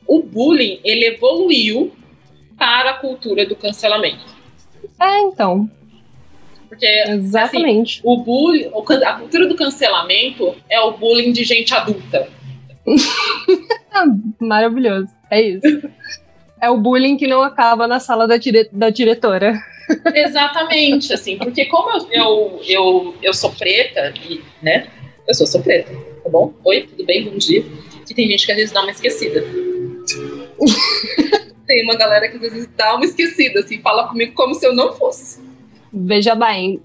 o 0.08 0.22
bullying, 0.22 0.80
ele 0.84 1.06
evoluiu 1.06 1.92
para 2.58 2.92
a 2.92 2.94
cultura 2.96 3.46
do 3.46 3.56
cancelamento. 3.56 4.26
É, 5.00 5.20
então. 5.22 5.70
Porque 6.72 6.86
assim, 6.86 7.12
Exatamente. 7.12 8.00
Assim, 8.00 8.02
o 8.06 8.24
bullying, 8.24 8.72
a 9.06 9.14
cultura 9.16 9.46
do 9.46 9.58
cancelamento 9.58 10.56
é 10.70 10.80
o 10.80 10.94
bullying 10.94 11.34
de 11.34 11.44
gente 11.44 11.74
adulta. 11.74 12.30
Maravilhoso. 14.40 15.10
É 15.30 15.42
isso. 15.42 15.90
É 16.62 16.70
o 16.70 16.78
bullying 16.78 17.18
que 17.18 17.28
não 17.28 17.42
acaba 17.42 17.90
na 17.90 18.00
sala 18.00 18.26
da, 18.26 18.38
dire 18.38 18.70
da 18.72 18.90
diretora. 18.90 19.62
Exatamente, 20.16 21.12
assim, 21.12 21.38
porque 21.38 21.66
como 21.66 21.90
eu, 21.90 22.08
eu, 22.10 22.62
eu, 22.66 23.16
eu 23.22 23.34
sou 23.34 23.52
preta, 23.52 24.14
e, 24.30 24.40
né? 24.62 24.88
Eu 25.28 25.34
sou, 25.34 25.46
sou 25.46 25.62
preta, 25.62 25.92
tá 26.24 26.30
bom? 26.30 26.54
Oi, 26.64 26.84
tudo 26.84 27.06
bem? 27.06 27.26
Bom 27.26 27.38
dia. 27.38 27.66
Que 28.08 28.14
tem 28.14 28.30
gente 28.30 28.46
que 28.46 28.52
às 28.54 28.58
vezes 28.58 28.72
dá 28.72 28.82
uma 28.82 28.92
esquecida. 28.92 29.44
tem 31.68 31.84
uma 31.84 31.98
galera 31.98 32.30
que 32.30 32.38
às 32.38 32.42
vezes 32.42 32.70
dá 32.78 32.96
uma 32.96 33.04
esquecida, 33.04 33.60
assim, 33.60 33.82
fala 33.82 34.08
comigo 34.08 34.32
como 34.36 34.56
se 34.56 34.66
eu 34.66 34.74
não 34.74 34.94
fosse. 34.94 35.51
Veja 35.94 36.36
bem. 36.36 36.80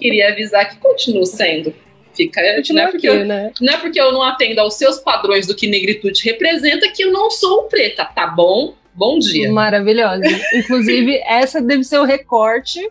Queria 0.00 0.30
avisar 0.30 0.68
que 0.68 0.76
continuo 0.76 1.26
sendo. 1.26 1.74
Fica, 2.14 2.40
não, 2.72 2.82
é 2.82 2.90
porque 2.90 3.06
aqui, 3.06 3.18
eu, 3.18 3.24
né? 3.24 3.52
não 3.60 3.72
é 3.72 3.76
porque 3.78 4.00
eu 4.00 4.12
não 4.12 4.22
atendo 4.22 4.60
aos 4.60 4.74
seus 4.74 4.98
padrões 4.98 5.46
do 5.46 5.54
que 5.54 5.68
negritude 5.68 6.22
representa 6.24 6.90
que 6.90 7.04
eu 7.04 7.12
não 7.12 7.30
sou 7.30 7.64
preta, 7.64 8.04
tá 8.04 8.26
bom? 8.26 8.74
Bom 8.92 9.18
dia. 9.18 9.50
Maravilhosa. 9.50 10.24
Inclusive, 10.52 11.16
essa 11.24 11.62
deve 11.62 11.84
ser 11.84 11.98
o 11.98 12.04
recorte 12.04 12.86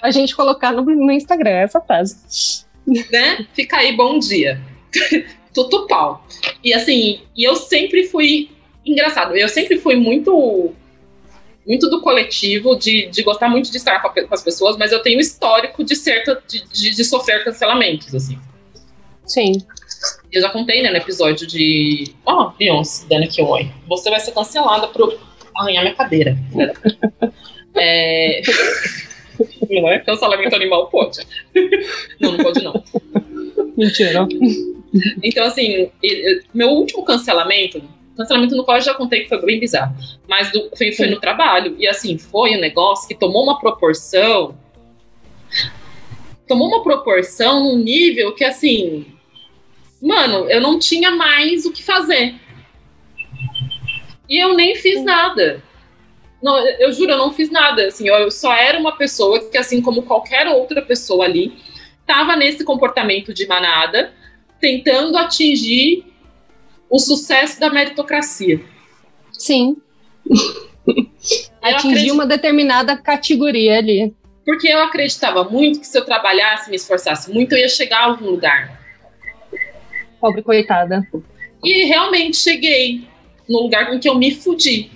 a 0.00 0.10
gente 0.10 0.36
colocar 0.36 0.72
no, 0.72 0.82
no 0.82 1.10
Instagram, 1.10 1.50
essa 1.50 1.80
frase. 1.80 2.64
Né? 2.86 3.46
Fica 3.54 3.78
aí, 3.78 3.96
bom 3.96 4.18
dia. 4.18 4.60
Tudo 5.52 5.86
pau. 5.86 6.26
E 6.62 6.72
assim, 6.72 7.20
e 7.36 7.44
eu 7.44 7.56
sempre 7.56 8.04
fui. 8.04 8.50
Engraçado, 8.84 9.34
eu 9.34 9.48
sempre 9.48 9.78
fui 9.78 9.96
muito 9.96 10.74
muito 11.66 11.88
do 11.88 12.00
coletivo, 12.00 12.76
de, 12.76 13.06
de 13.06 13.22
gostar 13.22 13.48
muito 13.48 13.70
de 13.70 13.76
estar 13.76 14.00
com, 14.00 14.08
a, 14.08 14.12
com 14.12 14.34
as 14.34 14.42
pessoas, 14.42 14.76
mas 14.76 14.92
eu 14.92 15.02
tenho 15.02 15.20
histórico 15.20 15.82
de, 15.82 15.96
certa, 15.96 16.42
de, 16.46 16.64
de, 16.68 16.94
de, 16.94 17.04
sofrer 17.04 17.42
cancelamentos, 17.44 18.14
assim. 18.14 18.38
Sim. 19.24 19.52
Eu 20.30 20.42
já 20.42 20.50
contei, 20.50 20.82
né, 20.82 20.90
no 20.90 20.96
episódio 20.96 21.46
de. 21.46 22.12
Ó, 22.26 22.48
oh, 22.48 22.50
Beyoncé, 22.50 23.06
um 23.40 23.46
oi. 23.48 23.70
Você 23.88 24.10
vai 24.10 24.20
ser 24.20 24.32
cancelada 24.32 24.88
por 24.88 25.18
arranhar 25.56 25.82
minha 25.82 25.94
cadeira. 25.94 26.36
é. 27.74 28.42
Não 29.70 29.88
é? 29.88 29.98
Cancelamento 30.00 30.54
animal 30.54 30.88
pode. 30.88 31.20
não, 32.20 32.32
não 32.32 32.44
pode 32.44 32.62
não. 32.62 32.84
Mentira. 33.76 34.26
Então, 35.22 35.44
assim, 35.44 35.90
meu 36.52 36.68
último 36.68 37.04
cancelamento 37.04 37.82
cancelamento 38.16 38.56
no 38.56 38.64
qual 38.64 38.76
eu 38.76 38.82
já 38.82 38.94
contei 38.94 39.22
que 39.22 39.28
foi 39.28 39.40
bem 39.44 39.60
bizarro. 39.60 39.94
Mas 40.28 40.50
do, 40.52 40.70
foi, 40.76 40.92
foi 40.92 41.06
no 41.06 41.20
trabalho. 41.20 41.76
E 41.78 41.86
assim, 41.86 42.18
foi 42.18 42.56
um 42.56 42.60
negócio 42.60 43.08
que 43.08 43.14
tomou 43.14 43.42
uma 43.42 43.58
proporção. 43.58 44.56
Tomou 46.46 46.68
uma 46.68 46.82
proporção 46.82 47.64
num 47.64 47.78
nível 47.78 48.34
que, 48.34 48.44
assim. 48.44 49.06
Mano, 50.00 50.50
eu 50.50 50.60
não 50.60 50.78
tinha 50.78 51.10
mais 51.10 51.64
o 51.64 51.72
que 51.72 51.82
fazer. 51.82 52.34
E 54.28 54.42
eu 54.42 54.54
nem 54.54 54.76
fiz 54.76 55.02
nada. 55.02 55.62
Não, 56.42 56.58
eu 56.58 56.92
juro, 56.92 57.12
eu 57.12 57.18
não 57.18 57.32
fiz 57.32 57.50
nada. 57.50 57.86
Assim, 57.86 58.08
eu 58.08 58.30
só 58.30 58.52
era 58.52 58.78
uma 58.78 58.96
pessoa 58.96 59.40
que, 59.40 59.56
assim 59.56 59.80
como 59.80 60.02
qualquer 60.02 60.46
outra 60.48 60.82
pessoa 60.82 61.24
ali, 61.24 61.56
estava 62.00 62.36
nesse 62.36 62.64
comportamento 62.64 63.32
de 63.32 63.46
manada, 63.46 64.12
tentando 64.60 65.16
atingir 65.16 66.13
o 66.94 66.98
sucesso 67.00 67.58
da 67.58 67.70
meritocracia. 67.70 68.60
Sim. 69.32 69.76
Atingir 71.60 71.88
acredito... 71.88 72.14
uma 72.14 72.24
determinada 72.24 72.96
categoria 72.96 73.78
ali. 73.78 74.14
Porque 74.44 74.68
eu 74.68 74.80
acreditava 74.80 75.42
muito 75.42 75.80
que 75.80 75.88
se 75.88 75.98
eu 75.98 76.04
trabalhasse, 76.04 76.70
me 76.70 76.76
esforçasse 76.76 77.32
muito, 77.32 77.52
eu 77.52 77.58
ia 77.58 77.68
chegar 77.68 77.98
a 77.98 78.04
algum 78.04 78.26
lugar. 78.26 78.80
Pobre 80.20 80.40
coitada. 80.42 81.04
E 81.64 81.84
realmente 81.86 82.36
cheguei 82.36 83.08
no 83.48 83.62
lugar 83.62 83.92
em 83.92 83.98
que 83.98 84.08
eu 84.08 84.14
me 84.14 84.32
fudi. 84.32 84.92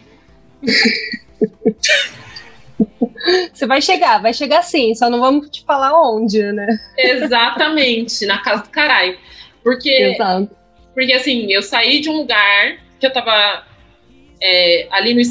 Você 3.53 3.67
vai 3.67 3.83
chegar, 3.83 4.23
vai 4.23 4.33
chegar 4.33 4.63
sim, 4.63 4.95
só 4.95 5.11
não 5.11 5.19
vamos 5.19 5.51
te 5.51 5.65
falar 5.65 6.01
onde, 6.01 6.41
né? 6.53 6.79
Exatamente, 6.97 8.25
na 8.25 8.39
casa 8.39 8.63
do 8.63 8.71
caralho. 8.71 9.19
Porque 9.65 9.91
Exato. 9.91 10.58
Porque, 10.99 11.13
assim, 11.13 11.47
eu 11.53 11.63
saí 11.63 12.01
de 12.01 12.11
um 12.11 12.17
lugar 12.17 12.81
que 12.99 13.07
eu 13.07 13.13
tava 13.13 13.65
é, 14.43 14.89
ali 14.91 15.15
no, 15.15 15.23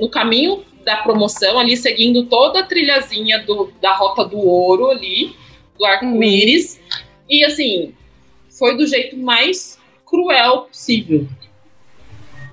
no, 0.00 0.08
caminho 0.08 0.64
da 0.82 0.96
promoção, 0.96 1.58
ali 1.58 1.76
seguindo 1.76 2.24
toda 2.24 2.60
a 2.60 2.62
trilhazinha 2.62 3.40
do, 3.40 3.70
da 3.82 3.94
Rota 3.94 4.24
do 4.24 4.38
Ouro 4.38 4.88
ali, 4.88 5.36
do 5.78 5.84
arco-íris. 5.84 6.80
E, 7.28 7.44
assim, 7.44 7.92
foi 8.58 8.78
do 8.78 8.86
jeito 8.86 9.14
mais 9.18 9.78
cruel 10.06 10.62
possível. 10.62 11.28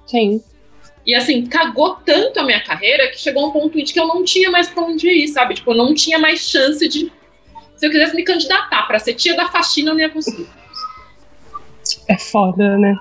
Sim. 0.05 0.43
E 1.05 1.15
assim, 1.15 1.45
cagou 1.45 1.95
tanto 2.05 2.41
a 2.41 2.43
minha 2.43 2.59
carreira 2.59 3.07
que 3.07 3.17
chegou 3.17 3.47
um 3.47 3.51
ponto 3.51 3.81
de 3.81 3.93
que 3.93 3.99
eu 3.99 4.07
não 4.07 4.25
tinha 4.25 4.51
mais 4.51 4.67
pra 4.67 4.83
onde 4.83 5.07
ir, 5.07 5.29
sabe? 5.29 5.53
Tipo, 5.53 5.71
eu 5.71 5.77
não 5.77 5.93
tinha 5.93 6.19
mais 6.19 6.41
chance 6.41 6.85
de. 6.85 7.09
Se 7.77 7.85
eu 7.85 7.91
quisesse 7.91 8.13
me 8.13 8.23
candidatar 8.23 8.83
pra 8.87 8.99
ser 8.99 9.13
tia 9.13 9.37
da 9.37 9.47
faxina, 9.47 9.91
eu 9.91 9.93
não 9.93 10.01
ia 10.01 10.09
conseguir. 10.09 10.49
É 12.07 12.17
foda, 12.17 12.77
né? 12.77 12.95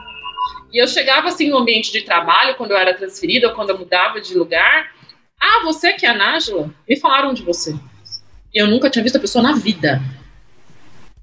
E 0.72 0.82
eu 0.82 0.86
chegava 0.86 1.28
assim 1.28 1.48
no 1.48 1.58
ambiente 1.58 1.92
de 1.92 2.02
trabalho, 2.02 2.54
quando 2.56 2.72
eu 2.72 2.76
era 2.76 2.94
transferida, 2.94 3.48
ou 3.48 3.54
quando 3.54 3.70
eu 3.70 3.78
mudava 3.78 4.20
de 4.20 4.36
lugar. 4.36 4.92
Ah, 5.40 5.62
você 5.64 5.92
que 5.92 6.04
é 6.06 6.10
a 6.10 6.14
Nájila? 6.14 6.70
Me 6.88 6.96
falaram 6.96 7.32
de 7.32 7.42
você. 7.42 7.74
E 8.54 8.60
eu 8.60 8.66
nunca 8.66 8.90
tinha 8.90 9.02
visto 9.02 9.16
a 9.16 9.20
pessoa 9.20 9.42
na 9.42 9.54
vida. 9.54 10.02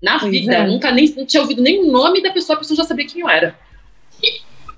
Na 0.02 0.20
pois 0.20 0.32
vida. 0.32 0.56
É. 0.56 0.68
Nunca 0.68 0.92
nem 0.92 1.08
não 1.16 1.26
tinha 1.26 1.42
ouvido 1.42 1.62
nem 1.62 1.84
o 1.84 1.92
nome 1.92 2.22
da 2.22 2.32
pessoa, 2.32 2.56
a 2.56 2.60
pessoa 2.60 2.78
já 2.78 2.84
sabia 2.84 3.08
quem 3.08 3.22
eu 3.22 3.30
era. 3.30 3.56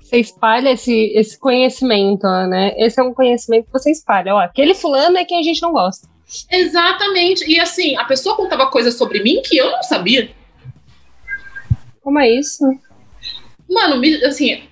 Você 0.00 0.18
espalha 0.18 0.70
esse, 0.70 1.12
esse 1.14 1.38
conhecimento, 1.38 2.26
né? 2.48 2.72
Esse 2.76 3.00
é 3.00 3.02
um 3.02 3.12
conhecimento 3.12 3.66
que 3.66 3.72
você 3.72 3.90
espalha. 3.90 4.34
Ó, 4.34 4.38
aquele 4.38 4.74
fulano 4.74 5.18
é 5.18 5.24
quem 5.24 5.38
a 5.38 5.42
gente 5.42 5.60
não 5.60 5.72
gosta. 5.72 6.08
Exatamente. 6.50 7.44
E 7.50 7.58
assim, 7.58 7.96
a 7.96 8.04
pessoa 8.04 8.36
contava 8.36 8.66
coisas 8.66 8.94
sobre 8.94 9.22
mim 9.22 9.42
que 9.44 9.56
eu 9.56 9.70
não 9.70 9.82
sabia. 9.82 10.30
Como 12.06 12.20
é 12.20 12.30
isso? 12.30 12.62
Mano, 13.68 14.00
assim, 14.28 14.62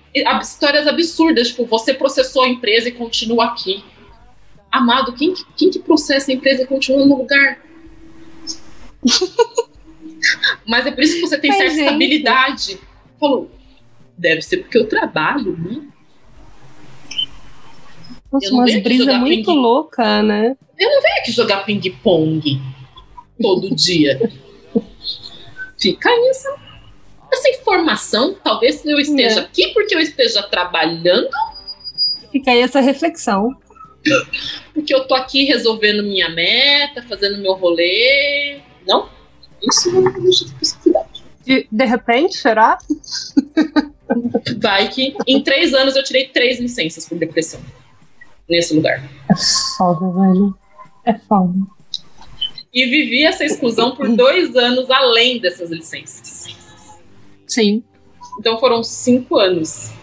histórias 0.41 0.87
absurdas, 0.87 1.49
tipo, 1.49 1.65
você 1.65 1.93
processou 1.93 2.43
a 2.43 2.47
empresa 2.47 2.87
e 2.87 2.93
continua 2.93 3.47
aqui. 3.47 3.83
Amado, 4.71 5.11
quem, 5.11 5.33
quem 5.57 5.69
que 5.69 5.79
processa 5.79 6.31
a 6.31 6.33
empresa 6.33 6.63
e 6.63 6.65
continua 6.65 7.05
no 7.05 7.17
lugar? 7.17 7.59
Mas 10.65 10.85
é 10.85 10.91
por 10.91 11.03
isso 11.03 11.15
que 11.15 11.27
você 11.27 11.37
tem 11.37 11.51
certa 11.51 11.71
gente. 11.71 11.81
estabilidade. 11.81 12.79
Falou, 13.19 13.51
deve 14.17 14.41
ser 14.41 14.59
porque 14.59 14.77
eu 14.77 14.87
trabalho, 14.87 15.57
né? 15.57 15.81
Nossa, 18.31 18.53
umas 18.53 18.73
brisas 18.81 19.13
muito 19.17 19.51
ping... 19.51 19.59
louca, 19.59 20.23
né? 20.23 20.55
Eu 20.79 20.89
não 20.89 21.01
venho 21.01 21.17
aqui 21.19 21.33
jogar 21.33 21.65
ping-pong 21.65 22.61
todo 23.41 23.75
dia. 23.75 24.31
Fica 25.77 26.09
isso. 26.31 26.47
Essa 26.47 26.64
informação, 27.43 28.35
talvez 28.43 28.85
eu 28.85 28.99
esteja 28.99 29.39
é. 29.39 29.43
aqui 29.43 29.73
porque 29.73 29.95
eu 29.95 29.99
esteja 29.99 30.43
trabalhando. 30.43 31.29
Fica 32.31 32.51
aí 32.51 32.61
essa 32.61 32.79
reflexão. 32.79 33.55
Porque 34.73 34.93
eu 34.93 35.07
tô 35.07 35.15
aqui 35.15 35.45
resolvendo 35.45 36.03
minha 36.03 36.29
meta, 36.29 37.01
fazendo 37.03 37.39
meu 37.39 37.53
rolê. 37.53 38.59
Não? 38.87 39.09
Isso 39.61 39.91
não 39.91 40.15
existe 40.17 40.51
possibilidade. 40.53 41.23
De, 41.43 41.67
de 41.71 41.85
repente, 41.85 42.37
será? 42.37 42.77
Vai 44.61 44.89
que 44.89 45.15
em 45.25 45.41
três 45.41 45.73
anos 45.73 45.95
eu 45.95 46.03
tirei 46.03 46.27
três 46.27 46.59
licenças 46.59 47.07
por 47.07 47.17
depressão 47.17 47.59
nesse 48.47 48.75
lugar. 48.75 49.03
É 49.29 49.35
foda, 49.77 50.11
velho. 50.11 50.57
É 51.05 51.13
foda. 51.13 51.53
E 52.73 52.85
vivi 52.85 53.23
essa 53.23 53.43
exclusão 53.43 53.95
por 53.95 54.07
dois 54.09 54.55
anos 54.55 54.89
além 54.89 55.39
dessas 55.39 55.71
licenças. 55.71 56.54
Sim. 57.55 57.83
Então 58.37 58.59
foram 58.59 58.83
cinco 58.83 59.37
anos. 59.37 59.93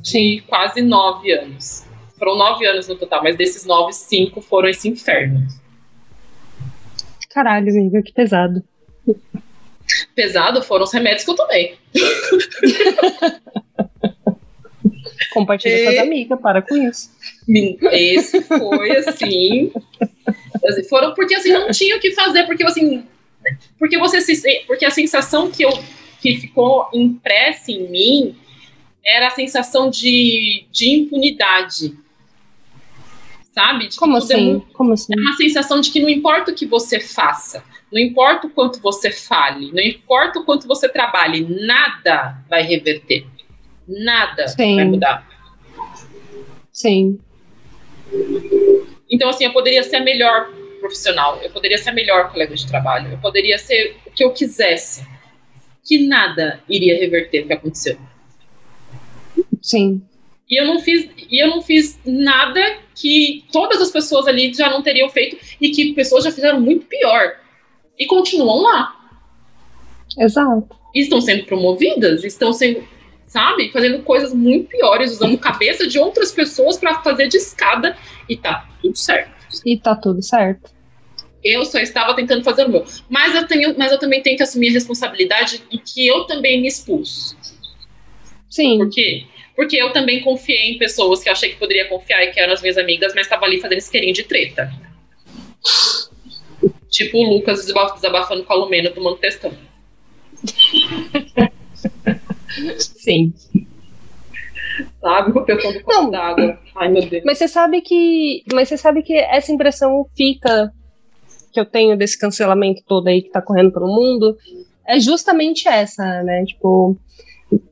De 0.00 0.44
quase 0.46 0.80
nove 0.80 1.32
anos. 1.32 1.84
Foram 2.16 2.38
nove 2.38 2.64
anos 2.64 2.86
no 2.86 2.94
total, 2.94 3.24
mas 3.24 3.36
desses 3.36 3.66
nove, 3.66 3.92
cinco 3.92 4.40
foram 4.40 4.68
esse 4.68 4.88
inferno. 4.88 5.44
Caralho, 7.30 7.68
amiga, 7.68 8.00
que 8.00 8.12
pesado. 8.12 8.62
Pesado 10.14 10.62
foram 10.62 10.84
os 10.84 10.92
remédios 10.92 11.24
que 11.24 11.30
eu 11.32 11.34
tomei. 11.34 11.76
Compartilha 15.32 15.80
e... 15.80 15.84
com 15.84 15.90
as 15.90 15.98
amigas, 15.98 16.40
para 16.40 16.62
com 16.62 16.76
isso. 16.76 17.10
Esse 17.90 18.40
foi 18.42 18.98
assim. 18.98 19.72
assim 20.64 20.84
foram 20.84 21.12
porque 21.12 21.34
assim 21.34 21.52
não 21.52 21.72
tinha 21.72 21.96
o 21.96 22.00
que 22.00 22.12
fazer, 22.12 22.46
porque 22.46 22.62
assim. 22.62 23.04
Porque 23.78 23.98
você 23.98 24.20
se. 24.20 24.64
Porque 24.66 24.84
a 24.84 24.90
sensação 24.90 25.50
que 25.50 25.62
eu 25.62 25.70
que 26.20 26.36
ficou 26.36 26.88
impressa 26.92 27.72
em 27.72 27.88
mim 27.88 28.36
era 29.04 29.28
a 29.28 29.30
sensação 29.30 29.90
de, 29.90 30.66
de 30.70 30.90
impunidade. 30.90 31.96
Sabe? 33.52 33.88
De 33.88 33.96
Como 33.96 34.16
assim? 34.16 34.56
É, 34.56 34.72
Como 34.74 34.92
assim? 34.92 35.12
É 35.16 35.20
uma 35.20 35.36
sensação 35.36 35.80
de 35.80 35.90
que 35.90 36.00
não 36.00 36.08
importa 36.08 36.52
o 36.52 36.54
que 36.54 36.66
você 36.66 37.00
faça, 37.00 37.64
não 37.90 38.00
importa 38.00 38.46
o 38.46 38.50
quanto 38.50 38.80
você 38.80 39.10
fale, 39.10 39.72
não 39.72 39.82
importa 39.82 40.38
o 40.38 40.44
quanto 40.44 40.68
você 40.68 40.88
trabalhe, 40.88 41.40
nada 41.48 42.38
vai 42.48 42.62
reverter. 42.62 43.26
Nada 43.88 44.46
Sim. 44.46 44.76
vai 44.76 44.84
mudar. 44.84 45.28
Sim. 46.70 47.18
Então, 49.10 49.28
assim, 49.28 49.44
eu 49.44 49.52
poderia 49.52 49.82
ser 49.82 49.96
a 49.96 50.04
melhor 50.04 50.48
profissional, 50.80 51.38
eu 51.42 51.50
poderia 51.50 51.78
ser 51.78 51.90
a 51.90 51.92
melhor 51.92 52.30
colega 52.30 52.54
de 52.54 52.66
trabalho, 52.66 53.12
eu 53.12 53.18
poderia 53.18 53.58
ser 53.58 53.96
o 54.06 54.10
que 54.10 54.24
eu 54.24 54.32
quisesse, 54.32 55.06
que 55.84 56.06
nada 56.06 56.60
iria 56.68 56.98
reverter 56.98 57.44
o 57.44 57.46
que 57.46 57.52
aconteceu. 57.52 57.98
Sim. 59.62 60.02
E 60.48 60.60
eu 60.60 60.66
não 60.66 60.80
fiz, 60.80 61.08
e 61.30 61.38
eu 61.42 61.48
não 61.48 61.62
fiz 61.62 61.98
nada 62.04 62.60
que 62.94 63.44
todas 63.52 63.80
as 63.80 63.90
pessoas 63.90 64.26
ali 64.26 64.52
já 64.52 64.68
não 64.68 64.82
teriam 64.82 65.08
feito 65.08 65.38
e 65.60 65.70
que 65.70 65.92
pessoas 65.92 66.24
já 66.24 66.32
fizeram 66.32 66.60
muito 66.60 66.86
pior 66.86 67.36
e 67.96 68.06
continuam 68.06 68.62
lá. 68.62 68.96
Exato. 70.18 70.76
E 70.92 71.02
estão 71.02 71.20
sendo 71.20 71.44
promovidas, 71.44 72.24
estão 72.24 72.52
sendo 72.52 72.82
sabe? 73.30 73.70
Fazendo 73.70 74.02
coisas 74.02 74.34
muito 74.34 74.68
piores, 74.70 75.12
usando 75.12 75.38
cabeça 75.38 75.86
de 75.86 76.00
outras 76.00 76.32
pessoas 76.32 76.76
para 76.76 77.00
fazer 77.00 77.28
de 77.28 77.36
escada 77.36 77.96
e 78.28 78.36
tá 78.36 78.68
tudo 78.82 78.98
certo. 78.98 79.39
E 79.64 79.76
tá 79.78 79.94
tudo 79.94 80.22
certo. 80.22 80.70
Eu 81.42 81.64
só 81.64 81.78
estava 81.78 82.14
tentando 82.14 82.44
fazer 82.44 82.66
o 82.66 82.68
meu. 82.68 82.84
Mas 83.08 83.34
eu, 83.34 83.46
tenho, 83.46 83.76
mas 83.78 83.90
eu 83.90 83.98
também 83.98 84.22
tenho 84.22 84.36
que 84.36 84.42
assumir 84.42 84.68
a 84.68 84.72
responsabilidade 84.72 85.62
e 85.70 85.78
que 85.78 86.06
eu 86.06 86.24
também 86.24 86.60
me 86.60 86.68
expus. 86.68 87.34
Sim. 88.48 88.78
Por 88.78 88.90
quê? 88.90 89.24
Porque 89.56 89.76
eu 89.76 89.92
também 89.92 90.20
confiei 90.20 90.72
em 90.72 90.78
pessoas 90.78 91.22
que 91.22 91.28
eu 91.28 91.32
achei 91.32 91.50
que 91.50 91.56
poderia 91.56 91.86
confiar 91.88 92.22
e 92.24 92.32
que 92.32 92.40
eram 92.40 92.52
as 92.52 92.60
minhas 92.60 92.76
amigas, 92.76 93.14
mas 93.14 93.26
estava 93.26 93.46
ali 93.46 93.60
fazendo 93.60 93.78
isqueirinho 93.78 94.14
de 94.14 94.24
treta. 94.24 94.70
tipo 96.90 97.18
o 97.18 97.22
Lucas 97.22 97.64
desabafando 97.64 98.44
com 98.44 98.52
a 98.52 98.56
Lumena 98.56 98.90
tomando 98.90 99.16
testão. 99.16 99.52
Sim. 102.78 103.32
Sabe? 105.00 105.32
Com 105.32 105.40
a 105.40 105.44
questão 105.44 105.72
do 105.72 105.82
copo 105.82 106.10
d'água. 106.10 106.58
Ai, 106.76 106.88
meu 106.88 107.08
Deus. 107.08 107.22
Mas 107.24 107.38
você 107.38 107.48
sabe 107.48 107.80
que. 107.80 108.42
Mas 108.52 108.68
você 108.68 108.76
sabe 108.76 109.02
que 109.02 109.14
essa 109.14 109.52
impressão 109.52 110.06
fica 110.16 110.72
que 111.52 111.58
eu 111.58 111.66
tenho 111.66 111.96
desse 111.96 112.18
cancelamento 112.18 112.82
todo 112.86 113.08
aí 113.08 113.22
que 113.22 113.30
tá 113.30 113.42
correndo 113.42 113.72
pelo 113.72 113.88
mundo 113.88 114.36
é 114.86 114.98
justamente 114.98 115.68
essa, 115.68 116.22
né? 116.22 116.44
Tipo, 116.44 116.96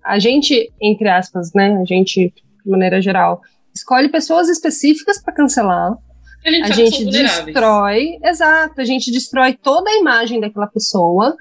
a 0.05 0.18
gente, 0.18 0.72
entre 0.80 1.09
aspas, 1.09 1.53
né? 1.55 1.76
A 1.80 1.84
gente, 1.84 2.32
de 2.64 2.70
maneira 2.70 3.01
geral, 3.01 3.40
escolhe 3.74 4.09
pessoas 4.09 4.49
específicas 4.49 5.20
para 5.22 5.34
cancelar. 5.34 5.96
A 6.44 6.51
gente, 6.51 6.70
a 6.70 6.74
gente 6.74 7.05
destrói, 7.07 8.18
exato, 8.22 8.80
a 8.80 8.84
gente 8.84 9.11
destrói 9.11 9.55
toda 9.55 9.90
a 9.90 9.96
imagem 9.96 10.38
daquela 10.38 10.68
pessoa, 10.68 11.36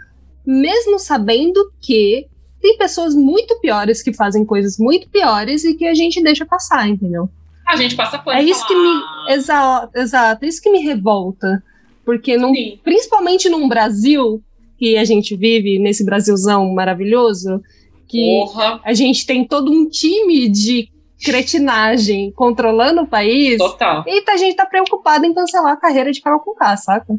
mesmo 0.46 0.98
sabendo 0.98 1.72
que 1.80 2.28
tem 2.68 2.78
pessoas 2.78 3.16
muito 3.16 3.58
piores 3.62 4.02
que 4.02 4.12
fazem 4.12 4.44
coisas 4.44 4.78
muito 4.78 5.08
piores 5.10 5.64
e 5.64 5.74
que 5.74 5.86
a 5.86 5.94
gente 5.94 6.22
deixa 6.22 6.46
passar, 6.46 6.88
entendeu? 6.90 7.30
A 7.66 7.78
gente 7.78 7.96
passa 7.96 8.20
por 8.20 8.34
É 8.36 8.44
isso 8.44 8.60
falar. 8.60 8.68
que 8.68 8.76
me. 8.76 9.34
Exato, 9.36 9.98
exato, 9.98 10.46
é 10.46 10.48
isso 10.48 10.62
que 10.62 10.70
me 10.70 10.80
revolta. 10.80 11.64
Porque, 12.06 12.38
num, 12.38 12.54
principalmente 12.84 13.50
num 13.50 13.68
Brasil 13.68 14.42
que 14.78 14.98
a 14.98 15.04
gente 15.06 15.36
vive, 15.36 15.80
nesse 15.80 16.04
Brasilzão 16.06 16.74
maravilhoso, 16.74 17.62
que 18.08 18.20
Porra. 18.46 18.80
a 18.84 18.94
gente 18.94 19.26
tem 19.26 19.46
todo 19.46 19.72
um 19.72 19.88
time 19.90 20.48
de 20.50 20.90
cretinagem 21.24 22.32
controlando 22.32 23.02
o 23.02 23.08
país. 23.08 23.58
Total. 23.58 24.04
E 24.08 24.24
a 24.30 24.38
gente 24.38 24.56
tá 24.56 24.66
preocupado 24.66 25.26
em 25.26 25.34
cancelar 25.34 25.74
a 25.74 25.78
carreira 25.78 26.12
de 26.12 26.22
Carol 26.22 26.40
Conká, 26.40 26.76
saca? 26.78 27.14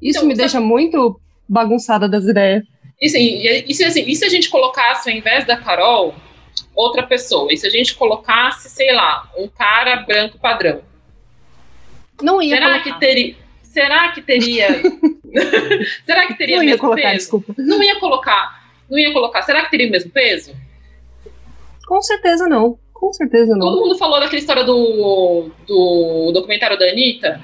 Isso 0.00 0.18
então, 0.18 0.28
me 0.28 0.34
deixa 0.34 0.60
muito 0.60 1.20
bagunçada 1.48 2.08
das 2.08 2.24
ideias. 2.24 2.64
E, 3.00 3.06
assim, 3.06 3.64
e, 3.66 3.74
se, 3.74 3.84
assim, 3.84 4.04
e 4.06 4.14
se 4.14 4.24
a 4.24 4.28
gente 4.28 4.50
colocasse, 4.50 5.10
ao 5.10 5.16
invés 5.16 5.46
da 5.46 5.56
Carol, 5.56 6.14
outra 6.76 7.02
pessoa? 7.02 7.50
E 7.50 7.56
se 7.56 7.66
a 7.66 7.70
gente 7.70 7.94
colocasse, 7.94 8.68
sei 8.68 8.92
lá, 8.92 9.30
um 9.38 9.48
cara 9.48 9.96
branco 9.96 10.38
padrão? 10.38 10.82
Não 12.20 12.42
ia 12.42 12.56
Será 12.56 12.66
colocar. 12.72 12.92
que 12.92 13.00
teria... 13.00 13.36
Será 13.62 14.08
que 14.08 14.20
teria... 14.20 14.68
será 16.04 16.26
que 16.26 16.34
teria 16.34 16.56
não 16.56 16.64
mesmo 16.64 16.74
ia 16.74 16.78
colocar, 16.78 17.02
peso? 17.02 17.16
Desculpa. 17.16 17.54
Não 17.56 17.82
ia 17.82 17.98
colocar. 17.98 18.70
Não 18.90 18.98
ia 18.98 19.12
colocar. 19.12 19.42
Será 19.42 19.64
que 19.64 19.70
teria 19.70 19.86
o 19.86 19.90
mesmo 19.90 20.10
peso? 20.10 20.54
Com 21.86 22.02
certeza 22.02 22.48
não. 22.48 22.78
Com 22.92 23.12
certeza 23.14 23.56
não. 23.56 23.60
Todo 23.60 23.80
mundo 23.80 23.96
falou 23.96 24.20
daquela 24.20 24.38
história 24.38 24.62
do, 24.62 25.50
do 25.66 26.32
documentário 26.32 26.78
da 26.78 26.86
Anitta, 26.86 27.40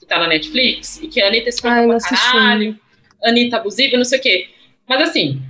que 0.00 0.06
tá 0.06 0.18
na 0.18 0.26
Netflix, 0.26 1.00
e 1.00 1.06
que 1.06 1.22
a 1.22 1.28
Anitta 1.28 1.48
escreveu 1.48 1.86
pra 1.88 2.00
caralho, 2.00 2.76
Anitta 3.22 3.58
abusiva, 3.58 3.96
não 3.96 4.04
sei 4.04 4.18
o 4.18 4.22
quê. 4.22 4.48
Mas 4.88 5.08
assim, 5.10 5.42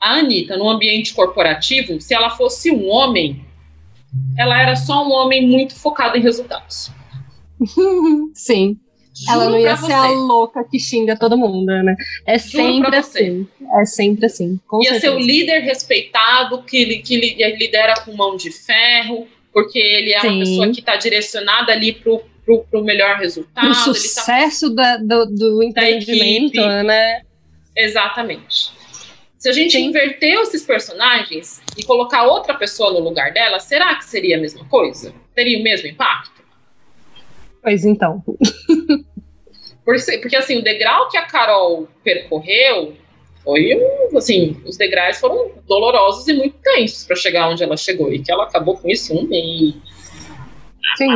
a 0.00 0.14
Anitta, 0.14 0.56
no 0.56 0.68
ambiente 0.68 1.14
corporativo, 1.14 2.00
se 2.00 2.14
ela 2.14 2.30
fosse 2.30 2.70
um 2.70 2.88
homem, 2.88 3.44
ela 4.36 4.60
era 4.60 4.76
só 4.76 5.06
um 5.06 5.12
homem 5.12 5.46
muito 5.46 5.74
focado 5.74 6.16
em 6.16 6.22
resultados. 6.22 6.90
Sim. 8.34 8.78
Juro 9.18 9.32
ela 9.32 9.50
não 9.50 9.58
ia 9.58 9.76
ser 9.78 9.92
a 9.92 10.08
louca 10.08 10.62
que 10.62 10.78
xinga 10.78 11.18
todo 11.18 11.38
mundo, 11.38 11.64
né? 11.64 11.96
É 12.26 12.36
sempre 12.36 12.94
assim. 12.96 13.48
É 13.78 13.86
sempre 13.86 14.26
assim. 14.26 14.60
Com 14.68 14.82
ia 14.82 14.90
certeza. 14.90 15.14
ser 15.14 15.16
o 15.16 15.18
líder 15.18 15.60
respeitado, 15.60 16.62
que, 16.62 16.98
que 16.98 17.16
lidera 17.16 17.94
com 18.00 18.14
mão 18.14 18.36
de 18.36 18.50
ferro, 18.50 19.26
porque 19.54 19.78
ele 19.78 20.12
é 20.12 20.20
Sim. 20.20 20.28
uma 20.28 20.38
pessoa 20.40 20.70
que 20.70 20.80
está 20.80 20.96
direcionada 20.96 21.72
ali 21.72 21.94
pro, 21.94 22.20
pro, 22.44 22.64
pro 22.70 22.84
melhor 22.84 23.16
resultado. 23.16 23.70
O 23.70 23.74
sucesso 23.74 24.74
tá... 24.74 24.98
da, 24.98 25.24
do, 25.24 25.34
do 25.34 25.62
empreendimento, 25.62 26.60
né? 26.84 27.22
Exatamente. 27.74 28.75
Se 29.38 29.48
a 29.48 29.52
gente 29.52 29.72
Sim. 29.72 29.84
inverter 29.84 30.38
esses 30.40 30.64
personagens 30.64 31.62
e 31.76 31.84
colocar 31.84 32.24
outra 32.24 32.54
pessoa 32.54 32.92
no 32.92 33.00
lugar 33.00 33.32
dela, 33.32 33.60
será 33.60 33.94
que 33.94 34.04
seria 34.04 34.36
a 34.36 34.40
mesma 34.40 34.64
coisa? 34.66 35.14
Teria 35.34 35.58
o 35.58 35.62
mesmo 35.62 35.88
impacto? 35.88 36.42
Pois 37.62 37.84
então. 37.84 38.24
Porque, 39.84 40.36
assim, 40.36 40.58
o 40.58 40.62
degrau 40.62 41.08
que 41.08 41.16
a 41.16 41.26
Carol 41.26 41.88
percorreu 42.02 42.96
foi 43.44 43.80
assim, 44.16 44.60
os 44.64 44.76
degraus 44.76 45.18
foram 45.18 45.52
dolorosos 45.68 46.26
e 46.26 46.32
muito 46.32 46.58
tensos 46.58 47.04
para 47.04 47.14
chegar 47.14 47.48
onde 47.48 47.62
ela 47.62 47.76
chegou 47.76 48.12
e 48.12 48.18
que 48.18 48.32
ela 48.32 48.42
acabou 48.42 48.76
com 48.76 48.88
isso 48.88 49.16
um 49.16 49.22
mês. 49.22 49.74
Sim. 50.96 51.08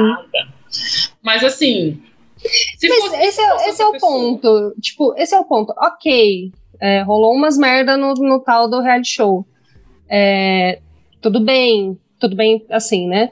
Mas 1.21 1.43
assim, 1.43 2.01
se 2.78 2.88
Mas 2.88 3.12
esse, 3.12 3.41
é, 3.41 3.68
esse 3.68 3.82
é 3.82 3.86
o 3.86 3.99
ponto. 3.99 4.74
Tipo, 4.80 5.14
esse 5.16 5.34
é 5.34 5.38
o 5.38 5.45
ponto. 5.45 5.74
Ok, 5.76 6.53
é, 6.80 7.03
rolou 7.03 7.34
umas 7.34 7.59
merda 7.59 7.97
no, 7.97 8.14
no 8.14 8.41
tal 8.41 8.68
do 8.68 8.80
reality 8.80 9.11
show. 9.11 9.47
É, 10.09 10.80
tudo 11.20 11.41
bem, 11.41 11.99
tudo 12.18 12.34
bem 12.34 12.64
assim, 12.70 13.07
né? 13.07 13.30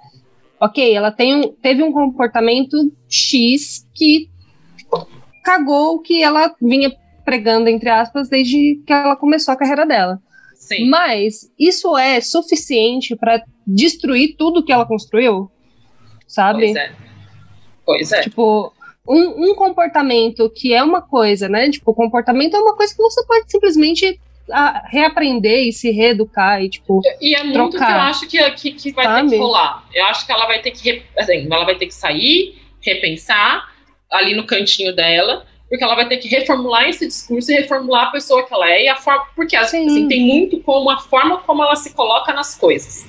Ok, 0.61 0.95
ela 0.95 1.11
tem 1.11 1.35
um, 1.35 1.49
teve 1.49 1.83
um 1.83 1.93
comportamento 1.93 2.77
X 3.09 3.87
que 3.95 4.29
cagou 5.45 5.95
o 5.95 6.01
que 6.01 6.23
ela 6.23 6.55
vinha 6.61 6.95
pregando, 7.25 7.69
entre 7.69 7.89
aspas, 7.89 8.29
desde 8.29 8.83
que 8.87 8.93
ela 8.93 9.17
começou 9.17 9.53
a 9.53 9.57
carreira 9.57 9.87
dela. 9.87 10.21
Sim. 10.55 10.89
Mas 10.89 11.51
isso 11.59 11.97
é 11.97 12.21
suficiente 12.21 13.15
para 13.17 13.43
destruir 13.67 14.35
tudo 14.37 14.65
que 14.65 14.73
ela 14.73 14.85
construiu? 14.85 15.51
Sabe? 16.27 16.73
Pois 16.73 16.77
é. 16.77 16.93
Pois 17.87 18.13
é. 18.13 18.23
Tipo, 18.23 18.73
um, 19.09 19.51
um, 19.51 19.55
comportamento 19.55 20.51
que 20.51 20.75
é 20.75 20.83
uma 20.83 21.01
coisa, 21.01 21.49
né? 21.49 21.71
Tipo, 21.71 21.95
comportamento 21.95 22.55
é 22.55 22.61
uma 22.61 22.77
coisa 22.77 22.95
que 22.95 23.03
você 23.03 23.25
pode 23.25 23.51
simplesmente 23.51 24.21
a, 24.51 24.69
ah, 24.69 24.83
reaprender 24.87 25.67
e 25.67 25.73
se 25.73 25.91
reeducar 25.91 26.63
e, 26.63 26.69
tipo. 26.69 27.01
E 27.21 27.35
é 27.35 27.43
muito 27.43 27.71
trocar, 27.71 27.87
que 27.87 27.93
eu 27.93 28.01
acho 28.01 28.29
que, 28.29 28.51
que, 28.51 28.73
que 28.73 28.93
vai 28.93 29.07
sabe? 29.07 29.31
ter 29.31 29.37
que 29.37 29.43
rolar. 29.43 29.85
Eu 29.95 30.05
acho 30.07 30.27
que 30.27 30.33
ela 30.33 30.47
vai 30.47 30.61
ter 30.61 30.71
que. 30.73 31.03
Assim, 31.17 31.49
ela 31.51 31.65
vai 31.65 31.77
ter 31.77 31.87
que 31.87 31.95
sair, 31.95 32.59
repensar 32.81 33.73
ali 34.11 34.35
no 34.35 34.47
cantinho 34.47 34.95
dela. 34.95 35.47
Porque 35.69 35.85
ela 35.85 35.95
vai 35.95 36.09
ter 36.09 36.17
que 36.17 36.29
reformular 36.29 36.89
esse 36.89 37.07
discurso 37.07 37.53
e 37.53 37.55
reformular 37.55 38.09
a 38.09 38.11
pessoa 38.11 38.47
que 38.47 38.55
ela 38.55 38.71
é 38.71 38.85
e 38.85 38.89
a 38.89 38.97
forma. 38.97 39.27
Porque 39.37 39.55
assim, 39.55 40.09
tem 40.09 40.21
muito 40.21 40.61
como 40.61 40.89
a 40.89 40.99
forma 40.99 41.39
como 41.39 41.63
ela 41.63 41.77
se 41.77 41.95
coloca 41.95 42.33
nas 42.33 42.55
coisas. 42.55 43.07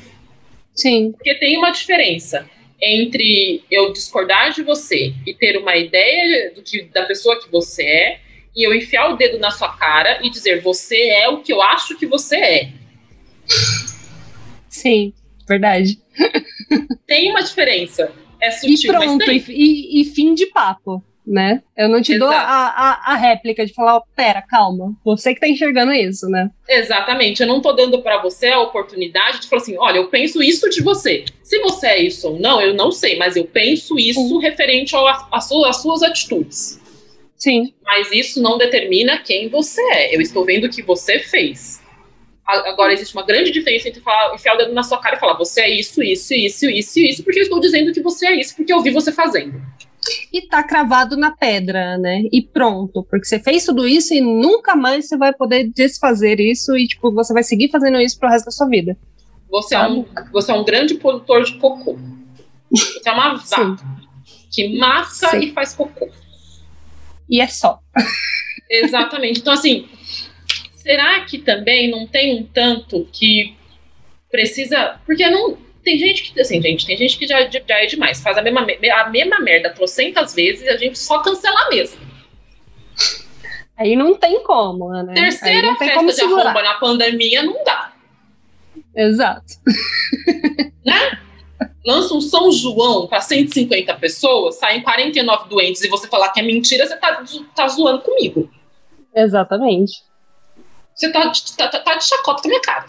Sim. 0.73 1.13
Porque 1.13 1.35
tem 1.35 1.57
uma 1.57 1.71
diferença 1.71 2.49
entre 2.81 3.63
eu 3.69 3.91
discordar 3.91 4.53
de 4.53 4.63
você 4.63 5.13
e 5.25 5.33
ter 5.33 5.57
uma 5.57 5.75
ideia 5.75 6.51
do 6.53 6.61
que, 6.61 6.83
da 6.83 7.05
pessoa 7.05 7.39
que 7.39 7.49
você 7.49 7.83
é, 7.83 8.19
e 8.55 8.65
eu 8.65 8.73
enfiar 8.73 9.11
o 9.11 9.17
dedo 9.17 9.37
na 9.37 9.51
sua 9.51 9.75
cara 9.75 10.19
e 10.23 10.29
dizer 10.29 10.61
você 10.61 11.09
é 11.09 11.29
o 11.29 11.41
que 11.41 11.51
eu 11.51 11.61
acho 11.61 11.97
que 11.97 12.05
você 12.05 12.35
é. 12.35 12.71
Sim, 14.67 15.13
verdade. 15.47 15.99
Tem 17.05 17.29
uma 17.29 17.41
diferença. 17.41 18.11
É 18.41 18.51
sutil, 18.51 18.75
e 18.75 18.87
pronto, 18.87 19.31
e, 19.31 19.43
e, 19.49 20.01
e 20.01 20.05
fim 20.05 20.33
de 20.33 20.45
papo 20.47 21.03
né? 21.29 21.61
Eu 21.77 21.87
não 21.87 22.01
te 22.01 22.13
Exato. 22.13 22.31
dou 22.31 22.39
a, 22.39 22.41
a, 22.41 23.13
a, 23.13 23.15
réplica 23.15 23.63
de 23.63 23.71
falar, 23.71 23.97
oh, 23.97 24.03
pera, 24.15 24.41
calma, 24.41 24.93
você 25.05 25.33
que 25.33 25.39
tá 25.39 25.47
enxergando 25.47 25.93
isso, 25.93 26.27
né? 26.27 26.49
Exatamente, 26.67 27.41
eu 27.41 27.47
não 27.47 27.61
tô 27.61 27.71
dando 27.71 28.01
para 28.01 28.19
você 28.19 28.47
a 28.47 28.59
oportunidade 28.59 29.41
de 29.41 29.47
falar 29.47 29.61
assim, 29.61 29.77
olha, 29.77 29.97
eu 29.97 30.07
penso 30.07 30.41
isso 30.41 30.67
de 30.69 30.81
você. 30.81 31.25
Se 31.43 31.59
você 31.59 31.87
é 31.87 32.01
isso 32.01 32.27
ou 32.29 32.39
não, 32.39 32.59
eu 32.59 32.73
não 32.73 32.91
sei, 32.91 33.15
mas 33.15 33.35
eu 33.35 33.45
penso 33.45 33.99
isso 33.99 34.27
Sim. 34.27 34.39
referente 34.39 34.95
às 35.31 35.47
suas, 35.47 35.77
suas 35.77 36.01
atitudes. 36.01 36.79
Sim. 37.37 37.73
Mas 37.83 38.11
isso 38.11 38.41
não 38.41 38.57
determina 38.57 39.19
quem 39.19 39.47
você 39.49 39.81
é. 39.93 40.15
Eu 40.15 40.19
estou 40.19 40.43
vendo 40.43 40.65
o 40.65 40.69
que 40.69 40.81
você 40.81 41.19
fez. 41.19 41.79
Agora, 42.45 42.91
existe 42.91 43.15
uma 43.15 43.23
grande 43.23 43.51
diferença 43.51 43.87
entre 43.87 44.01
falar, 44.01 44.33
enfiar 44.33 44.55
o 44.55 44.57
dedo 44.57 44.73
na 44.73 44.81
sua 44.81 44.97
cara 44.97 45.15
e 45.15 45.19
falar 45.19 45.37
você 45.37 45.61
é 45.61 45.69
isso, 45.69 46.01
isso, 46.01 46.33
isso, 46.33 46.65
isso, 46.67 46.99
isso, 46.99 47.23
porque 47.23 47.37
eu 47.37 47.43
estou 47.43 47.59
dizendo 47.59 47.93
que 47.93 48.01
você 48.01 48.25
é 48.25 48.35
isso, 48.39 48.55
porque 48.55 48.73
eu 48.73 48.81
vi 48.81 48.89
você 48.89 49.11
fazendo 49.11 49.61
e 50.31 50.41
tá 50.41 50.63
cravado 50.63 51.17
na 51.17 51.31
pedra, 51.31 51.97
né? 51.97 52.23
E 52.31 52.41
pronto, 52.41 53.03
porque 53.03 53.25
você 53.25 53.39
fez 53.39 53.65
tudo 53.65 53.87
isso 53.87 54.13
e 54.13 54.21
nunca 54.21 54.75
mais 54.75 55.07
você 55.07 55.17
vai 55.17 55.33
poder 55.33 55.69
desfazer 55.69 56.39
isso 56.39 56.77
e 56.77 56.87
tipo 56.87 57.11
você 57.11 57.33
vai 57.33 57.43
seguir 57.43 57.69
fazendo 57.69 57.99
isso 57.99 58.17
pro 58.19 58.29
resto 58.29 58.45
da 58.45 58.51
sua 58.51 58.67
vida. 58.67 58.97
Você 59.49 59.75
é 59.75 59.87
um, 59.87 60.05
você 60.31 60.51
é 60.51 60.55
um 60.55 60.63
grande 60.63 60.95
produtor 60.95 61.43
de 61.43 61.53
cocô. 61.55 61.97
Você 62.71 63.09
é 63.09 63.11
uma 63.11 63.35
vaca 63.37 63.75
que 64.51 64.77
masca 64.77 65.31
Sim. 65.31 65.39
e 65.39 65.51
faz 65.51 65.73
cocô. 65.73 66.09
E 67.29 67.41
é 67.41 67.47
só. 67.47 67.79
Exatamente. 68.69 69.39
Então 69.39 69.53
assim, 69.53 69.87
será 70.75 71.21
que 71.25 71.39
também 71.39 71.89
não 71.89 72.07
tem 72.07 72.39
um 72.39 72.43
tanto 72.43 73.07
que 73.11 73.55
precisa, 74.29 74.99
porque 75.05 75.27
não 75.29 75.57
tem 75.89 75.97
gente 75.97 76.31
que, 76.31 76.39
assim, 76.39 76.61
gente, 76.61 76.85
tem 76.85 76.95
gente 76.95 77.17
que 77.17 77.25
já, 77.25 77.49
já 77.49 77.61
é 77.69 77.85
demais, 77.87 78.21
faz 78.21 78.37
a 78.37 78.41
mesma, 78.43 78.61
a 78.61 79.09
mesma 79.09 79.39
merda 79.39 79.71
trocentas 79.71 80.35
vezes 80.35 80.61
e 80.61 80.69
a 80.69 80.77
gente 80.77 80.99
só 80.99 81.19
cancela 81.19 81.67
mesmo. 81.69 81.99
Aí 83.75 83.95
não 83.95 84.13
tem 84.13 84.43
como, 84.43 84.91
né? 84.91 85.13
Terceira 85.13 85.75
festa 85.75 86.05
de 86.05 86.13
segurar. 86.13 86.41
arromba 86.41 86.61
na 86.61 86.75
pandemia 86.75 87.41
não 87.41 87.63
dá. 87.63 87.93
Exato. 88.95 89.53
Né? 90.85 91.19
Lança 91.85 92.15
um 92.15 92.21
São 92.21 92.49
João 92.51 93.05
para 93.05 93.19
150 93.19 93.93
pessoas, 93.95 94.55
saem 94.55 94.81
49 94.81 95.49
doentes 95.49 95.83
e 95.83 95.89
você 95.89 96.07
falar 96.07 96.29
que 96.29 96.39
é 96.39 96.43
mentira, 96.43 96.87
você 96.87 96.95
tá, 96.95 97.21
tá 97.53 97.67
zoando 97.67 98.01
comigo. 98.01 98.49
Exatamente. 99.13 100.01
Você 100.95 101.11
tá, 101.11 101.31
tá, 101.57 101.79
tá 101.79 101.95
de 101.95 102.07
chacota 102.07 102.41
com 102.41 102.47
a 102.47 102.49
minha 102.49 102.61
cara. 102.61 102.85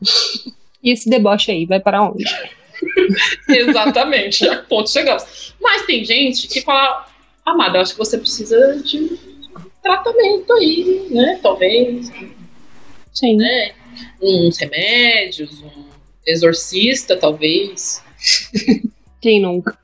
E 0.82 0.92
esse 0.92 1.08
deboche 1.08 1.50
aí 1.50 1.66
vai 1.66 1.80
para 1.80 2.02
onde? 2.02 2.24
Exatamente, 3.48 4.48
a 4.48 4.62
ponto 4.62 4.90
chegamos. 4.90 5.54
Mas 5.60 5.84
tem 5.86 6.04
gente 6.04 6.48
que 6.48 6.60
fala, 6.62 7.06
amada, 7.44 7.78
eu 7.78 7.82
acho 7.82 7.92
que 7.92 7.98
você 7.98 8.18
precisa 8.18 8.80
de 8.82 9.18
tratamento 9.82 10.52
aí, 10.54 11.06
né? 11.10 11.38
Talvez. 11.42 12.10
Sim. 13.12 13.36
Né? 13.36 13.72
Uns 14.22 14.58
remédios, 14.58 15.62
um 15.62 15.84
exorcista, 16.26 17.16
talvez. 17.16 18.02
Quem 19.20 19.40
nunca? 19.40 19.78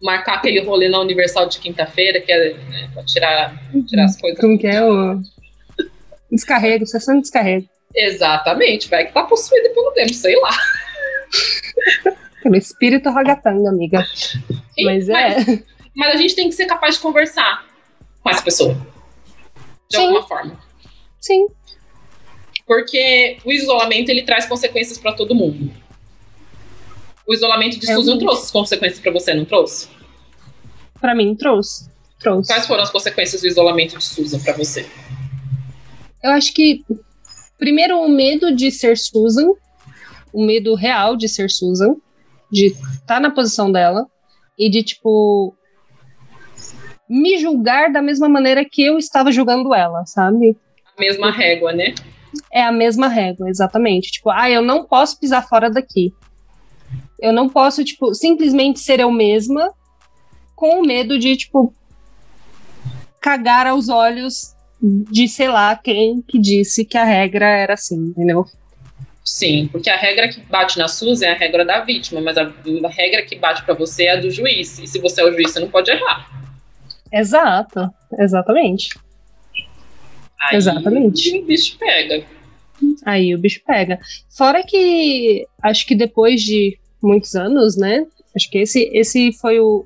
Marcar 0.00 0.34
aquele 0.34 0.60
rolê 0.60 0.88
na 0.88 1.00
Universal 1.00 1.48
de 1.48 1.58
quinta-feira, 1.58 2.20
que 2.20 2.30
é 2.30 2.54
né, 2.54 2.90
pra 2.94 3.02
tirar, 3.04 3.60
tirar 3.86 4.04
as 4.04 4.18
coisas. 4.18 4.40
Como 4.40 4.58
que 4.58 4.66
é 4.66 4.84
o. 4.84 5.20
Descarrego, 6.30 6.86
sessão 6.86 7.16
de 7.16 7.22
descarrego. 7.22 7.68
Exatamente, 7.94 8.88
vai 8.88 9.06
que 9.06 9.12
tá 9.12 9.22
possuído 9.24 9.70
pelo 9.74 9.92
tempo, 9.92 10.12
sei 10.14 10.36
lá. 10.40 10.50
Pelo 12.42 12.56
espírito 12.56 13.10
ragatanga, 13.10 13.68
amiga. 13.68 14.04
Sim, 14.04 14.84
mas, 14.84 15.08
é. 15.08 15.62
Mas, 15.94 16.14
a 16.14 16.16
gente 16.16 16.34
tem 16.34 16.48
que 16.48 16.54
ser 16.54 16.66
capaz 16.66 16.94
de 16.94 17.00
conversar 17.00 17.66
com 18.22 18.30
essa 18.30 18.42
pessoa. 18.42 18.74
De 19.88 19.96
Sim. 19.96 20.02
alguma 20.02 20.26
forma. 20.26 20.58
Sim. 21.20 21.48
Porque 22.66 23.38
o 23.44 23.50
isolamento 23.50 24.10
ele 24.10 24.22
traz 24.22 24.46
consequências 24.46 24.98
para 24.98 25.12
todo 25.12 25.34
mundo. 25.34 25.72
O 27.26 27.34
isolamento 27.34 27.78
de 27.78 27.90
é 27.90 27.94
Susan 27.94 28.18
trouxe 28.18 28.52
consequências 28.52 29.00
para 29.00 29.12
você, 29.12 29.34
não 29.34 29.44
trouxe? 29.44 29.88
Para 31.00 31.14
mim, 31.14 31.34
trouxe. 31.34 31.90
trouxe. 32.20 32.52
Quais 32.52 32.66
foram 32.66 32.82
as 32.82 32.90
consequências 32.90 33.42
do 33.42 33.46
isolamento 33.48 33.98
de 33.98 34.04
Susan 34.04 34.38
para 34.40 34.52
você? 34.52 34.88
Eu 36.22 36.30
acho 36.30 36.52
que 36.52 36.84
Primeiro, 37.58 38.00
o 38.00 38.08
medo 38.08 38.54
de 38.54 38.70
ser 38.70 38.96
Susan, 38.96 39.50
o 40.32 40.44
medo 40.46 40.74
real 40.74 41.16
de 41.16 41.28
ser 41.28 41.50
Susan, 41.50 41.96
de 42.50 42.66
estar 42.66 43.00
tá 43.06 43.20
na 43.20 43.30
posição 43.30 43.70
dela 43.70 44.06
e 44.56 44.70
de, 44.70 44.82
tipo, 44.82 45.54
me 47.08 47.36
julgar 47.38 47.92
da 47.92 48.00
mesma 48.00 48.28
maneira 48.28 48.64
que 48.64 48.82
eu 48.82 48.96
estava 48.96 49.32
julgando 49.32 49.74
ela, 49.74 50.06
sabe? 50.06 50.56
A 50.96 51.00
mesma 51.00 51.30
régua, 51.30 51.72
né? 51.72 51.94
É 52.52 52.62
a 52.62 52.72
mesma 52.72 53.08
régua, 53.08 53.48
exatamente. 53.48 54.12
Tipo, 54.12 54.30
ah, 54.30 54.48
eu 54.48 54.62
não 54.62 54.84
posso 54.84 55.18
pisar 55.18 55.46
fora 55.46 55.68
daqui. 55.68 56.12
Eu 57.20 57.32
não 57.32 57.48
posso, 57.48 57.84
tipo, 57.84 58.14
simplesmente 58.14 58.78
ser 58.78 59.00
eu 59.00 59.10
mesma 59.10 59.72
com 60.54 60.80
o 60.80 60.86
medo 60.86 61.18
de, 61.18 61.36
tipo, 61.36 61.74
cagar 63.20 63.66
aos 63.66 63.88
olhos 63.88 64.54
de 64.80 65.28
sei 65.28 65.48
lá 65.48 65.74
quem 65.76 66.22
que 66.22 66.38
disse 66.38 66.84
que 66.84 66.96
a 66.96 67.04
regra 67.04 67.46
era 67.46 67.74
assim, 67.74 67.96
entendeu? 67.96 68.46
Sim, 69.24 69.68
porque 69.70 69.90
a 69.90 69.96
regra 69.96 70.28
que 70.28 70.40
bate 70.40 70.78
na 70.78 70.88
Suzy 70.88 71.24
é 71.24 71.32
a 71.32 71.36
regra 71.36 71.64
da 71.64 71.80
vítima, 71.80 72.20
mas 72.20 72.38
a, 72.38 72.42
a 72.42 72.88
regra 72.88 73.22
que 73.22 73.36
bate 73.36 73.62
para 73.62 73.74
você 73.74 74.04
é 74.04 74.12
a 74.12 74.20
do 74.20 74.30
juiz. 74.30 74.78
E 74.78 74.86
se 74.86 74.98
você 74.98 75.20
é 75.20 75.24
o 75.24 75.32
juiz, 75.32 75.50
você 75.50 75.60
não 75.60 75.68
pode 75.68 75.90
errar. 75.90 76.30
Exato, 77.12 77.90
exatamente. 78.18 78.98
Aí 80.40 80.56
exatamente. 80.56 81.38
o 81.38 81.44
bicho 81.44 81.76
pega. 81.76 82.24
Aí 83.04 83.34
o 83.34 83.38
bicho 83.38 83.60
pega. 83.66 83.98
Fora 84.30 84.62
que 84.62 85.46
acho 85.62 85.86
que 85.86 85.94
depois 85.94 86.40
de 86.40 86.78
muitos 87.02 87.34
anos, 87.34 87.76
né? 87.76 88.06
Acho 88.34 88.48
que 88.50 88.58
esse, 88.58 88.90
esse 88.94 89.32
foi 89.32 89.60
o, 89.60 89.84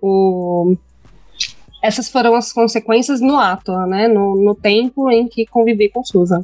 o 0.00 0.76
essas 1.84 2.08
foram 2.08 2.34
as 2.34 2.50
consequências 2.50 3.20
no 3.20 3.38
ato, 3.38 3.70
né, 3.86 4.08
no, 4.08 4.42
no 4.42 4.54
tempo 4.54 5.10
em 5.10 5.28
que 5.28 5.44
convivi 5.44 5.90
com 5.90 6.02
Susan. 6.02 6.42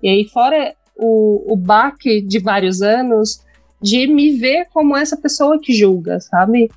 E 0.00 0.08
aí, 0.08 0.28
fora 0.28 0.76
o, 0.94 1.52
o 1.52 1.56
baque 1.56 2.20
de 2.20 2.38
vários 2.38 2.80
anos, 2.82 3.40
de 3.82 4.06
me 4.06 4.38
ver 4.38 4.68
como 4.72 4.96
essa 4.96 5.16
pessoa 5.16 5.58
que 5.60 5.72
julga, 5.72 6.20
sabe? 6.20 6.70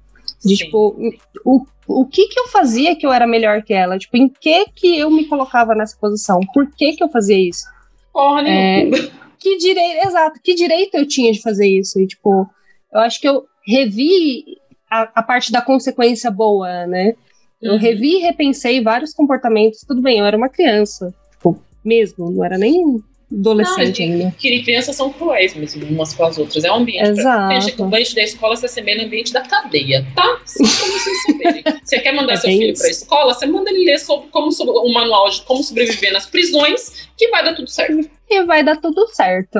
De, 0.43 0.55
Sim. 0.55 0.65
tipo, 0.65 0.97
o, 1.45 1.63
o 1.87 2.05
que 2.07 2.27
que 2.29 2.39
eu 2.39 2.47
fazia 2.47 2.95
que 2.95 3.05
eu 3.05 3.13
era 3.13 3.27
melhor 3.27 3.61
que 3.61 3.75
ela? 3.75 3.99
Tipo, 3.99 4.17
em 4.17 4.27
que 4.27 4.65
que 4.73 4.97
eu 4.97 5.11
me 5.11 5.25
colocava 5.25 5.75
nessa 5.75 5.95
posição? 5.95 6.39
Por 6.51 6.67
que 6.71 6.93
que 6.93 7.03
eu 7.03 7.09
fazia 7.09 7.37
isso? 7.37 7.65
Porra 8.11 8.41
é, 8.49 8.89
que 9.37 9.55
direito, 9.57 10.07
exato, 10.07 10.39
que 10.43 10.55
direito 10.55 10.95
eu 10.95 11.07
tinha 11.07 11.31
de 11.31 11.43
fazer 11.43 11.67
isso? 11.67 11.99
E, 11.99 12.07
tipo, 12.07 12.49
eu 12.91 13.01
acho 13.01 13.21
que 13.21 13.29
eu 13.29 13.45
revi 13.67 14.57
a, 14.89 15.03
a 15.13 15.21
parte 15.21 15.51
da 15.51 15.61
consequência 15.61 16.31
boa, 16.31 16.87
né? 16.87 17.13
Eu 17.61 17.73
uhum. 17.73 17.77
revi 17.77 18.17
e 18.17 18.19
repensei 18.19 18.81
vários 18.81 19.13
comportamentos. 19.13 19.81
Tudo 19.87 20.01
bem, 20.01 20.19
eu 20.19 20.25
era 20.25 20.37
uma 20.37 20.49
criança, 20.49 21.13
tipo, 21.31 21.61
mesmo, 21.83 22.31
não 22.31 22.43
era 22.43 22.57
nem 22.57 23.01
adolescente 23.31 24.05
não, 24.05 24.13
ainda. 24.13 24.35
Que 24.37 24.63
crianças 24.63 24.95
são 24.95 25.11
cruéis 25.11 25.53
mesmo, 25.53 25.85
umas 25.87 26.13
com 26.13 26.23
as 26.23 26.37
outras. 26.37 26.63
É 26.63 26.71
um 26.71 26.77
ambiente. 26.77 27.09
Exato. 27.09 27.47
Pra, 27.47 27.59
gente, 27.59 27.81
o 27.81 27.85
ambiente 27.85 28.15
da 28.15 28.23
escola 28.23 28.55
se 28.55 28.65
assemelha 28.65 29.01
ao 29.01 29.07
ambiente 29.07 29.31
da 29.31 29.41
cadeia, 29.41 30.05
tá? 30.15 30.41
Só 30.45 30.63
pra 30.63 30.97
vocês 30.97 31.23
saberem. 31.27 31.63
Você 31.83 31.99
quer 31.99 32.13
mandar 32.13 32.33
é 32.33 32.37
seu 32.37 32.49
filho 32.49 32.71
isso. 32.71 32.81
pra 32.81 32.91
escola, 32.91 33.33
você 33.33 33.45
manda 33.45 33.69
ele 33.69 33.85
ler 33.85 33.99
sobre 33.99 34.29
como 34.29 34.51
sobre, 34.51 34.73
um 34.77 34.93
manual 34.93 35.29
de 35.29 35.41
como 35.43 35.61
sobreviver 35.61 36.11
nas 36.11 36.25
prisões, 36.25 37.09
que 37.15 37.29
vai 37.29 37.43
dar 37.43 37.53
tudo 37.53 37.69
certo. 37.69 38.09
E 38.29 38.43
vai 38.45 38.63
dar 38.63 38.77
tudo 38.77 39.07
certo. 39.09 39.59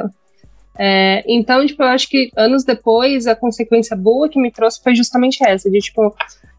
É, 0.82 1.24
então, 1.28 1.66
tipo, 1.66 1.84
eu 1.84 1.88
acho 1.88 2.08
que 2.10 2.32
anos 2.38 2.64
depois, 2.64 3.28
a 3.28 3.36
consequência 3.36 3.98
boa 3.98 4.30
que 4.30 4.40
me 4.40 4.50
trouxe 4.50 4.82
foi 4.82 4.96
justamente 4.96 5.46
essa, 5.46 5.70
de, 5.70 5.78
tipo, 5.80 6.16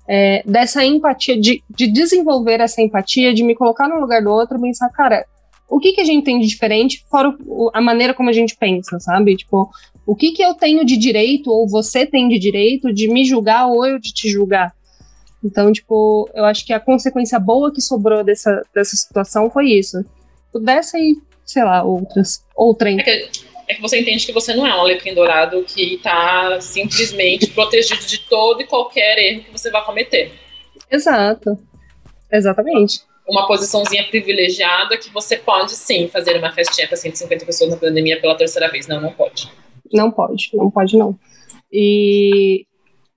é, 0.08 0.42
dessa 0.44 0.84
empatia, 0.84 1.40
de, 1.40 1.62
de 1.68 1.86
desenvolver 1.86 2.60
essa 2.60 2.82
empatia, 2.82 3.32
de 3.32 3.42
me 3.42 3.54
colocar 3.54 3.88
no 3.88 4.00
lugar 4.00 4.22
do 4.22 4.30
outro 4.30 4.58
e 4.58 4.60
pensar, 4.60 4.88
cara, 4.90 5.24
o 5.68 5.78
que, 5.78 5.92
que 5.92 6.00
a 6.00 6.04
gente 6.04 6.24
tem 6.24 6.40
de 6.40 6.48
diferente, 6.48 7.04
fora 7.08 7.34
o, 7.46 7.70
a 7.72 7.80
maneira 7.80 8.12
como 8.12 8.28
a 8.28 8.32
gente 8.32 8.56
pensa, 8.56 8.98
sabe? 8.98 9.36
Tipo, 9.36 9.70
o 10.04 10.16
que, 10.16 10.32
que 10.32 10.42
eu 10.42 10.54
tenho 10.54 10.84
de 10.84 10.96
direito, 10.96 11.50
ou 11.50 11.68
você 11.68 12.04
tem 12.04 12.28
de 12.28 12.38
direito, 12.38 12.92
de 12.92 13.06
me 13.06 13.24
julgar 13.24 13.66
ou 13.66 13.86
eu 13.86 13.98
de 13.98 14.12
te 14.12 14.28
julgar? 14.28 14.74
Então, 15.42 15.72
tipo, 15.72 16.28
eu 16.34 16.44
acho 16.44 16.66
que 16.66 16.72
a 16.72 16.80
consequência 16.80 17.38
boa 17.38 17.72
que 17.72 17.80
sobrou 17.80 18.24
dessa, 18.24 18.62
dessa 18.74 18.96
situação 18.96 19.48
foi 19.50 19.70
isso. 19.70 20.04
Dessa 20.62 20.98
e, 20.98 21.16
sei 21.46 21.64
lá, 21.64 21.82
outras. 21.82 22.44
Outra. 22.54 22.90
É 22.90 23.28
é 23.70 23.74
que 23.74 23.80
você 23.80 24.00
entende 24.00 24.26
que 24.26 24.32
você 24.32 24.54
não 24.54 24.66
é 24.66 24.74
um 24.74 24.80
alecrim 24.80 25.14
dourado 25.14 25.62
que 25.62 25.94
está 25.94 26.60
simplesmente 26.60 27.48
protegido 27.54 28.04
de 28.04 28.18
todo 28.20 28.60
e 28.60 28.66
qualquer 28.66 29.18
erro 29.18 29.44
que 29.44 29.50
você 29.52 29.70
vai 29.70 29.84
cometer. 29.84 30.32
Exato. 30.90 31.58
Exatamente 32.30 33.02
uma 33.30 33.46
posiçãozinha 33.46 34.04
privilegiada 34.04 34.98
que 34.98 35.08
você 35.10 35.36
pode 35.36 35.70
sim 35.72 36.08
fazer 36.08 36.36
uma 36.36 36.52
festinha 36.52 36.88
para 36.88 36.96
150 36.96 37.46
pessoas 37.46 37.70
na 37.70 37.76
pandemia 37.76 38.20
pela 38.20 38.34
terceira 38.34 38.68
vez. 38.68 38.88
Não, 38.88 39.00
não 39.00 39.12
pode. 39.12 39.48
Não 39.92 40.10
pode, 40.10 40.50
não 40.52 40.70
pode 40.70 40.96
não. 40.96 41.16
E, 41.72 42.66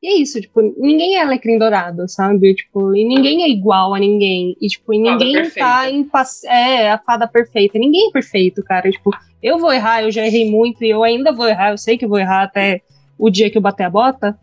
e 0.04 0.08
é 0.08 0.22
isso, 0.22 0.42
tipo, 0.42 0.62
ninguém 0.78 1.16
é 1.16 1.22
alecrim 1.22 1.58
dourado, 1.58 2.10
sabe? 2.10 2.54
Tipo, 2.54 2.94
e 2.94 3.06
ninguém 3.06 3.44
é 3.44 3.50
igual 3.50 3.94
a 3.94 4.00
ninguém. 4.00 4.58
E, 4.60 4.68
tipo, 4.68 4.94
e 4.94 5.00
ninguém 5.00 5.50
tá 5.52 5.90
em 5.90 6.06
É, 6.46 6.92
a 6.92 6.98
fada 6.98 7.26
perfeita. 7.26 7.80
Ninguém 7.80 8.10
é 8.10 8.12
perfeito, 8.12 8.62
cara. 8.64 8.92
Tipo, 8.92 9.12
eu 9.42 9.58
vou 9.58 9.72
errar, 9.72 10.04
eu 10.04 10.12
já 10.12 10.26
errei 10.26 10.52
muito 10.52 10.84
e 10.84 10.90
eu 10.90 11.04
ainda 11.04 11.32
vou 11.32 11.48
errar, 11.48 11.72
eu 11.72 11.78
sei 11.78 11.98
que 11.98 12.06
vou 12.06 12.20
errar 12.20 12.44
até 12.44 12.82
o 13.18 13.30
dia 13.30 13.50
que 13.50 13.58
eu 13.58 13.62
bater 13.62 13.86
a 13.86 13.90
bota. 13.90 14.38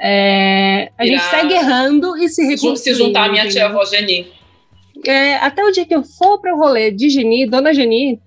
É, 0.00 0.90
a 0.96 1.04
gente 1.04 1.22
segue 1.24 1.52
errando 1.52 2.16
e 2.16 2.28
se 2.30 2.42
reconstruindo. 2.42 2.78
Se 2.78 2.94
juntar 2.94 3.28
a 3.28 3.32
minha 3.32 3.46
tia 3.46 3.66
avó 3.66 3.84
Geni 3.84 4.26
é, 5.06 5.36
até 5.36 5.64
o 5.64 5.70
dia 5.70 5.84
que 5.84 5.94
eu 5.94 6.02
for 6.02 6.40
pro 6.40 6.56
rolê 6.56 6.90
de 6.90 7.10
Geni, 7.10 7.46
Dona 7.46 7.74
Geni, 7.74 8.20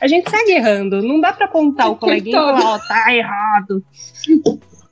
a 0.00 0.06
gente 0.06 0.28
segue 0.28 0.52
errando. 0.52 1.02
Não 1.02 1.20
dá 1.20 1.32
pra 1.32 1.46
apontar 1.46 1.90
o 1.90 1.96
coleguinha 1.96 2.36
e 2.36 2.40
falar, 2.40 2.74
ó, 2.74 2.78
tá 2.78 3.14
errado. 3.14 3.82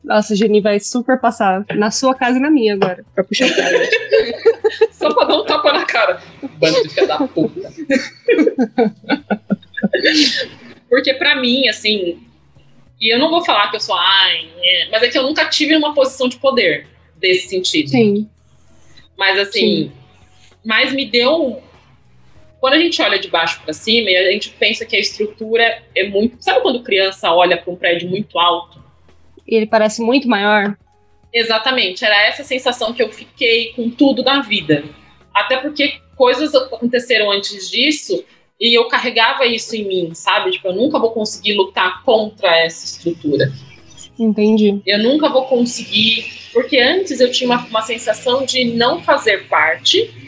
Nossa, 0.04 0.34
Geni 0.34 0.60
vai 0.60 0.80
super 0.80 1.20
passar 1.20 1.64
na 1.74 1.90
sua 1.90 2.14
casa 2.14 2.38
e 2.38 2.40
na 2.40 2.50
minha 2.50 2.74
agora, 2.74 3.04
pra 3.14 3.22
puxar 3.22 3.46
o 3.46 3.54
cara. 3.54 3.88
Só 4.92 5.12
pra 5.14 5.24
dar 5.26 5.36
um 5.36 5.44
tapa 5.44 5.72
na 5.72 5.84
cara. 5.84 6.20
Bando 6.58 6.82
de 6.82 6.88
filha 6.88 7.06
da 7.06 7.18
puta. 7.26 7.72
Porque 10.90 11.14
pra 11.14 11.36
mim, 11.36 11.68
assim, 11.68 12.20
e 13.00 13.14
eu 13.14 13.18
não 13.18 13.30
vou 13.30 13.44
falar 13.44 13.70
que 13.70 13.76
eu 13.76 13.80
sou 13.80 13.96
ai, 13.96 14.50
é, 14.60 14.88
mas 14.90 15.02
é 15.02 15.08
que 15.08 15.16
eu 15.16 15.22
nunca 15.22 15.44
tive 15.48 15.76
uma 15.76 15.94
posição 15.94 16.28
de 16.28 16.36
poder 16.36 16.86
desse 17.16 17.48
sentido. 17.48 17.90
Sim. 17.90 18.28
Mas 19.16 19.38
assim, 19.38 19.90
Sim 19.90 19.92
mas 20.64 20.92
me 20.92 21.04
deu. 21.04 21.62
Quando 22.60 22.74
a 22.74 22.78
gente 22.78 23.02
olha 23.02 23.18
de 23.18 23.28
baixo 23.28 23.60
para 23.62 23.72
cima 23.72 24.10
e 24.10 24.16
a 24.16 24.30
gente 24.30 24.50
pensa 24.50 24.86
que 24.86 24.94
a 24.94 25.00
estrutura 25.00 25.82
é 25.94 26.08
muito. 26.08 26.36
Sabe 26.40 26.60
quando 26.60 26.82
criança 26.82 27.32
olha 27.32 27.56
para 27.56 27.72
um 27.72 27.76
prédio 27.76 28.08
muito 28.08 28.38
alto? 28.38 28.81
E 29.52 29.54
ele 29.54 29.66
parece 29.66 30.00
muito 30.00 30.26
maior? 30.26 30.78
Exatamente, 31.30 32.02
era 32.02 32.26
essa 32.26 32.42
sensação 32.42 32.94
que 32.94 33.02
eu 33.02 33.12
fiquei 33.12 33.74
com 33.74 33.90
tudo 33.90 34.22
da 34.22 34.40
vida. 34.40 34.82
Até 35.34 35.58
porque 35.58 36.00
coisas 36.16 36.54
aconteceram 36.54 37.30
antes 37.30 37.68
disso 37.68 38.24
e 38.58 38.74
eu 38.74 38.88
carregava 38.88 39.44
isso 39.44 39.76
em 39.76 39.84
mim, 39.84 40.14
sabe? 40.14 40.52
Tipo, 40.52 40.68
eu 40.68 40.74
nunca 40.74 40.98
vou 40.98 41.10
conseguir 41.10 41.52
lutar 41.52 42.02
contra 42.02 42.48
essa 42.60 42.86
estrutura. 42.86 43.52
Entendi. 44.18 44.80
Eu 44.86 45.02
nunca 45.02 45.28
vou 45.28 45.44
conseguir, 45.44 46.32
porque 46.54 46.78
antes 46.78 47.20
eu 47.20 47.30
tinha 47.30 47.50
uma, 47.50 47.62
uma 47.66 47.82
sensação 47.82 48.46
de 48.46 48.64
não 48.64 49.02
fazer 49.02 49.48
parte 49.48 50.22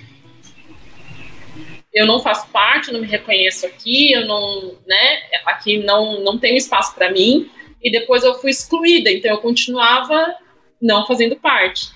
eu 1.95 2.07
não 2.09 2.19
faço 2.19 2.49
parte, 2.49 2.93
não 2.93 3.01
me 3.01 3.07
reconheço 3.07 3.65
aqui, 3.67 4.11
eu 4.11 4.27
não, 4.27 4.75
né, 4.85 5.21
aqui 5.47 5.79
não, 5.79 6.25
não 6.25 6.37
tem 6.37 6.57
espaço 6.57 6.93
para 6.93 7.13
mim, 7.13 7.49
e 7.85 7.91
depois 7.91 8.25
eu 8.25 8.35
fui 8.41 8.51
excluída, 8.51 9.11
então 9.11 9.31
eu 9.31 9.39
continuava 9.39 10.35
não 10.81 11.07
fazendo 11.07 11.37
parte. 11.37 11.91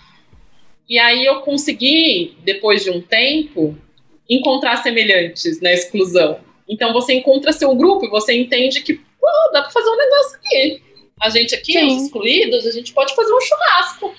E 0.86 0.98
aí 0.98 1.24
eu 1.24 1.40
consegui, 1.40 2.36
depois 2.44 2.84
de 2.84 2.90
um 2.90 3.00
tempo, 3.00 3.76
encontrar 4.28 4.76
semelhantes 4.82 5.60
na 5.62 5.72
exclusão. 5.72 6.40
Então 6.68 6.92
você 6.92 7.14
encontra 7.14 7.52
seu 7.52 7.74
grupo 7.74 8.04
e 8.04 8.10
você 8.10 8.38
entende 8.38 8.82
que, 8.82 8.94
pô, 8.94 9.50
dá 9.52 9.62
para 9.62 9.70
fazer 9.70 9.88
um 9.88 9.96
negócio 9.96 10.36
aqui. 10.36 10.82
A 11.20 11.30
gente 11.30 11.54
aqui, 11.54 11.72
Sim. 11.72 11.86
os 11.86 12.02
excluídos, 12.04 12.66
a 12.66 12.70
gente 12.70 12.92
pode 12.92 13.14
fazer 13.14 13.32
um 13.32 13.40
churrasco. 13.40 14.14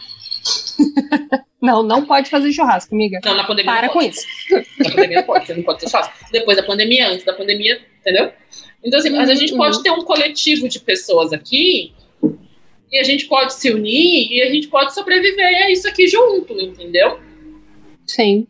Não, 1.61 1.83
não 1.83 2.05
pode 2.05 2.29
fazer 2.29 2.53
churrasco, 2.53 2.95
amiga. 2.95 3.19
Não, 3.25 3.35
na 3.35 3.43
pandemia 3.43 3.73
Para 3.73 3.89
com 3.89 4.01
isso. 4.01 4.25
Na 4.79 4.91
pandemia 4.91 5.23
pode, 5.23 5.45
você 5.45 5.53
não 5.55 5.63
pode 5.63 5.79
ter 5.81 5.89
churrasco. 5.89 6.13
Depois 6.31 6.55
da 6.55 6.63
pandemia, 6.63 7.09
antes 7.09 7.25
da 7.25 7.33
pandemia, 7.33 7.81
entendeu? 7.99 8.31
Então, 8.83 8.99
assim, 8.99 9.09
mas 9.09 9.29
a 9.29 9.35
gente 9.35 9.55
pode 9.55 9.77
uhum. 9.77 9.83
ter 9.83 9.91
um 9.91 10.03
coletivo 10.03 10.69
de 10.69 10.79
pessoas 10.79 11.33
aqui 11.33 11.93
e 12.91 12.97
a 12.99 13.03
gente 13.03 13.25
pode 13.25 13.53
se 13.53 13.71
unir 13.71 14.31
e 14.31 14.41
a 14.41 14.49
gente 14.49 14.67
pode 14.67 14.93
sobreviver 14.93 15.63
a 15.63 15.69
isso 15.69 15.87
aqui 15.87 16.07
junto, 16.07 16.53
entendeu? 16.59 17.19
Sim. 18.07 18.47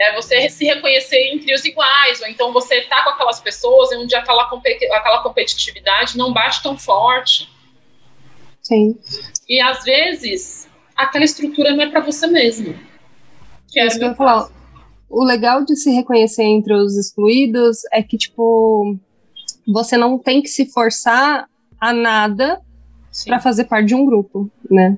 É 0.00 0.14
você 0.14 0.48
se 0.48 0.64
reconhecer 0.64 1.32
entre 1.32 1.52
os 1.52 1.64
iguais, 1.64 2.20
ou 2.20 2.28
então 2.28 2.52
você 2.52 2.82
tá 2.82 3.02
com 3.02 3.10
aquelas 3.10 3.40
pessoas 3.40 3.90
onde 3.92 4.14
aquela, 4.14 4.44
aquela 4.44 5.22
competitividade 5.22 6.16
não 6.16 6.32
bate 6.32 6.62
tão 6.62 6.78
forte. 6.78 7.48
Sim. 8.62 8.96
E 9.48 9.60
às 9.60 9.82
vezes 9.84 10.68
aquela 10.96 11.24
estrutura 11.24 11.72
não 11.72 11.84
é 11.84 11.90
para 11.90 12.00
você 12.00 12.26
mesmo. 12.26 12.74
Que 13.68 13.80
é 13.80 14.14
falar. 14.14 14.50
O 15.08 15.24
legal 15.24 15.64
de 15.64 15.74
se 15.76 15.90
reconhecer 15.90 16.42
entre 16.42 16.74
os 16.74 16.96
excluídos 16.96 17.78
é 17.92 18.02
que, 18.02 18.18
tipo, 18.18 18.98
você 19.68 19.96
não 19.96 20.18
tem 20.18 20.40
que 20.40 20.48
se 20.48 20.66
forçar 20.66 21.46
a 21.80 21.92
nada 21.92 22.60
para 23.26 23.38
fazer 23.38 23.64
parte 23.64 23.88
de 23.88 23.94
um 23.94 24.04
grupo, 24.04 24.50
né? 24.70 24.96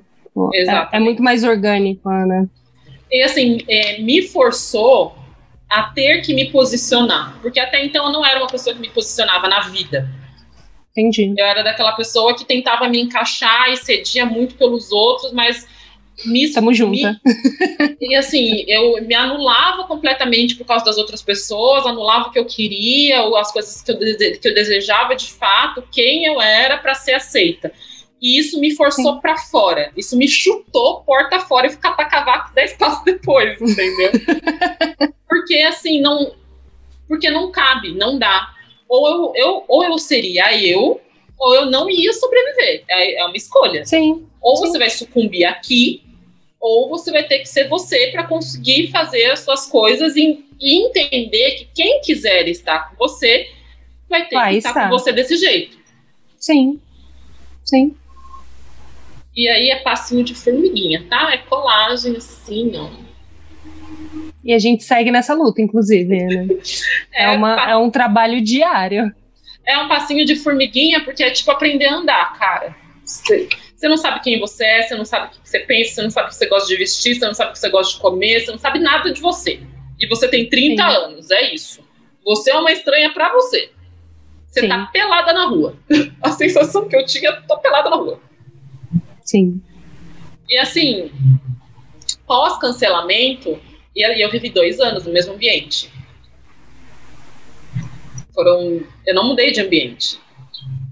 É, 0.53 0.97
é, 0.97 0.99
muito 0.99 1.21
mais 1.21 1.43
orgânico, 1.43 2.09
né? 2.09 2.47
E 3.11 3.21
assim, 3.21 3.59
é, 3.67 4.01
me 4.01 4.21
forçou 4.21 5.13
a 5.69 5.83
ter 5.83 6.21
que 6.21 6.33
me 6.33 6.49
posicionar, 6.49 7.37
porque 7.41 7.59
até 7.59 7.83
então 7.83 8.05
eu 8.05 8.11
não 8.11 8.25
era 8.25 8.39
uma 8.39 8.47
pessoa 8.47 8.73
que 8.73 8.81
me 8.81 8.89
posicionava 8.89 9.47
na 9.47 9.61
vida. 9.61 10.09
Entendi. 10.91 11.33
Eu 11.37 11.45
era 11.45 11.63
daquela 11.63 11.93
pessoa 11.93 12.35
que 12.35 12.45
tentava 12.45 12.87
me 12.87 13.01
encaixar 13.01 13.69
e 13.69 13.77
cedia 13.77 14.25
muito 14.25 14.55
pelos 14.55 14.91
outros, 14.91 15.31
mas 15.31 15.67
me. 16.25 16.51
Tamo 16.51 16.73
junto. 16.73 16.97
e 17.99 18.15
assim, 18.15 18.63
eu 18.67 19.03
me 19.05 19.13
anulava 19.13 19.85
completamente 19.85 20.55
por 20.55 20.65
causa 20.65 20.85
das 20.85 20.97
outras 20.97 21.21
pessoas, 21.21 21.85
anulava 21.85 22.29
o 22.29 22.31
que 22.31 22.39
eu 22.39 22.45
queria, 22.45 23.21
as 23.37 23.51
coisas 23.51 23.81
que 23.81 23.91
eu, 23.91 23.97
que 23.97 24.47
eu 24.47 24.53
desejava 24.53 25.15
de 25.15 25.31
fato, 25.31 25.83
quem 25.91 26.25
eu 26.25 26.41
era 26.41 26.77
para 26.77 26.93
ser 26.93 27.13
aceita. 27.13 27.71
E 28.21 28.37
isso 28.37 28.59
me 28.59 28.75
forçou 28.75 29.19
para 29.19 29.35
fora. 29.35 29.91
Isso 29.97 30.15
me 30.15 30.27
chutou 30.27 31.01
porta 31.01 31.39
fora 31.39 31.65
e 31.65 31.71
ficar 31.71 31.93
pra 31.93 32.05
cavaco 32.05 32.53
10 32.55 32.73
passos 32.73 33.03
depois, 33.03 33.59
entendeu? 33.59 34.11
porque 35.27 35.55
assim, 35.59 35.99
não. 35.99 36.35
Porque 37.07 37.29
não 37.29 37.51
cabe, 37.51 37.93
não 37.93 38.17
dá. 38.17 38.53
Ou 38.87 39.07
eu, 39.07 39.33
eu, 39.35 39.63
ou 39.67 39.83
eu 39.83 39.97
seria 39.97 40.55
eu, 40.55 41.01
ou 41.37 41.55
eu 41.55 41.65
não 41.65 41.89
ia 41.89 42.13
sobreviver. 42.13 42.83
É, 42.87 43.21
é 43.21 43.25
uma 43.25 43.35
escolha. 43.35 43.85
Sim. 43.85 44.27
Ou 44.39 44.57
sim. 44.57 44.67
você 44.67 44.77
vai 44.77 44.89
sucumbir 44.89 45.45
aqui, 45.45 46.03
ou 46.61 46.87
você 46.87 47.11
vai 47.11 47.23
ter 47.23 47.39
que 47.39 47.47
ser 47.49 47.67
você 47.67 48.09
para 48.11 48.23
conseguir 48.25 48.89
fazer 48.91 49.31
as 49.31 49.39
suas 49.39 49.65
coisas 49.65 50.15
e, 50.15 50.45
e, 50.59 50.85
entender 50.85 51.55
que 51.55 51.67
quem 51.73 51.99
quiser 52.01 52.47
estar 52.47 52.89
com 52.91 52.95
você 52.97 53.49
vai 54.07 54.27
ter 54.27 54.35
Vai 54.35 54.51
que 54.51 54.57
estar 54.59 54.69
estar. 54.69 54.83
com 54.83 54.89
você 54.91 55.11
desse 55.11 55.35
jeito. 55.37 55.75
Sim. 56.37 56.79
Sim. 57.65 57.95
E 59.35 59.47
aí 59.49 59.69
é 59.71 59.77
passinho 59.77 60.23
de 60.23 60.35
formiguinha, 60.35 61.05
tá? 61.09 61.33
É 61.33 61.37
colagem 61.37 62.15
assim, 62.17 62.71
ó. 62.75 62.89
E 64.43 64.53
a 64.53 64.59
gente 64.59 64.83
segue 64.83 65.09
nessa 65.11 65.33
luta, 65.33 65.61
inclusive, 65.61 66.23
né? 66.23 66.47
É, 67.13 67.29
uma, 67.29 67.55
pa- 67.55 67.69
é 67.71 67.75
um 67.77 67.89
trabalho 67.89 68.41
diário. 68.41 69.13
é 69.65 69.77
um 69.79 69.87
passinho 69.87 70.25
de 70.25 70.35
formiguinha, 70.35 71.03
porque 71.03 71.23
é 71.23 71.31
tipo 71.31 71.49
aprender 71.51 71.85
a 71.87 71.95
andar, 71.95 72.37
cara. 72.37 72.75
Você, 73.05 73.47
você 73.81 73.89
não 73.89 73.97
sabe 73.97 74.19
quem 74.21 74.39
você 74.39 74.63
é, 74.63 74.83
você 74.83 74.95
não 74.95 75.03
sabe 75.03 75.25
o 75.25 75.29
que 75.31 75.49
você 75.49 75.59
pensa, 75.61 75.95
você 75.95 76.03
não 76.03 76.11
sabe 76.11 76.27
o 76.27 76.29
que 76.29 76.35
você 76.35 76.45
gosta 76.45 76.67
de 76.67 76.77
vestir, 76.77 77.15
você 77.15 77.25
não 77.25 77.33
sabe 77.33 77.49
o 77.49 77.53
que 77.53 77.59
você 77.59 77.69
gosta 77.69 77.95
de 77.95 77.99
comer, 77.99 78.39
você 78.39 78.51
não 78.51 78.59
sabe 78.59 78.77
nada 78.77 79.11
de 79.11 79.19
você. 79.19 79.59
E 79.99 80.05
você 80.05 80.27
tem 80.27 80.47
30 80.47 80.83
Sim. 80.83 80.95
anos, 80.97 81.31
é 81.31 81.51
isso. 81.51 81.83
Você 82.23 82.51
é 82.51 82.55
uma 82.55 82.71
estranha 82.71 83.11
pra 83.11 83.33
você. 83.33 83.71
Você 84.47 84.61
Sim. 84.61 84.67
tá 84.67 84.85
pelada 84.93 85.33
na 85.33 85.47
rua. 85.47 85.75
A 86.21 86.29
sensação 86.29 86.87
que 86.87 86.95
eu 86.95 87.03
tinha, 87.07 87.41
tô 87.41 87.57
pelada 87.57 87.89
na 87.89 87.95
rua. 87.95 88.21
Sim. 89.23 89.59
E 90.47 90.59
assim, 90.59 91.11
pós-cancelamento, 92.27 93.59
e 93.95 94.23
eu 94.23 94.29
vivi 94.29 94.51
dois 94.51 94.79
anos 94.79 95.07
no 95.07 95.11
mesmo 95.11 95.33
ambiente. 95.33 95.91
Foram. 98.31 98.83
Eu 99.07 99.15
não 99.15 99.27
mudei 99.27 99.51
de 99.51 99.59
ambiente. 99.59 100.19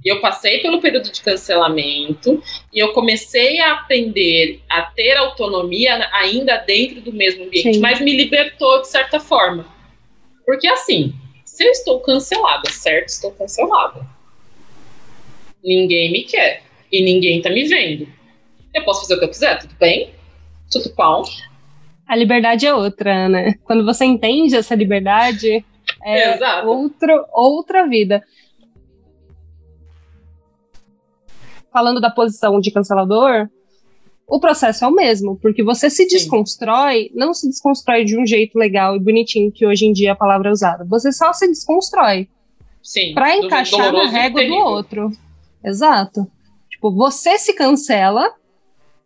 E 0.04 0.10
eu 0.10 0.22
passei 0.22 0.60
pelo 0.60 0.80
período 0.80 1.12
de 1.12 1.22
cancelamento 1.22 2.42
e 2.74 2.80
eu 2.80 2.94
comecei 2.94 3.60
a 3.60 3.74
aprender 3.74 4.62
a 4.70 4.84
ter 4.84 5.18
autonomia 5.18 6.08
ainda 6.14 6.58
dentro 6.58 7.02
do 7.02 7.12
mesmo 7.12 7.44
ambiente, 7.44 7.74
Sim. 7.74 7.80
mas 7.80 8.00
me 8.00 8.16
libertou 8.16 8.82
de 8.82 8.88
certa 8.88 9.20
forma. 9.20 9.66
Porque 10.46 10.68
assim, 10.68 11.14
se 11.44 11.66
eu 11.66 11.72
estou 11.72 12.00
cancelada, 12.00 12.70
certo? 12.70 13.10
Estou 13.10 13.32
cancelada. 13.32 14.08
Ninguém 15.62 16.12
me 16.12 16.24
quer 16.24 16.64
e 16.92 17.04
ninguém 17.04 17.42
tá 17.42 17.50
me 17.50 17.66
vendo. 17.66 18.08
Eu 18.74 18.84
posso 18.86 19.02
fazer 19.02 19.16
o 19.16 19.20
que 19.20 19.26
eu 19.26 19.30
quiser, 19.30 19.60
tudo 19.60 19.76
bem? 19.78 20.12
Tudo 20.72 20.94
bom? 20.96 21.24
A 22.08 22.16
liberdade 22.16 22.66
é 22.66 22.74
outra, 22.74 23.28
né? 23.28 23.56
Quando 23.66 23.86
você 23.86 24.06
entende 24.06 24.56
essa 24.56 24.74
liberdade, 24.74 25.64
é 26.04 26.36
Exato. 26.36 26.68
outro, 26.68 27.26
outra 27.34 27.88
vida. 27.88 28.24
Falando 31.72 32.02
da 32.02 32.10
posição 32.10 32.60
de 32.60 32.72
cancelador, 32.72 33.48
o 34.28 34.40
processo 34.40 34.84
é 34.84 34.88
o 34.88 34.92
mesmo, 34.92 35.38
porque 35.42 35.64
você 35.64 35.90
se 35.90 36.04
Sim. 36.04 36.16
desconstrói, 36.18 37.12
não 37.14 37.34
se 37.34 37.48
desconstrói 37.48 38.04
de 38.06 38.18
um 38.18 38.26
jeito 38.26 38.58
legal 38.58 38.96
e 38.96 39.00
bonitinho, 39.00 39.52
que 39.52 39.66
hoje 39.66 39.86
em 39.86 39.94
dia 39.94 40.14
a 40.14 40.16
palavra 40.16 40.50
é 40.50 40.52
usada. 40.52 40.84
Você 40.86 41.12
só 41.12 41.32
se 41.34 41.48
desconstrói 41.48 42.28
Sim. 42.82 43.14
jeito 43.14 43.34
encaixar 43.36 43.92
na 43.94 44.08
régua 44.10 44.44
do 44.46 44.54
outro. 44.54 45.12
Exato. 45.64 46.28
Tipo, 46.70 46.92
você 46.92 47.38
se 47.38 47.54
cancela 47.54 48.34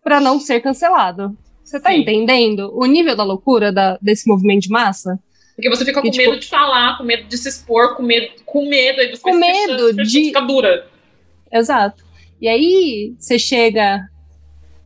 para 0.04 0.20
não 0.20 0.40
ser 0.40 0.62
cancelado. 0.62 1.36
Você 1.64 1.80
tá 1.80 1.90
Sim. 1.92 1.98
entendendo 2.02 2.72
o 2.74 2.86
nível 2.86 3.16
da 3.16 3.24
loucura 3.24 3.72
da- 3.72 3.98
desse 4.02 4.28
movimento 4.28 4.64
de 4.64 4.70
massa? 4.70 5.18
Porque 5.56 5.70
você 5.70 5.86
fica 5.86 6.00
E, 6.00 6.04
com 6.04 6.12
tipo- 6.12 6.30
medo 6.32 6.40
de 6.40 6.48
falar, 6.48 6.98
com 6.98 7.04
medo 7.04 7.24
de 7.28 7.38
se 7.38 7.48
expor, 7.48 7.96
com 7.96 8.04
medo, 8.04 8.28
com 8.46 8.68
medo, 8.68 9.00
aí 9.00 9.10
você 9.16 9.22
Com 9.22 9.34
medo 9.36 9.94
de- 10.04 10.26
fica 10.26 10.42
dura. 10.42 10.88
Exato. 11.52 12.03
E 12.44 12.48
aí 12.50 13.16
você 13.18 13.40
chega, 13.40 14.02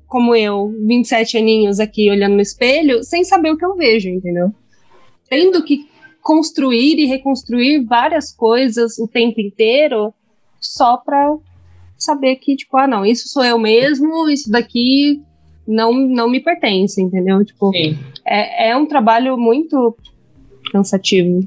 como 0.05 0.35
eu, 0.35 0.71
27 0.85 1.39
aninhos 1.39 1.79
aqui 1.79 2.07
olhando 2.07 2.35
no 2.35 2.41
espelho, 2.41 3.03
sem 3.03 3.23
saber 3.23 3.49
o 3.49 3.57
que 3.57 3.65
eu 3.65 3.75
vejo, 3.75 4.09
entendeu? 4.09 4.53
Tendo 5.27 5.63
que 5.63 5.89
construir 6.21 6.99
e 6.99 7.05
reconstruir 7.07 7.83
várias 7.83 8.31
coisas 8.31 8.99
o 8.99 9.07
tempo 9.07 9.41
inteiro 9.41 10.13
só 10.61 10.97
pra 10.97 11.35
saber 11.97 12.35
que, 12.35 12.55
tipo, 12.55 12.77
ah, 12.77 12.85
não, 12.85 13.03
isso 13.03 13.27
sou 13.27 13.43
eu 13.43 13.57
mesmo, 13.57 14.29
isso 14.29 14.51
daqui 14.51 15.19
não, 15.67 15.91
não 15.93 16.29
me 16.29 16.39
pertence, 16.39 17.01
entendeu? 17.01 17.43
Tipo, 17.43 17.71
Sim. 17.71 17.97
é, 18.23 18.69
é 18.69 18.77
um 18.77 18.85
trabalho 18.85 19.35
muito 19.35 19.97
cansativo. 20.71 21.39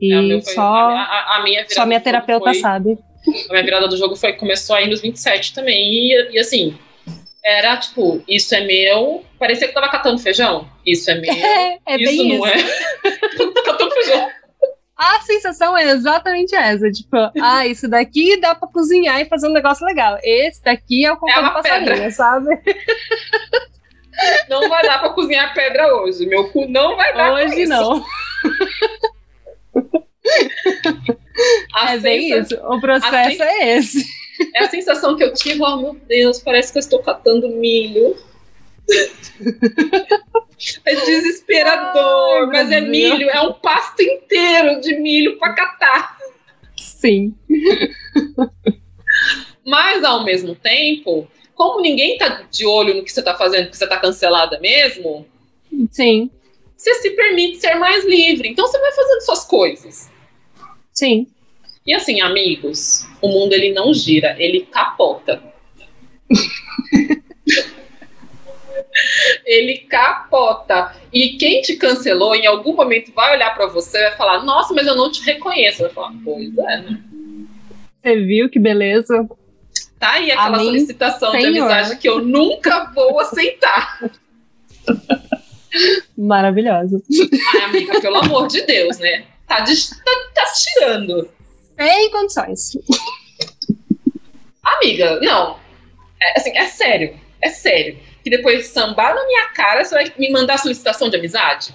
E 0.00 0.14
É, 0.14 0.40
foi- 0.40 0.54
só, 0.54 0.62
a, 0.62 1.02
a- 1.02 1.36
a 1.36 1.42
minha 1.44 1.66
só 1.68 1.84
minha 1.84 2.00
terapeuta 2.00 2.46
foi- 2.46 2.54
sabe. 2.54 2.98
A 3.48 3.52
minha 3.52 3.64
virada 3.64 3.88
do 3.88 3.96
jogo 3.96 4.14
foi, 4.16 4.32
começou 4.34 4.74
aí 4.76 4.88
nos 4.88 5.00
27 5.00 5.54
também. 5.54 5.92
E, 5.92 6.30
e 6.32 6.38
assim, 6.38 6.76
era 7.44 7.76
tipo, 7.76 8.22
isso 8.28 8.54
é 8.54 8.60
meu. 8.64 9.24
Parecia 9.38 9.66
que 9.66 9.70
eu 9.70 9.74
tava 9.80 9.90
catando 9.92 10.18
feijão. 10.18 10.68
Isso 10.86 11.10
é 11.10 11.14
meu. 11.16 11.32
É, 11.34 11.78
é 11.86 11.96
isso 11.96 12.22
bem 12.22 12.38
não 12.38 12.46
isso. 12.46 12.58
é. 12.58 12.62
Catando 13.64 13.90
feijão. 13.92 14.28
A 14.96 15.20
sensação 15.22 15.76
é 15.76 15.90
exatamente 15.90 16.54
essa, 16.54 16.88
tipo, 16.90 17.16
ah, 17.42 17.66
isso 17.66 17.88
daqui 17.88 18.38
dá 18.40 18.54
pra 18.54 18.68
cozinhar 18.68 19.20
e 19.20 19.24
fazer 19.24 19.48
um 19.48 19.52
negócio 19.52 19.84
legal. 19.84 20.16
Esse 20.22 20.62
daqui 20.62 21.04
é 21.04 21.10
o 21.12 21.16
cocô 21.16 21.30
É 21.32 21.34
do 21.34 21.40
uma 21.40 21.50
passarinho, 21.50 21.88
pedra. 21.90 22.10
sabe? 22.12 22.46
Não 24.48 24.68
vai 24.68 24.82
dar 24.84 25.00
pra 25.00 25.10
cozinhar 25.10 25.52
pedra 25.54 25.92
hoje. 25.96 26.24
Meu 26.26 26.48
cu 26.50 26.66
não 26.68 26.94
vai 26.96 27.12
dar 27.14 27.32
pra 27.32 27.44
Hoje 27.44 27.66
não. 27.66 28.04
A 31.74 31.94
é 31.94 31.98
bem 31.98 32.38
isso. 32.38 32.54
O 32.56 32.80
processo 32.80 33.42
é 33.42 33.76
esse. 33.76 34.06
É 34.54 34.64
a 34.64 34.68
sensação 34.68 35.16
que 35.16 35.24
eu 35.24 35.32
tive, 35.32 35.62
oh 35.62 35.76
meu 35.76 35.96
Deus, 36.08 36.38
parece 36.40 36.72
que 36.72 36.78
eu 36.78 36.80
estou 36.80 37.02
catando 37.02 37.48
milho. 37.48 38.16
É 40.84 40.94
desesperador, 40.94 42.42
Ai, 42.42 42.46
mas 42.46 42.70
é 42.70 42.80
milho, 42.80 43.28
é 43.28 43.40
um 43.40 43.52
pasto 43.52 44.00
inteiro 44.00 44.80
de 44.80 44.94
milho 44.94 45.36
para 45.36 45.54
catar. 45.54 46.16
Sim. 46.76 47.34
Mas 49.66 50.04
ao 50.04 50.24
mesmo 50.24 50.54
tempo, 50.54 51.26
como 51.54 51.80
ninguém 51.80 52.16
tá 52.16 52.44
de 52.48 52.64
olho 52.64 52.94
no 52.94 53.02
que 53.04 53.10
você 53.10 53.22
tá 53.22 53.34
fazendo, 53.34 53.64
porque 53.64 53.76
você 53.76 53.88
tá 53.88 53.96
cancelada 53.96 54.60
mesmo, 54.60 55.26
Sim. 55.90 56.30
você 56.76 56.94
se 56.94 57.10
permite 57.10 57.58
ser 57.58 57.74
mais 57.74 58.04
livre. 58.04 58.48
Então 58.48 58.66
você 58.66 58.78
vai 58.78 58.92
fazendo 58.92 59.20
suas 59.20 59.44
coisas. 59.44 60.11
Sim. 60.92 61.26
E 61.86 61.92
assim, 61.92 62.20
amigos, 62.20 63.06
o 63.20 63.28
mundo 63.28 63.52
ele 63.52 63.72
não 63.72 63.92
gira, 63.92 64.36
ele 64.38 64.60
capota. 64.70 65.42
ele 69.44 69.78
capota. 69.78 70.94
E 71.12 71.30
quem 71.30 71.60
te 71.62 71.76
cancelou 71.76 72.34
em 72.34 72.46
algum 72.46 72.74
momento 72.74 73.12
vai 73.12 73.34
olhar 73.34 73.54
pra 73.54 73.66
você 73.66 73.98
e 73.98 74.02
vai 74.02 74.16
falar: 74.16 74.44
"Nossa, 74.44 74.72
mas 74.74 74.86
eu 74.86 74.94
não 74.94 75.10
te 75.10 75.22
reconheço". 75.24 75.82
Vai 75.82 75.90
falar: 75.90 76.12
"Pois 76.24 76.56
é, 76.56 76.80
né? 76.82 77.00
Você 78.02 78.16
viu 78.20 78.48
que 78.48 78.58
beleza? 78.58 79.28
Tá 79.98 80.12
aí 80.12 80.30
aquela 80.30 80.58
solicitação 80.58 81.32
de 81.32 81.42
Senhor. 81.42 81.48
amizade 81.48 81.96
que 81.98 82.08
eu 82.08 82.24
nunca 82.24 82.92
vou 82.94 83.18
aceitar". 83.20 83.98
Maravilhosa. 86.16 87.02
Ai, 87.54 87.62
amiga, 87.62 88.00
pelo 88.00 88.16
amor 88.16 88.46
de 88.46 88.62
Deus, 88.62 88.98
né? 88.98 89.24
Tá, 89.46 89.60
de- 89.60 89.88
tá- 89.90 90.30
tá 90.34 90.44
tirando. 90.54 91.28
Sem 91.78 92.10
condições. 92.10 92.76
Amiga, 94.62 95.18
não. 95.20 95.58
É, 96.20 96.38
assim, 96.38 96.56
é 96.56 96.66
sério. 96.66 97.18
É 97.40 97.48
sério. 97.50 97.98
Que 98.22 98.30
depois 98.30 98.58
de 98.58 98.64
sambar 98.68 99.14
na 99.14 99.26
minha 99.26 99.48
cara, 99.48 99.84
você 99.84 99.94
vai 99.94 100.12
me 100.18 100.30
mandar 100.30 100.58
solicitação 100.58 101.10
de 101.10 101.16
amizade? 101.16 101.74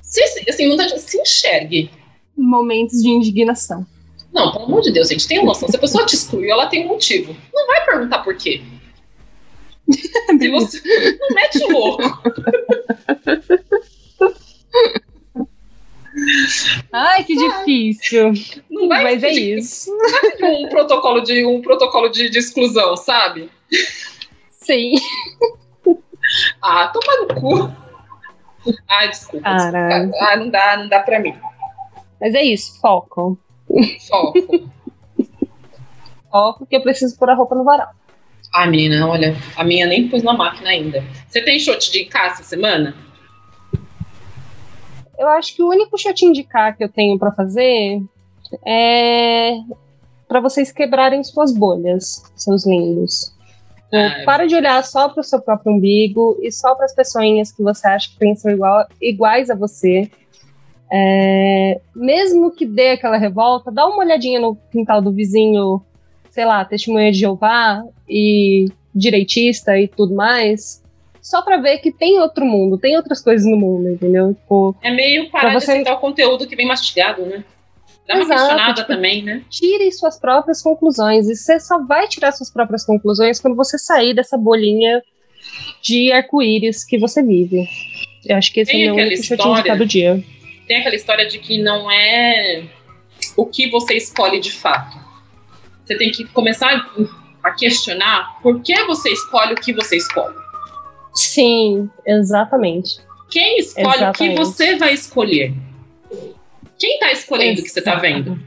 se, 0.00 0.22
assim, 0.48 0.68
não 0.68 0.76
tá, 0.76 0.88
se 0.98 1.18
enxergue. 1.20 1.90
Momentos 2.36 3.02
de 3.02 3.08
indignação. 3.10 3.86
Não, 4.32 4.50
pelo 4.52 4.64
amor 4.64 4.80
de 4.80 4.90
Deus, 4.90 5.08
gente, 5.08 5.28
tenha 5.28 5.42
noção. 5.44 5.68
Se 5.68 5.76
a 5.76 5.80
pessoa 5.80 6.06
te 6.06 6.14
excluiu, 6.14 6.50
ela 6.50 6.66
tem 6.66 6.86
um 6.86 6.88
motivo. 6.88 7.36
Não 7.52 7.66
vai 7.66 7.84
perguntar 7.84 8.20
por 8.20 8.34
quê. 8.36 8.62
Se 9.92 10.48
você 10.50 10.80
não 11.20 11.28
mete 11.34 11.58
o 11.64 11.70
louco. 11.70 12.02
Ai, 16.92 17.24
que 17.24 17.34
difícil. 17.34 18.32
Não 18.70 18.88
vai 18.88 19.02
Mas 19.02 19.22
é 19.22 19.30
isso. 19.30 19.90
um 20.42 20.68
protocolo 20.68 21.20
de 21.20 21.44
um 21.46 21.62
protocolo 21.62 22.08
de, 22.08 22.28
de 22.28 22.38
exclusão, 22.38 22.96
sabe? 22.96 23.50
Sim. 24.50 24.94
Ah, 26.60 26.88
toma 26.88 27.16
no 27.22 27.34
cu. 27.40 27.72
Ai, 28.88 29.08
desculpa. 29.08 29.44
Caralho. 29.44 30.10
desculpa. 30.10 30.32
Ah, 30.32 30.36
não 30.36 30.50
dá, 30.50 30.76
não 30.76 30.88
dá 30.88 31.00
pra 31.00 31.18
mim. 31.18 31.34
Mas 32.20 32.34
é 32.34 32.42
isso, 32.44 32.78
foco. 32.80 33.38
Foco. 34.08 34.70
Foco 36.30 36.66
que 36.66 36.76
eu 36.76 36.82
preciso 36.82 37.18
pôr 37.18 37.30
a 37.30 37.34
roupa 37.34 37.54
no 37.54 37.64
varal. 37.64 37.90
Ai, 38.54 38.68
menina, 38.68 39.08
olha, 39.08 39.34
a 39.56 39.64
minha 39.64 39.86
nem 39.86 40.08
pus 40.08 40.22
na 40.22 40.34
máquina 40.34 40.70
ainda. 40.70 41.02
Você 41.26 41.40
tem 41.40 41.58
shot 41.58 41.90
de 41.90 42.04
cá 42.04 42.26
essa 42.26 42.42
semana? 42.42 42.94
Eu 45.18 45.28
acho 45.28 45.54
que 45.54 45.62
o 45.62 45.68
único 45.68 45.96
shotinho 45.96 46.32
de 46.32 46.42
cá 46.42 46.72
que 46.72 46.84
eu 46.84 46.88
tenho 46.88 47.18
pra 47.18 47.32
fazer 47.32 48.02
é 48.66 49.54
para 50.28 50.40
vocês 50.40 50.72
quebrarem 50.72 51.22
suas 51.22 51.52
bolhas, 51.52 52.22
seus 52.34 52.66
lindos. 52.66 53.34
Tipo, 53.84 53.96
Ah, 53.96 54.22
para 54.24 54.46
de 54.46 54.54
olhar 54.54 54.82
só 54.82 55.08
para 55.08 55.20
o 55.20 55.24
seu 55.24 55.40
próprio 55.40 55.72
umbigo 55.72 56.38
e 56.42 56.50
só 56.50 56.74
para 56.74 56.86
as 56.86 56.94
pessoinhas 56.94 57.52
que 57.52 57.62
você 57.62 57.86
acha 57.86 58.08
que 58.10 58.16
pensam 58.16 58.50
igual, 58.50 58.86
iguais 59.00 59.50
a 59.50 59.54
você. 59.54 60.10
É, 60.90 61.80
mesmo 61.94 62.50
que 62.50 62.66
dê 62.66 62.90
aquela 62.90 63.16
revolta, 63.16 63.70
dá 63.70 63.86
uma 63.86 63.98
olhadinha 63.98 64.40
no 64.40 64.56
quintal 64.70 65.00
do 65.00 65.12
vizinho, 65.12 65.82
sei 66.32 66.46
lá, 66.46 66.64
testemunha 66.64 67.12
de 67.12 67.18
Jeová 67.18 67.84
e 68.08 68.66
direitista 68.94 69.78
e 69.78 69.86
tudo 69.86 70.14
mais, 70.14 70.82
só 71.20 71.42
para 71.42 71.58
ver 71.58 71.78
que 71.78 71.92
tem 71.92 72.18
outro 72.18 72.44
mundo, 72.44 72.78
tem 72.78 72.96
outras 72.96 73.22
coisas 73.22 73.48
no 73.48 73.56
mundo, 73.56 73.90
entendeu? 73.90 74.34
Tipo, 74.34 74.74
é 74.82 74.90
meio 74.90 75.30
parar 75.30 75.52
você... 75.52 75.66
de 75.66 75.72
aceitar 75.72 75.94
o 75.94 76.00
conteúdo 76.00 76.46
que 76.46 76.56
vem 76.56 76.66
mastigado, 76.66 77.24
né? 77.26 77.44
Dá 78.08 78.14
uma 78.14 78.24
Exato, 78.24 78.40
questionada 78.40 78.74
tipo, 78.74 78.88
também, 78.88 79.22
né? 79.22 79.42
Tire 79.48 79.92
suas 79.92 80.18
próprias 80.18 80.60
conclusões. 80.62 81.28
E 81.28 81.36
você 81.36 81.60
só 81.60 81.84
vai 81.84 82.08
tirar 82.08 82.32
suas 82.32 82.50
próprias 82.50 82.84
conclusões 82.84 83.38
quando 83.38 83.54
você 83.54 83.78
sair 83.78 84.14
dessa 84.14 84.36
bolinha 84.36 85.02
de 85.82 86.10
arco-íris 86.10 86.84
que 86.84 86.98
você 86.98 87.22
vive. 87.22 87.68
Eu 88.26 88.36
acho 88.36 88.52
que 88.52 88.60
esse 88.60 88.72
tem 88.72 88.86
é 88.86 88.92
o 88.92 88.96
meu 88.96 89.06
história, 89.12 89.76
do 89.76 89.86
dia. 89.86 90.22
Tem 90.66 90.78
aquela 90.78 90.96
história 90.96 91.26
de 91.26 91.38
que 91.38 91.62
não 91.62 91.90
é 91.90 92.64
o 93.36 93.46
que 93.46 93.70
você 93.70 93.94
escolhe 93.94 94.40
de 94.40 94.50
fato. 94.50 95.11
Você 95.92 95.98
tem 95.98 96.10
que 96.10 96.24
começar 96.24 96.90
a 97.42 97.50
questionar 97.50 98.40
por 98.42 98.62
que 98.62 98.82
você 98.84 99.10
escolhe 99.10 99.52
o 99.52 99.56
que 99.56 99.74
você 99.74 99.96
escolhe. 99.96 100.34
Sim, 101.14 101.90
exatamente. 102.06 102.98
Quem 103.30 103.58
escolhe 103.58 103.96
exatamente. 103.96 104.16
o 104.16 104.28
que 104.30 104.34
você 104.34 104.76
vai 104.76 104.94
escolher? 104.94 105.52
Quem 106.78 106.94
está 106.94 107.12
escolhendo 107.12 107.60
o 107.60 107.62
que 107.62 107.68
você 107.68 107.80
está 107.80 107.96
vendo? 107.96 108.40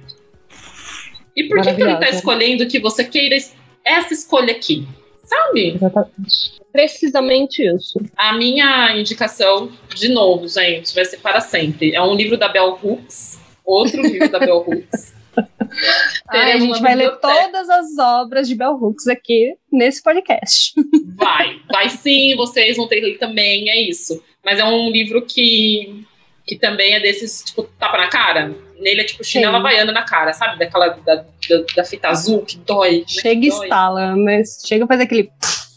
E 1.36 1.44
por 1.44 1.62
que, 1.62 1.74
que 1.76 1.82
ele 1.82 1.94
está 1.94 2.10
escolhendo 2.10 2.68
que 2.68 2.80
você 2.80 3.04
queira 3.04 3.38
essa 3.84 4.14
escolha 4.14 4.54
aqui? 4.54 4.88
Sabe? 5.24 5.76
Exatamente. 5.76 6.62
Precisamente 6.72 7.64
isso. 7.64 8.00
A 8.18 8.34
minha 8.34 8.98
indicação, 8.98 9.72
de 9.94 10.10
novo, 10.10 10.48
gente, 10.48 10.96
vai 10.96 11.06
ser 11.06 11.18
para 11.18 11.42
sempre. 11.42 11.94
É 11.94 12.02
um 12.02 12.16
livro 12.16 12.38
da 12.38 12.48
Bell 12.48 12.80
Hooks, 12.82 13.40
outro 13.64 14.02
livro 14.02 14.30
da 14.30 14.40
Bell 14.40 14.66
Hooks. 14.68 15.14
Ai, 16.30 16.54
a 16.54 16.60
gente 16.60 16.82
vai 16.82 16.96
ler 16.96 17.12
todas 17.20 17.70
as 17.70 17.98
obras 17.98 18.48
de 18.48 18.56
Bell 18.56 18.74
Hooks 18.74 19.08
aqui 19.08 19.56
nesse 19.72 20.02
podcast. 20.02 20.74
Vai, 21.18 21.62
vai 21.72 21.90
sim, 21.90 22.36
vocês 22.36 22.76
vão 22.76 22.90
ter 22.90 22.98
que 22.98 23.06
ler 23.06 23.18
também, 23.18 23.70
é 23.70 23.80
isso. 23.80 24.22
Mas 24.44 24.60
é 24.60 24.66
um 24.66 24.92
livro 24.92 25.22
que, 25.22 26.06
que 26.46 26.58
também 26.58 26.94
é 26.94 27.00
desses, 27.00 27.42
tipo, 27.42 27.64
tapa 27.80 27.98
na 27.98 28.10
cara. 28.10 28.54
Nele 28.78 29.00
é 29.00 29.04
tipo 29.06 29.24
chinela 29.24 29.58
havaiana 29.58 29.94
na 29.94 30.04
cara, 30.04 30.34
sabe? 30.34 30.60
Daquela 30.60 30.90
da, 30.90 31.16
da, 31.16 31.26
da 31.74 31.86
fita 31.86 32.10
azul 32.10 32.44
que 32.44 32.58
dói. 32.58 33.00
Né? 33.00 33.06
Chega 33.08 33.46
e 33.46 33.48
estala, 33.48 34.14
mas 34.18 34.62
chega 34.68 34.84
a 34.84 34.88
fazer 34.88 35.04
aquele. 35.04 35.32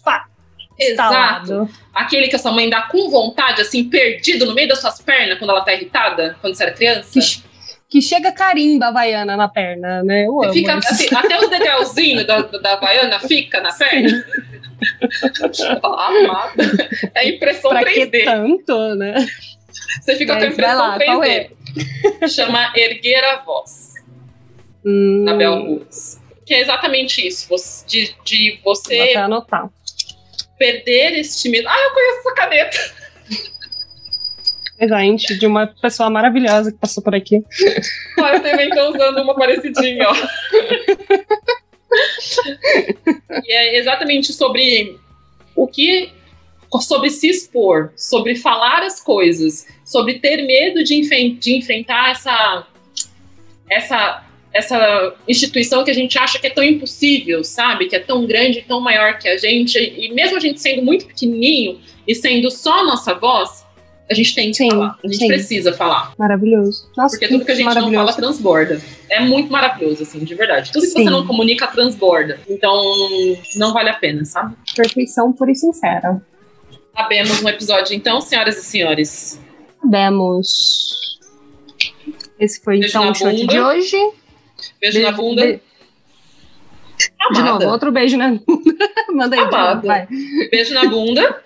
Pá, 0.04 0.26
Exato. 0.78 1.68
Aquele 1.94 2.26
que 2.26 2.34
a 2.36 2.38
sua 2.38 2.52
mãe 2.52 2.68
dá 2.68 2.82
com 2.82 3.10
vontade, 3.10 3.62
assim, 3.62 3.84
perdido 3.84 4.44
no 4.44 4.54
meio 4.54 4.68
das 4.68 4.80
suas 4.80 5.00
pernas 5.00 5.38
quando 5.38 5.50
ela 5.50 5.60
tá 5.60 5.72
irritada, 5.72 6.36
quando 6.40 6.56
você 6.56 6.64
era 6.64 6.72
criança. 6.72 7.12
Que 7.12 7.42
que 7.88 8.02
chega 8.02 8.30
carimba 8.32 8.88
havaiana 8.88 9.36
na 9.36 9.48
perna, 9.48 10.02
né? 10.02 10.26
Eu 10.26 10.52
fica, 10.52 10.76
assim, 10.76 11.08
até 11.14 11.38
o 11.38 11.48
degrauzinho 11.48 12.26
da, 12.26 12.42
da 12.42 12.72
havaiana 12.74 13.18
fica 13.20 13.60
na 13.60 13.72
perna. 13.72 14.24
É 17.14 17.28
impressão 17.28 17.70
pra 17.70 17.82
3D. 17.82 18.10
Que 18.12 18.24
tanto, 18.24 18.94
né? 18.94 19.26
Você 20.00 20.14
fica 20.14 20.36
com 20.36 20.42
a 20.44 20.46
impressão 20.46 20.78
lá, 20.78 20.98
3D. 20.98 21.50
É? 22.22 22.28
Chama 22.28 22.72
Erguer 22.76 23.24
a 23.24 23.42
Voz. 23.42 23.94
Hum. 24.84 25.24
Na 25.24 25.34
Bell 25.34 25.54
Hooks. 25.54 26.20
Que 26.46 26.54
é 26.54 26.60
exatamente 26.60 27.26
isso. 27.26 27.48
De, 27.88 28.14
de 28.24 28.60
você. 28.64 29.14
Vou 29.14 29.22
anotar. 29.24 29.68
Perder 30.56 31.18
este 31.18 31.48
medo. 31.48 31.68
Ah, 31.68 31.76
eu 31.76 31.90
conheço 31.92 32.18
essa 32.20 32.34
caneta 32.34 32.78
presente 34.78 35.36
de 35.38 35.46
uma 35.46 35.66
pessoa 35.66 36.08
maravilhosa 36.08 36.70
que 36.70 36.78
passou 36.78 37.02
por 37.02 37.14
aqui. 37.14 37.42
Ah, 38.18 38.34
eu 38.34 38.42
também 38.42 38.70
tô 38.70 38.90
usando 38.94 39.22
uma 39.22 39.34
parecidinha, 39.34 40.08
ó. 40.08 40.14
e 43.44 43.52
é 43.52 43.78
exatamente 43.78 44.32
sobre 44.32 44.96
o 45.56 45.66
que 45.66 46.12
sobre 46.82 47.10
se 47.10 47.28
expor, 47.28 47.92
sobre 47.96 48.36
falar 48.36 48.82
as 48.82 49.00
coisas, 49.00 49.66
sobre 49.84 50.18
ter 50.18 50.42
medo 50.42 50.84
de, 50.84 51.00
de 51.38 51.56
enfrentar 51.56 52.10
essa 52.10 52.66
essa 53.70 54.24
essa 54.52 55.14
instituição 55.28 55.84
que 55.84 55.90
a 55.90 55.94
gente 55.94 56.18
acha 56.18 56.38
que 56.38 56.46
é 56.46 56.50
tão 56.50 56.64
impossível, 56.64 57.44
sabe? 57.44 57.86
Que 57.86 57.96
é 57.96 57.98
tão 58.00 58.26
grande, 58.26 58.62
tão 58.62 58.80
maior 58.80 59.18
que 59.18 59.28
a 59.28 59.36
gente, 59.36 59.78
e 59.78 60.12
mesmo 60.12 60.36
a 60.36 60.40
gente 60.40 60.60
sendo 60.60 60.82
muito 60.82 61.06
pequenininho 61.06 61.78
e 62.06 62.14
sendo 62.14 62.50
só 62.50 62.84
nossa 62.84 63.14
voz, 63.14 63.57
a 64.10 64.14
gente 64.14 64.34
tem 64.34 64.50
que 64.50 64.56
sim, 64.56 64.70
falar. 64.70 64.98
A 65.04 65.06
gente 65.06 65.18
sim. 65.18 65.26
precisa 65.26 65.72
falar. 65.72 66.14
Maravilhoso. 66.18 66.90
Nossa, 66.96 67.16
Porque 67.16 67.28
tudo 67.28 67.44
que 67.44 67.52
a 67.52 67.54
gente 67.54 67.74
não 67.74 67.92
fala 67.92 68.12
transborda. 68.12 68.80
É 69.10 69.20
muito 69.20 69.52
maravilhoso, 69.52 70.02
assim, 70.02 70.20
de 70.20 70.34
verdade. 70.34 70.72
Tudo 70.72 70.82
que 70.82 70.88
sim. 70.88 71.04
você 71.04 71.10
não 71.10 71.26
comunica 71.26 71.66
transborda. 71.66 72.40
Então, 72.48 72.74
não 73.56 73.72
vale 73.72 73.90
a 73.90 73.94
pena, 73.94 74.24
sabe? 74.24 74.56
Perfeição 74.74 75.32
pura 75.32 75.50
e 75.50 75.54
sincera. 75.54 76.22
Sabemos 76.96 77.42
um 77.42 77.48
episódio, 77.48 77.94
então, 77.94 78.20
senhoras 78.20 78.56
e 78.56 78.62
senhores. 78.62 79.40
Sabemos. 79.80 81.18
Esse 82.40 82.62
foi, 82.62 82.78
beijo 82.78 82.98
então, 82.98 83.10
o 83.10 83.14
shot 83.14 83.46
de 83.46 83.60
hoje. 83.60 83.96
Beijo, 83.96 84.14
beijo 84.80 85.02
na 85.02 85.12
bunda. 85.12 85.42
Be... 85.42 85.60
De 87.34 87.42
novo, 87.42 87.66
outro 87.66 87.92
beijo 87.92 88.16
na 88.16 88.30
bunda. 88.30 88.74
Manda 89.12 89.36
aí, 89.36 89.80
vai. 89.82 90.08
Beijo 90.50 90.72
na 90.72 90.86
bunda. 90.86 91.42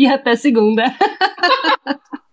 E 0.00 0.06
até 0.06 0.34
segunda. 0.34 0.84